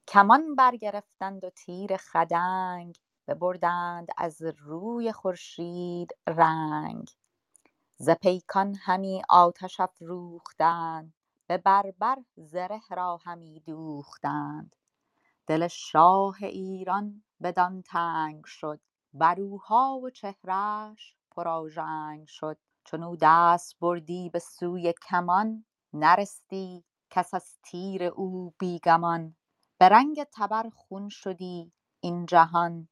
کمان 0.08 0.54
برگرفتند 0.54 1.44
و 1.44 1.50
تیر 1.50 1.96
خدنگ 1.96 2.96
ببردند 3.28 4.08
از 4.18 4.42
روی 4.58 5.12
خورشید 5.12 6.10
رنگ. 6.26 7.10
ز 7.98 8.10
پیکان 8.10 8.74
همی 8.74 9.22
آتش 9.28 9.80
افروختند 9.80 11.14
به 11.46 11.58
بربر 11.58 12.16
زره 12.36 12.80
را 12.90 13.18
همی 13.24 13.60
دوختند. 13.60 14.76
دل 15.46 15.68
شاه 15.68 16.36
ایران 16.42 17.24
بدان 17.42 17.82
تنگ 17.82 18.44
شد 18.46 18.80
بروها 19.14 20.00
و 20.04 20.10
چهرش 20.10 21.16
پرآژنگ 21.30 22.28
شد. 22.28 22.58
چون 22.84 23.18
دست 23.22 23.78
بردی 23.80 24.30
به 24.30 24.38
سوی 24.38 24.94
کمان 25.10 25.64
نرستی 25.92 26.84
کس 27.10 27.34
از 27.34 27.58
تیر 27.64 28.04
او 28.04 28.54
بیگمان. 28.58 29.36
به 29.78 29.88
رنگ 29.88 30.24
تبر 30.32 30.70
خون 30.70 31.08
شدی 31.08 31.72
این 32.00 32.26
جهان 32.26 32.88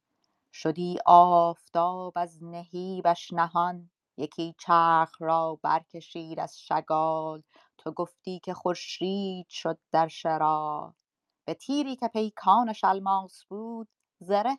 شدی 0.53 0.99
آفتاب 1.07 2.13
از 2.17 2.45
نهیبش 2.45 3.33
نهان. 3.33 3.91
یکی 4.17 4.55
چرخ 4.59 5.23
را 5.23 5.59
برکشید 5.63 6.41
از 6.41 6.61
شگال. 6.61 7.43
تو 7.79 7.93
گفتی 7.93 8.41
که 8.41 8.55
خورشید 8.55 9.49
شد 9.49 9.79
در 9.93 10.09
شرار 10.09 10.95
به 11.45 11.55
تیری 11.55 11.97
که 11.97 12.09
پیکانش 12.09 12.85
الماس 12.85 13.45
بود 13.45 13.89
زره 14.19 14.59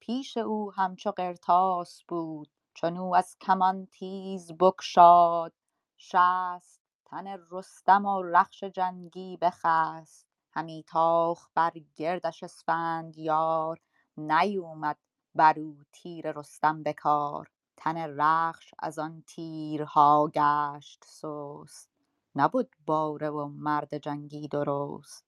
پیش 0.00 0.36
او 0.36 0.72
همچو 0.72 1.10
قرطاس 1.10 2.02
بود. 2.08 2.50
چون 2.74 2.96
او 2.96 3.16
از 3.16 3.36
کمان 3.40 3.86
تیز 3.86 4.52
بگشاد. 4.52 5.52
شست 5.98 6.80
تن 7.04 7.38
رستم 7.50 8.06
و 8.06 8.22
رخش 8.22 8.64
جنگی 8.64 9.36
بخست. 9.36 10.26
همی 10.52 10.84
تاخت 10.88 11.50
بر 11.54 11.72
گردش 11.96 12.42
اسفندیار. 12.42 13.80
نیومد 14.16 14.98
بر 15.34 15.60
او 15.60 15.78
تیر 15.92 16.32
رستم 16.32 16.82
به 16.82 16.92
کار 16.92 17.50
تن 17.76 18.20
رخش 18.20 18.74
از 18.78 18.98
آن 18.98 19.22
تیرها 19.26 20.30
گشت 20.34 21.04
سست. 21.06 21.90
نبد 22.36 22.68
باره 22.86 23.30
و 23.30 23.48
مرد 23.48 23.98
جنگی 23.98 24.48
درست. 24.48 25.24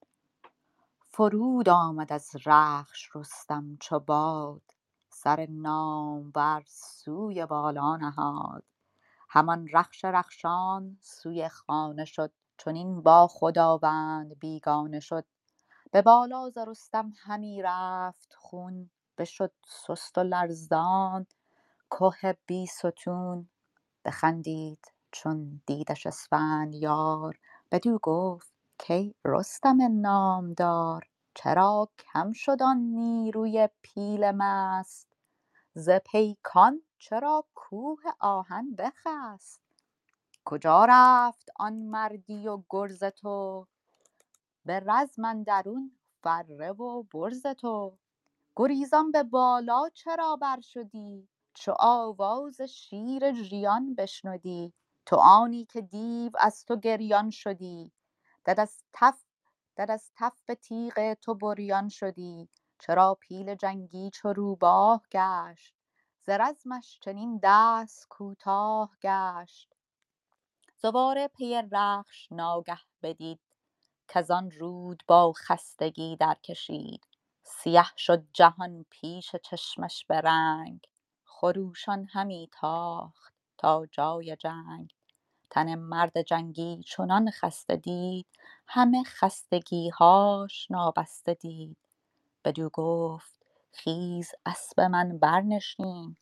فرود 1.08 1.68
آمد 1.68 2.12
از 2.12 2.30
رخش 2.46 3.16
رستم 3.16 3.76
چو 3.80 3.98
باد 4.00 4.62
سر 5.10 5.46
نامور 5.50 6.62
سوی 6.66 7.46
بالا 7.46 7.96
نهاد. 7.96 8.64
همان 9.28 9.68
رخش 9.72 10.04
رخشان 10.04 10.98
سوی 11.00 11.48
خانه 11.48 12.04
شد 12.04 12.32
چنین 12.58 13.02
با 13.02 13.28
خداوند 13.28 14.38
بیگانه 14.38 15.00
شد. 15.00 15.24
به 15.92 16.02
بالا 16.02 16.50
ز 16.50 16.58
رستم 16.58 17.12
همی 17.18 17.62
رفت 17.62 18.34
خون 18.38 18.90
بشد 19.18 19.52
سست 19.66 20.18
و 20.18 20.22
لرزان 20.22 21.26
که 21.90 22.36
بیستون 22.46 23.48
بخندید 24.04 24.92
چون 25.10 25.60
دیدش 25.66 26.06
اسفندیار 26.06 27.38
بدو 27.72 27.98
گفت 28.02 28.52
کای 28.88 29.14
رستم 29.24 30.00
نامدار 30.00 31.08
چرا 31.34 31.88
کم 31.98 32.32
شد 32.32 32.62
آن 32.62 32.76
نیروی 32.76 33.68
پیل 33.82 34.30
مست؟ 34.30 35.08
ز 35.74 35.90
پیکان 35.90 36.82
چرا 36.98 37.44
کوه 37.54 38.00
آهن 38.20 38.74
بخست؟ 38.78 39.60
کجا 40.44 40.84
رفت 40.88 41.50
آن 41.56 41.72
مردی 41.72 42.48
و 42.48 42.62
گرز 42.70 43.04
تو؟ 43.04 43.66
به 44.64 44.80
رزم 44.86 45.24
اندرون 45.24 45.92
فره 46.22 46.72
و 46.72 47.02
برز 47.02 47.46
تو. 47.46 47.98
گریزان 48.56 49.10
به 49.12 49.22
بالا 49.22 49.88
چرا 49.94 50.36
بر 50.36 50.60
شدی 50.60 51.28
چو 51.54 51.74
آواز 51.78 52.60
شیر 52.60 53.32
ژیان 53.32 53.94
بشنودی. 53.94 54.72
تو 55.06 55.16
آنی 55.16 55.64
که 55.66 55.80
دیو 55.80 56.32
از 56.40 56.64
تو 56.64 56.76
گریان 56.76 57.30
شدی. 57.30 57.92
دد 58.46 58.60
از 58.60 58.84
تف 58.92 59.24
دد 59.76 59.90
از 59.90 60.12
تف 60.16 60.46
تیغ 60.62 61.14
تو 61.14 61.34
بریان 61.34 61.88
شدی. 61.88 62.48
چرا 62.80 63.18
پیل 63.20 63.54
جنگی 63.54 64.10
چو 64.10 64.32
روباه 64.32 65.02
گشت؟ 65.12 65.74
ز 66.26 66.28
رزمش 66.28 66.98
چنین 67.02 67.40
دست 67.42 68.06
کوتاه 68.10 68.90
گشت. 69.02 69.74
زواره 70.82 71.28
پی 71.28 71.62
رخش 71.72 72.32
ناگه 72.32 72.78
بدید. 73.02 73.40
کز 74.08 74.30
آن 74.30 74.50
رود 74.50 75.04
با 75.08 75.32
خستگی 75.32 76.16
درکشید. 76.16 77.06
سیه 77.44 77.84
شد 77.98 78.24
جهان 78.32 78.86
پیش 78.90 79.36
چشمش 79.36 80.06
به 80.08 80.20
رنگ 80.20 80.86
خروشان 81.24 82.08
همی 82.12 82.50
تاخت 82.52 83.34
تا 83.58 83.86
جای 83.92 84.36
جنگ. 84.36 84.94
تن 85.50 85.74
مرد 85.74 86.22
جنگی 86.22 86.82
چنان 86.86 87.30
خسته 87.30 87.76
دید 87.76 88.26
همه 88.68 89.04
خستگیهاش 89.04 90.70
نابسته 90.70 91.34
دید. 91.34 91.78
بدو 92.44 92.70
گفت 92.74 93.40
خیز 93.72 94.30
اسب 94.46 94.80
من 94.82 95.18
برنشین 95.18 96.16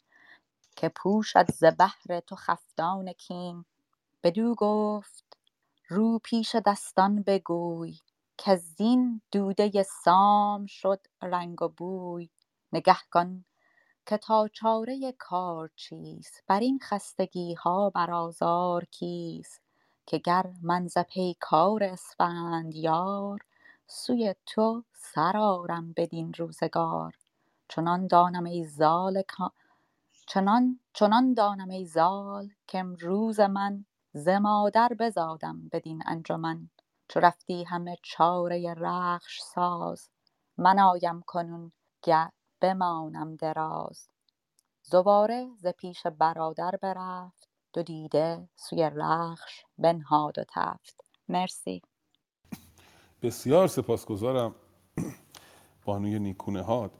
که 0.76 0.88
پوشد 0.88 1.52
ز 1.52 1.64
بهر 1.64 2.20
تو 2.20 2.36
خفتان 2.36 3.12
کین. 3.12 3.64
بدو 4.24 4.56
گفت 4.58 5.38
رو 5.88 6.20
پیش 6.24 6.56
دستان 6.66 7.22
بگوی 7.22 7.98
کزین 8.42 9.22
دوده 9.32 9.82
سام 9.82 10.66
شد 10.66 11.00
رنگ 11.22 11.62
و 11.62 11.68
بوی. 11.68 12.30
نگه 12.72 12.96
کن 13.12 13.44
که 14.06 14.16
تا 14.16 14.48
چاره 14.48 15.14
کار 15.18 15.70
چیست؟ 15.76 16.44
برین 16.48 16.78
خستگیها 16.82 17.90
بر 17.90 18.10
آزار 18.10 18.84
کیست؟ 18.84 19.62
که 20.06 20.18
گر 20.18 20.52
من 20.62 20.86
ز 20.88 20.98
پیکار 20.98 21.84
اسفندیار 21.84 23.40
سوی 23.86 24.34
تو 24.46 24.84
سر 24.94 25.36
آرم 25.36 25.92
بدین 25.96 26.32
روزگار. 26.38 27.18
چنان 27.68 28.06
دانم 28.06 28.44
ای 28.44 28.64
زال 28.64 29.22
چنان 30.28 30.80
چنان 30.92 31.34
دانم 31.34 31.70
ای 31.70 31.84
زال 31.86 32.50
کامروز 32.72 33.40
من 33.40 33.84
ز 34.12 34.28
مادر 34.28 34.88
بزادم 35.00 35.68
بدین 35.72 36.02
انجمن. 36.06 36.70
چو 37.10 37.20
رفتی 37.20 37.64
همه 37.64 37.96
چاره 38.02 38.74
رخش 38.74 39.40
ساز 39.42 40.10
من 40.58 40.78
آیم 40.78 41.22
کنون 41.26 41.72
گه 42.02 42.32
بمانم 42.60 43.36
دراز. 43.36 44.08
زواره 44.82 45.48
ز 45.58 45.66
پیش 45.66 46.06
برادر 46.06 46.72
برفت 46.82 47.48
دو 47.72 47.82
دیده 47.82 48.48
سوی 48.56 48.90
رخش 48.94 49.64
بنهاد 49.78 50.38
و 50.38 50.44
تفت. 50.54 51.00
مرسی. 51.28 51.82
بسیار 53.22 53.68
سپاسگزارم. 53.68 54.54
بانوی 55.84 56.18
نیکونهاد 56.18 56.92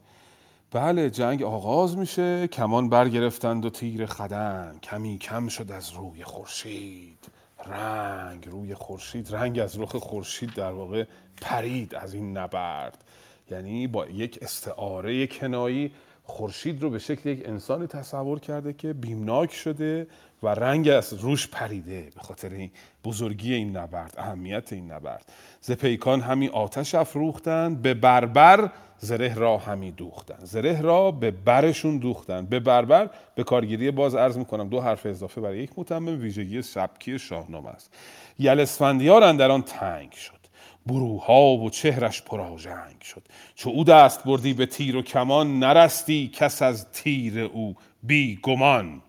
بله 0.71 1.09
جنگ 1.09 1.43
آغاز 1.43 1.97
میشه. 1.97 2.47
کمان 2.47 2.89
برگرفتند 2.89 3.65
و 3.65 3.69
تیر 3.69 4.05
خدنگ 4.05 4.81
کمی 4.81 5.17
کم 5.17 5.47
شد 5.47 5.71
از 5.71 5.91
روی 5.91 6.23
خورشید. 6.23 7.40
رنگ 7.65 8.47
روی 8.49 8.73
خورشید 8.73 9.35
رنگ 9.35 9.59
از 9.59 9.79
رخ 9.79 9.95
خورشید 9.95 10.53
در 10.53 10.71
واقع 10.71 11.05
پرید 11.41 11.95
از 11.95 12.13
این 12.13 12.37
نبرد. 12.37 13.03
یعنی 13.51 13.87
با 13.87 14.05
یک 14.05 14.39
استعاره 14.41 15.27
کنایی 15.27 15.91
خورشید 16.23 16.81
رو 16.81 16.89
به 16.89 16.99
شکل 16.99 17.29
یک 17.29 17.49
انسانی 17.49 17.87
تصور 17.87 18.39
کرده 18.39 18.73
که 18.73 18.93
بیمناک 18.93 19.53
شده 19.53 20.07
و 20.43 20.47
رنگ 20.47 20.89
از 20.89 21.13
روش 21.13 21.47
پریده 21.47 22.09
به 22.15 22.21
خاطر 22.21 22.49
این 22.49 22.71
بزرگی 23.03 23.53
این 23.53 23.77
نبرد 23.77 24.13
اهمیت 24.17 24.73
این 24.73 24.91
نبرد. 24.91 25.31
ز 25.61 25.71
پیکان 25.71 26.21
همی 26.21 26.47
آتش 26.47 26.95
افروختند 26.95 27.81
به 27.81 27.93
بربر 27.93 28.71
زره 29.03 29.33
را 29.33 29.57
همی 29.57 29.91
دوختند 29.91 30.45
زره 30.45 30.81
را 30.81 31.11
به 31.11 31.31
برشون 31.31 31.97
دوختند 31.97 32.49
به 32.49 32.59
بربر 32.59 33.09
به 33.35 33.43
کارگیری 33.43 33.91
باز 33.91 34.15
عرض 34.15 34.37
می‌کنم 34.37 34.69
دو 34.69 34.81
حرف 34.81 35.05
اضافه 35.05 35.41
برای 35.41 35.59
یک 35.59 35.71
متمم 35.77 36.21
ویژگی 36.21 36.61
سبکی 36.61 37.19
شاهنامه 37.19 37.69
است. 37.69 37.93
یل 38.39 38.59
اسفندیار 38.59 39.23
اندر 39.23 39.51
آن 39.51 39.61
تنگ 39.61 40.11
شد. 40.11 40.41
بروها 40.85 41.57
و 41.57 41.69
چهرش 41.69 42.21
پرآژنگ 42.21 43.01
شد. 43.01 43.21
چو 43.55 43.69
او 43.69 43.83
دست 43.83 44.23
بردی 44.23 44.53
به 44.53 44.65
تیر 44.65 44.95
و 44.95 45.01
کمان 45.01 45.59
نرستی 45.59 46.31
کس 46.33 46.61
از 46.61 46.91
تیر 46.91 47.39
او 47.39 47.75
بی 48.03 48.39
گمان. 48.43 49.01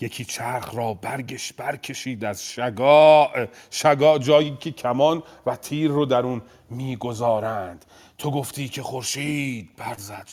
یکی 0.00 0.24
چرخ 0.24 0.74
را 0.74 0.94
برگش 0.94 1.52
برکشید 1.52 2.24
از 2.24 2.44
شگاع 2.44 3.46
شگاع 3.70 4.18
جایی 4.18 4.56
که 4.60 4.70
کمان 4.70 5.22
و 5.46 5.56
تیر 5.56 5.90
رو 5.90 6.04
در 6.04 6.22
اون 6.22 6.42
می‌گذارند. 6.70 7.84
تو 8.18 8.30
گفتی 8.30 8.68
که 8.68 8.82
خورشید 8.82 9.76
برزد 9.76 10.28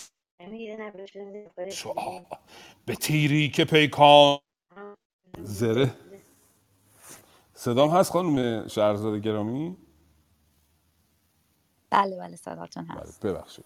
شعاع 1.71 2.25
به 2.85 2.95
تیری 2.95 3.49
که 3.49 3.65
پیکان. 3.65 4.39
زره. 5.39 5.95
صدام 7.53 7.89
هست 7.89 8.11
خانم 8.11 8.67
شهرزاد 8.67 9.21
گرامی؟ 9.21 9.77
بله 11.89 12.17
بله 12.17 12.35
صداتون 12.35 12.85
بله 12.85 12.99
هست. 13.01 13.25
ببخشید. 13.25 13.65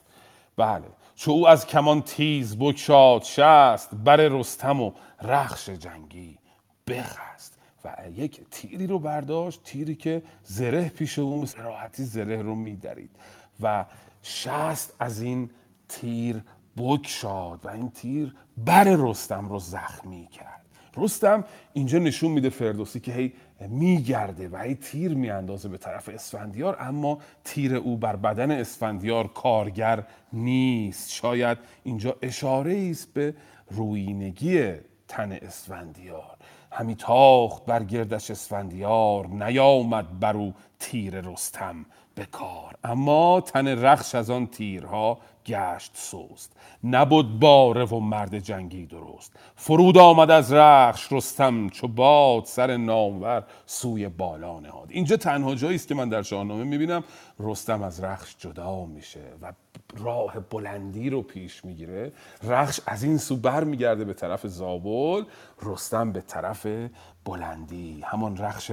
بله. 0.57 0.85
چو 1.15 1.31
او 1.31 1.47
از 1.47 1.67
کمان 1.67 2.01
تیز 2.01 2.57
بگشاد 2.57 3.23
شست 3.23 3.95
بر 3.95 4.17
رستم 4.17 4.81
و 4.81 4.93
رخش 5.21 5.69
جنگی 5.69 6.39
بخست. 6.87 7.59
و 7.85 7.95
یک 8.15 8.41
تیری 8.51 8.87
رو 8.87 8.99
برداشت 8.99 9.63
تیری 9.63 9.95
که 9.95 10.23
زره 10.43 10.89
پیش 10.89 11.19
اون 11.19 11.47
راحتی 11.57 12.03
زره 12.03 12.41
رو 12.41 12.55
میدرید. 12.55 13.11
و 13.61 13.85
شست 14.27 14.95
از 14.99 15.21
این 15.21 15.49
تیر 15.89 16.43
بگشاد 16.77 17.65
و 17.65 17.69
این 17.69 17.89
تیر 17.89 18.35
بر 18.57 18.83
رستم 18.83 19.49
رو 19.49 19.59
زخمی 19.59 20.27
کرد. 20.27 20.65
رستم 20.97 21.43
اینجا 21.73 21.99
نشون 21.99 22.31
میده 22.31 22.49
فردوسی 22.49 22.99
که 22.99 23.11
هی 23.11 23.33
میگرده 23.69 24.49
و 24.49 24.57
هی 24.57 24.75
تیر 24.75 25.13
میاندازه 25.13 25.69
به 25.69 25.77
طرف 25.77 26.09
اسفندیار 26.09 26.77
اما 26.79 27.19
تیر 27.43 27.75
او 27.75 27.97
بر 27.97 28.15
بدن 28.15 28.51
اسفندیار 28.51 29.27
کارگر 29.27 30.03
نیست. 30.33 31.11
شاید 31.11 31.57
اینجا 31.83 32.17
اشاره 32.21 32.87
است 32.91 33.13
به 33.13 33.35
روینگی 33.69 34.73
تن 35.07 35.31
اسفندیار. 35.31 36.37
همی 36.71 36.95
تاخت 36.95 37.65
بر 37.65 37.83
گردش 37.83 38.31
اسفندیار 38.31 39.27
نیامد 39.27 40.19
بر 40.19 40.37
او 40.37 40.53
تیر 40.79 41.21
رستم. 41.21 41.85
به 42.17 42.25
کار. 42.25 42.75
اما 42.83 43.41
تن 43.41 43.67
رخش 43.67 44.15
از 44.15 44.29
آن 44.29 44.47
تیرها 44.47 45.19
گشت 45.47 45.91
سوست 45.93 46.51
نبود 46.83 47.39
باره 47.39 47.85
و 47.85 47.99
مرد 47.99 48.39
جنگی 48.39 48.85
درست. 48.85 49.33
فرود 49.55 49.97
آمد 49.97 50.31
از 50.31 50.53
رخش 50.53 51.11
رستم 51.11 51.69
چو 51.69 51.87
باد 51.87 52.45
سر 52.45 52.77
نامور 52.77 53.43
سوی 53.65 54.07
بالا 54.07 54.59
نهاد 54.59 54.87
اینجا 54.89 55.17
تنها 55.17 55.55
جایی 55.55 55.75
است 55.75 55.87
که 55.87 55.95
من 55.95 56.09
در 56.09 56.21
شاهنامه 56.21 56.63
می‌بینم. 56.63 57.03
رستم 57.39 57.83
از 57.83 58.03
رخش 58.03 58.35
جدا 58.39 58.85
میشه 58.85 59.23
و 59.41 59.53
راه 59.97 60.39
بلندی 60.39 61.09
رو 61.09 61.21
پیش 61.21 61.65
می‌گیره. 61.65 62.11
رخش 62.43 62.79
از 62.85 63.03
این 63.03 63.17
سو 63.17 63.35
بر 63.35 63.63
میگرده 63.63 64.05
به 64.05 64.13
طرف 64.13 64.47
زابل. 64.47 65.23
رستم 65.61 66.11
به 66.11 66.21
طرف 66.21 66.67
بلندی. 67.25 68.01
همان 68.05 68.37
رخش 68.37 68.71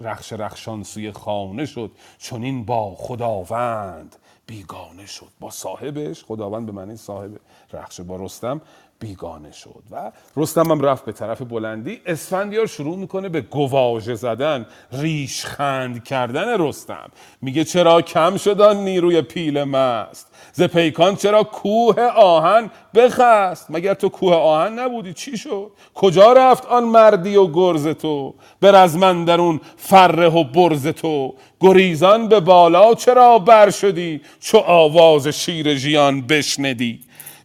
رخش 0.00 0.32
رخشان 0.32 0.82
سوی 0.82 1.12
خانه 1.12 1.66
شد. 1.66 1.90
این 2.32 2.64
با 2.64 2.94
خداوند 2.94 4.16
بیگانه 4.46 5.06
شد. 5.06 5.28
با 5.40 5.50
صاحبش 5.50 6.24
خداوند 6.24 6.66
به 6.66 6.72
معنی 6.72 6.96
صاحب 6.96 7.40
رخش 7.72 8.00
با 8.00 8.16
رستم 8.16 8.60
بیگانه 8.98 9.52
شد 9.52 9.82
و 9.90 10.12
رستم 10.36 10.70
هم 10.70 10.80
رفت 10.80 11.04
به 11.04 11.12
طرف 11.12 11.42
بلندی. 11.42 12.00
اسفندیار 12.06 12.66
شروع 12.66 12.96
می‌کنه 12.96 13.28
به 13.28 13.40
گواژه 13.40 14.14
زدن 14.14 14.66
ریش 14.92 15.44
خند 15.44 16.04
کردن 16.04 16.60
رستم. 16.60 17.10
میگه 17.42 17.64
چرا 17.64 18.02
کم 18.02 18.36
شدن 18.36 18.76
نیروی 18.76 19.22
پیل 19.22 19.64
مست؟ 19.64 20.34
ز 20.52 20.62
پیکان 20.62 21.16
چرا 21.16 21.42
کوه 21.42 22.02
آهن 22.16 22.70
بخست؟ 22.94 23.70
مگر 23.70 23.94
تو 23.94 24.08
کوه 24.08 24.34
آهن 24.34 24.78
نبودی؟ 24.78 25.12
چی 25.12 25.36
شد؟ 25.36 25.70
کجا 25.94 26.32
رفت 26.32 26.66
آن 26.66 26.84
مردی 26.84 27.36
و 27.36 27.46
گرز 27.46 27.86
تو؟ 27.86 28.34
به 28.60 28.72
رزمن 28.72 29.24
درون 29.24 29.60
فره 29.76 30.28
و 30.28 30.44
برز 30.44 30.86
تو. 30.86 31.34
گریزان 31.60 32.28
به 32.28 32.40
بالا 32.40 32.94
چرا 32.94 33.38
بر 33.38 33.70
شدی؟ 33.70 34.20
چو 34.40 34.58
آواز 34.58 35.28
شیر 35.28 35.74
ژیان 35.74 36.20
بشندی 36.20 37.00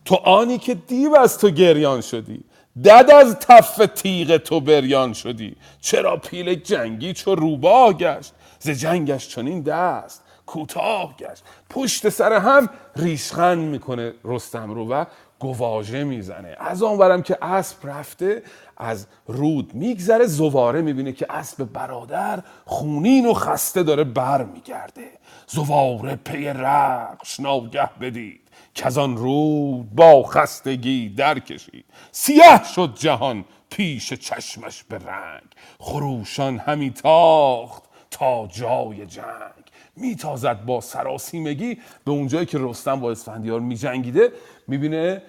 تو 0.06 0.16
آنی 0.16 0.58
که 0.58 0.74
دیو 0.74 1.16
از 1.16 1.38
تو 1.38 1.50
گریان 1.50 2.02
شدی. 2.02 2.44
دد 2.86 3.10
از 3.16 3.36
تف 3.40 3.88
تیغ 3.96 4.38
تو 4.38 4.60
بریان 4.60 5.14
شدی. 5.14 5.56
چرا 5.82 6.18
پیل 6.18 6.56
جنگی 6.56 7.14
چو 7.14 7.36
روباه 7.36 7.94
گشت؟ 7.94 8.34
ز 8.60 8.70
جنگش 8.70 9.28
چنین 9.28 9.62
دست 9.62 10.24
کوتاه 10.46 11.16
گشت. 11.18 11.44
پشت 11.70 12.10
سر 12.10 12.34
هم 12.34 12.70
ریشخند 12.96 13.64
می‌کنه 13.64 14.14
رستم 14.24 14.72
رو 14.72 14.88
و 14.88 15.06
گواژه 15.40 16.04
می‌زنه. 16.04 16.56
از 16.60 16.84
آنورم 16.84 17.22
که 17.22 17.38
اسب 17.42 17.88
رفته 17.88 18.44
از 18.78 19.08
رود 19.28 19.74
میگذره 19.74 20.26
زواره 20.26 20.82
می‌بینه 20.82 21.12
که 21.12 21.26
اسب 21.30 21.64
برادر 21.64 22.44
خونین 22.66 23.26
و 23.26 23.34
خسته 23.34 23.84
داره 23.84 24.04
بر 24.04 24.44
میگرده. 24.44 25.12
زواره 25.48 26.16
پی 26.16 26.46
رقش 26.46 27.40
ناگه 27.40 27.90
بدید 28.02 28.42
که 28.74 28.86
از 28.86 28.98
آن 28.98 29.18
رود 29.18 29.96
با 29.96 30.24
خستگی 30.24 31.10
در 31.10 31.40
کشید 31.40 31.86
سیاه 32.12 32.64
شد 32.76 32.94
جهان 32.96 33.46
پیش 33.70 34.14
چشمش 34.14 34.84
به 34.84 34.98
رنگ 34.98 35.48
خروشان 35.80 36.58
همی 36.58 36.92
تاخت 36.92 37.84
تا 38.12 38.48
جای 38.48 39.06
جنگ. 39.06 39.59
میتازد 40.02 40.66
با 40.66 40.82
سراسیمگی 40.82 41.78
به 42.06 42.12
اونجایی 42.12 42.46
که 42.46 42.58
رستم 42.62 43.00
با 43.00 43.12
اسفندیار 43.12 43.60
میجنگیده 43.60 44.32
می‌بینه 44.68 45.22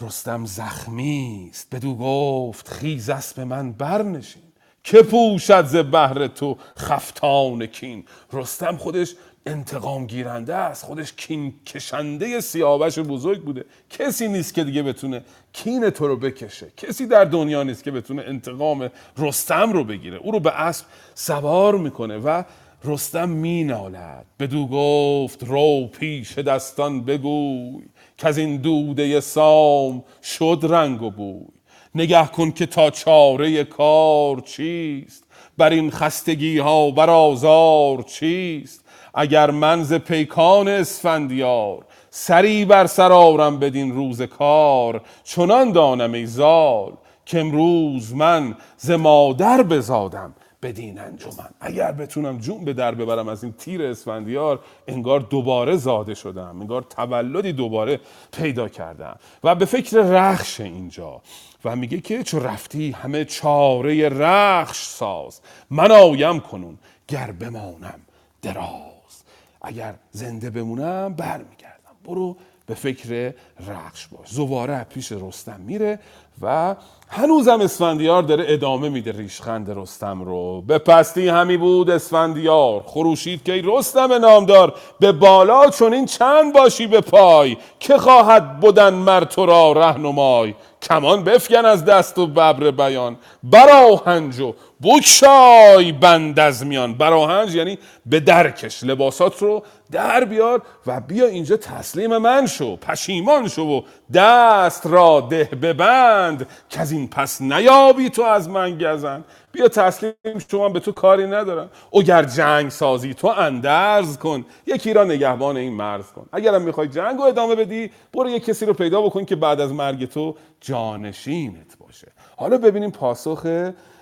رستم 0.00 0.44
زخمی 0.44 1.48
است. 1.50 1.74
بدو 1.74 1.94
گفت 1.94 2.68
خیز 2.68 3.10
اسب 3.10 3.40
من 3.40 3.72
برنشین. 3.72 4.42
که 4.84 5.02
پوشد 5.02 5.64
ز 5.66 5.76
بهر 5.76 6.26
تو 6.26 6.56
خفتان 6.78 7.66
کین. 7.66 8.04
رستم 8.32 8.76
خودش 8.76 9.14
انتقام 9.46 10.06
گیرنده 10.06 10.54
است. 10.54 10.84
خودش 10.84 11.12
کین 11.12 11.54
کشنده 11.66 12.40
سیاوش 12.40 12.98
بزرگ 12.98 13.42
بوده. 13.42 13.64
کسی 13.90 14.28
نیست 14.28 14.54
که 14.54 14.64
دیگه 14.64 14.82
بتونه 14.82 15.24
کین 15.52 15.90
تو 15.90 16.08
رو 16.08 16.16
بکشه. 16.16 16.66
کسی 16.76 17.06
در 17.06 17.24
دنیا 17.24 17.62
نیست 17.62 17.84
که 17.84 17.90
بتونه 17.90 18.22
انتقام 18.22 18.90
رستم 19.18 19.72
رو 19.72 19.84
بگیره. 19.84 20.16
او 20.16 20.32
رو 20.32 20.40
به 20.40 20.60
اسب 20.60 20.86
سوار 21.14 21.78
می‌کنه 21.78 22.16
و 22.16 22.42
رستم 22.84 23.28
مینالد. 23.28 24.26
بدو 24.38 24.66
گفت 24.66 25.44
رو 25.44 25.86
پیش 25.86 26.38
دستان 26.38 27.04
بگوی 27.04 27.84
که 28.18 28.28
از 28.28 28.38
این 28.38 28.56
دوده 28.56 29.20
سام 29.20 30.04
شد 30.22 30.58
رنگ 30.62 31.02
و 31.02 31.10
بوی. 31.10 31.46
نگه 31.94 32.26
کن 32.26 32.50
که 32.50 32.66
تا 32.66 32.90
چاره 32.90 33.64
کار 33.64 34.40
چیست؟ 34.40 35.24
بر 35.58 35.70
این 35.70 35.90
خستگی 35.90 36.58
ها 36.58 36.90
بر 36.90 37.10
آزار 37.10 38.02
چیست؟ 38.02 38.84
اگر 39.14 39.50
من 39.50 39.82
ز 39.82 39.92
پیکان 39.92 40.68
اسفندیار 40.68 41.86
سری 42.10 42.64
بر 42.64 42.86
سر 42.86 43.12
آرم 43.12 43.58
بدین 43.58 43.92
روز 43.92 44.22
کار 44.22 45.02
چنان 45.24 45.72
دانم 45.72 46.12
ای 46.12 46.26
زال 46.26 46.92
که 47.24 47.40
امروز 47.40 48.14
من 48.14 48.56
ز 48.76 48.90
مادر 48.90 49.62
بزادم. 49.62 50.34
بدین 50.64 50.98
انجمن. 50.98 51.48
اگر 51.60 51.92
بتونم 51.92 52.38
جون 52.38 52.64
به 52.64 52.72
در 52.72 52.94
ببرم 52.94 53.28
از 53.28 53.44
این 53.44 53.52
تیر 53.52 53.82
اسفندیار 53.82 54.60
انگار 54.88 55.20
دوباره 55.20 55.76
زاده 55.76 56.14
شدم 56.14 56.60
انگار 56.60 56.82
تولدی 56.82 57.52
دوباره 57.52 58.00
پیدا 58.32 58.68
کردم. 58.68 59.16
و 59.44 59.54
به 59.54 59.64
فکر 59.64 59.96
رخش 59.96 60.60
اینجا. 60.60 61.22
و 61.64 61.76
میگه 61.76 62.00
که 62.00 62.22
چو 62.22 62.38
رفتی 62.38 62.90
همه 62.90 63.24
چاره 63.24 64.08
رخش 64.08 64.84
ساز. 64.84 65.40
من 65.70 65.90
آیم 65.90 66.40
کنون 66.40 66.78
گر 67.08 67.32
بمانم 67.32 68.00
دراز. 68.42 69.22
اگر 69.62 69.94
زنده 70.10 70.50
بمونم 70.50 71.14
برمیگردم. 71.14 71.96
برو 72.04 72.36
به 72.66 72.74
فکر 72.74 73.32
رخش 73.68 74.06
باش. 74.06 74.28
زواره 74.28 74.84
پیش 74.84 75.12
رستم 75.12 75.60
میره 75.60 75.98
و 76.42 76.76
هنوزم 77.08 77.60
اسفندیار 77.60 78.22
داره 78.22 78.44
ادامه 78.48 78.88
میده 78.88 79.12
ریشخند 79.12 79.78
رستم 79.78 80.22
رو. 80.22 80.60
به 80.60 80.78
پستی 80.78 81.28
همی 81.28 81.56
بود 81.56 81.90
اسفندیار. 81.90 82.82
خروشید 82.86 83.42
که 83.42 83.62
رستم 83.64 84.12
نامدار 84.12 84.74
به 85.00 85.12
بالا 85.12 85.70
چون 85.70 85.92
این 85.94 86.06
چند 86.06 86.52
باشی 86.52 86.86
به 86.86 87.00
پای 87.00 87.56
که 87.78 87.98
خواهد 87.98 88.60
بودن 88.60 88.94
مر 88.94 89.24
تو 89.24 89.46
را 89.46 89.72
رهنمای. 89.72 90.54
کمان 90.82 91.24
بفکن 91.24 91.64
از 91.64 91.84
دست 91.84 92.18
و 92.18 92.26
ببر 92.26 92.70
بیان. 92.70 93.16
براهنج 93.42 94.40
و 94.40 94.54
بکشای 94.82 95.92
بند 95.92 96.38
از 96.38 96.66
میان. 96.66 96.94
براهنج 96.94 97.54
یعنی 97.54 97.78
به 98.06 98.20
درکش. 98.20 98.84
لباسات 98.84 99.42
رو 99.42 99.62
در 99.94 100.24
بیار 100.24 100.62
و 100.86 101.00
بیا 101.00 101.26
اینجا 101.26 101.56
تسلیم 101.56 102.16
من 102.16 102.46
شو 102.46 102.76
پشیمان 102.76 103.48
شو 103.48 103.62
و 103.62 103.82
دست 104.14 104.86
را 104.86 105.20
ده 105.20 105.44
ببند 105.44 106.46
که 106.68 106.80
از 106.80 106.92
این 106.92 107.08
پس 107.08 107.42
نیابی 107.42 108.10
تو 108.10 108.22
از 108.22 108.48
من 108.48 108.78
گزن 108.78 109.24
بیا 109.52 109.68
تسلیم 109.68 110.14
شما 110.50 110.68
به 110.68 110.80
تو 110.80 110.92
کاری 110.92 111.26
ندارم. 111.26 111.70
اگر 111.94 112.22
جنگ 112.22 112.70
سازی 112.70 113.14
تو 113.14 113.26
اندرز 113.26 114.18
کن 114.18 114.44
یکی 114.66 114.92
را 114.92 115.04
نگهبان 115.04 115.56
این 115.56 115.72
مرز 115.72 116.12
کن. 116.12 116.26
اگرم 116.32 116.62
می‌خوای 116.62 116.88
جنگ 116.88 117.16
رو 117.18 117.22
ادامه 117.22 117.54
بدی 117.54 117.90
برو 118.12 118.30
یک 118.30 118.44
کسی 118.44 118.66
رو 118.66 118.72
پیدا 118.72 119.02
بکن 119.02 119.24
که 119.24 119.36
بعد 119.36 119.60
از 119.60 119.72
مرگ 119.72 120.04
تو 120.04 120.34
جانشینت 120.60 121.78
باشه. 121.78 122.12
حالا 122.36 122.58
ببینیم 122.58 122.90
پاسخ 122.90 123.46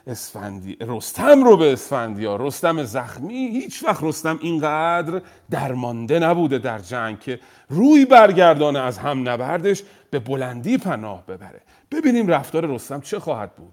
اسفندی 0.06 0.76
رستم 0.80 1.44
رو 1.44 1.56
به 1.56 1.72
اسفندیار 1.72 2.42
رستم 2.42 2.82
زخمی 2.82 3.34
هیچ 3.34 3.84
وقت 3.84 4.02
رستم 4.02 4.38
اینقدر 4.42 5.22
درمانده 5.50 6.18
نبوده 6.18 6.58
در 6.58 6.78
جنگ 6.78 7.20
که 7.20 7.40
روی 7.68 8.04
برگردانه 8.04 8.78
از 8.78 8.98
هم 8.98 9.28
نبردش 9.28 9.82
به 10.10 10.18
بلندی 10.18 10.78
پناه 10.78 11.26
ببره. 11.26 11.60
ببینیم 11.90 12.26
رفتار 12.26 12.66
رستم 12.66 13.00
چه 13.00 13.18
خواهد 13.18 13.56
بود. 13.56 13.72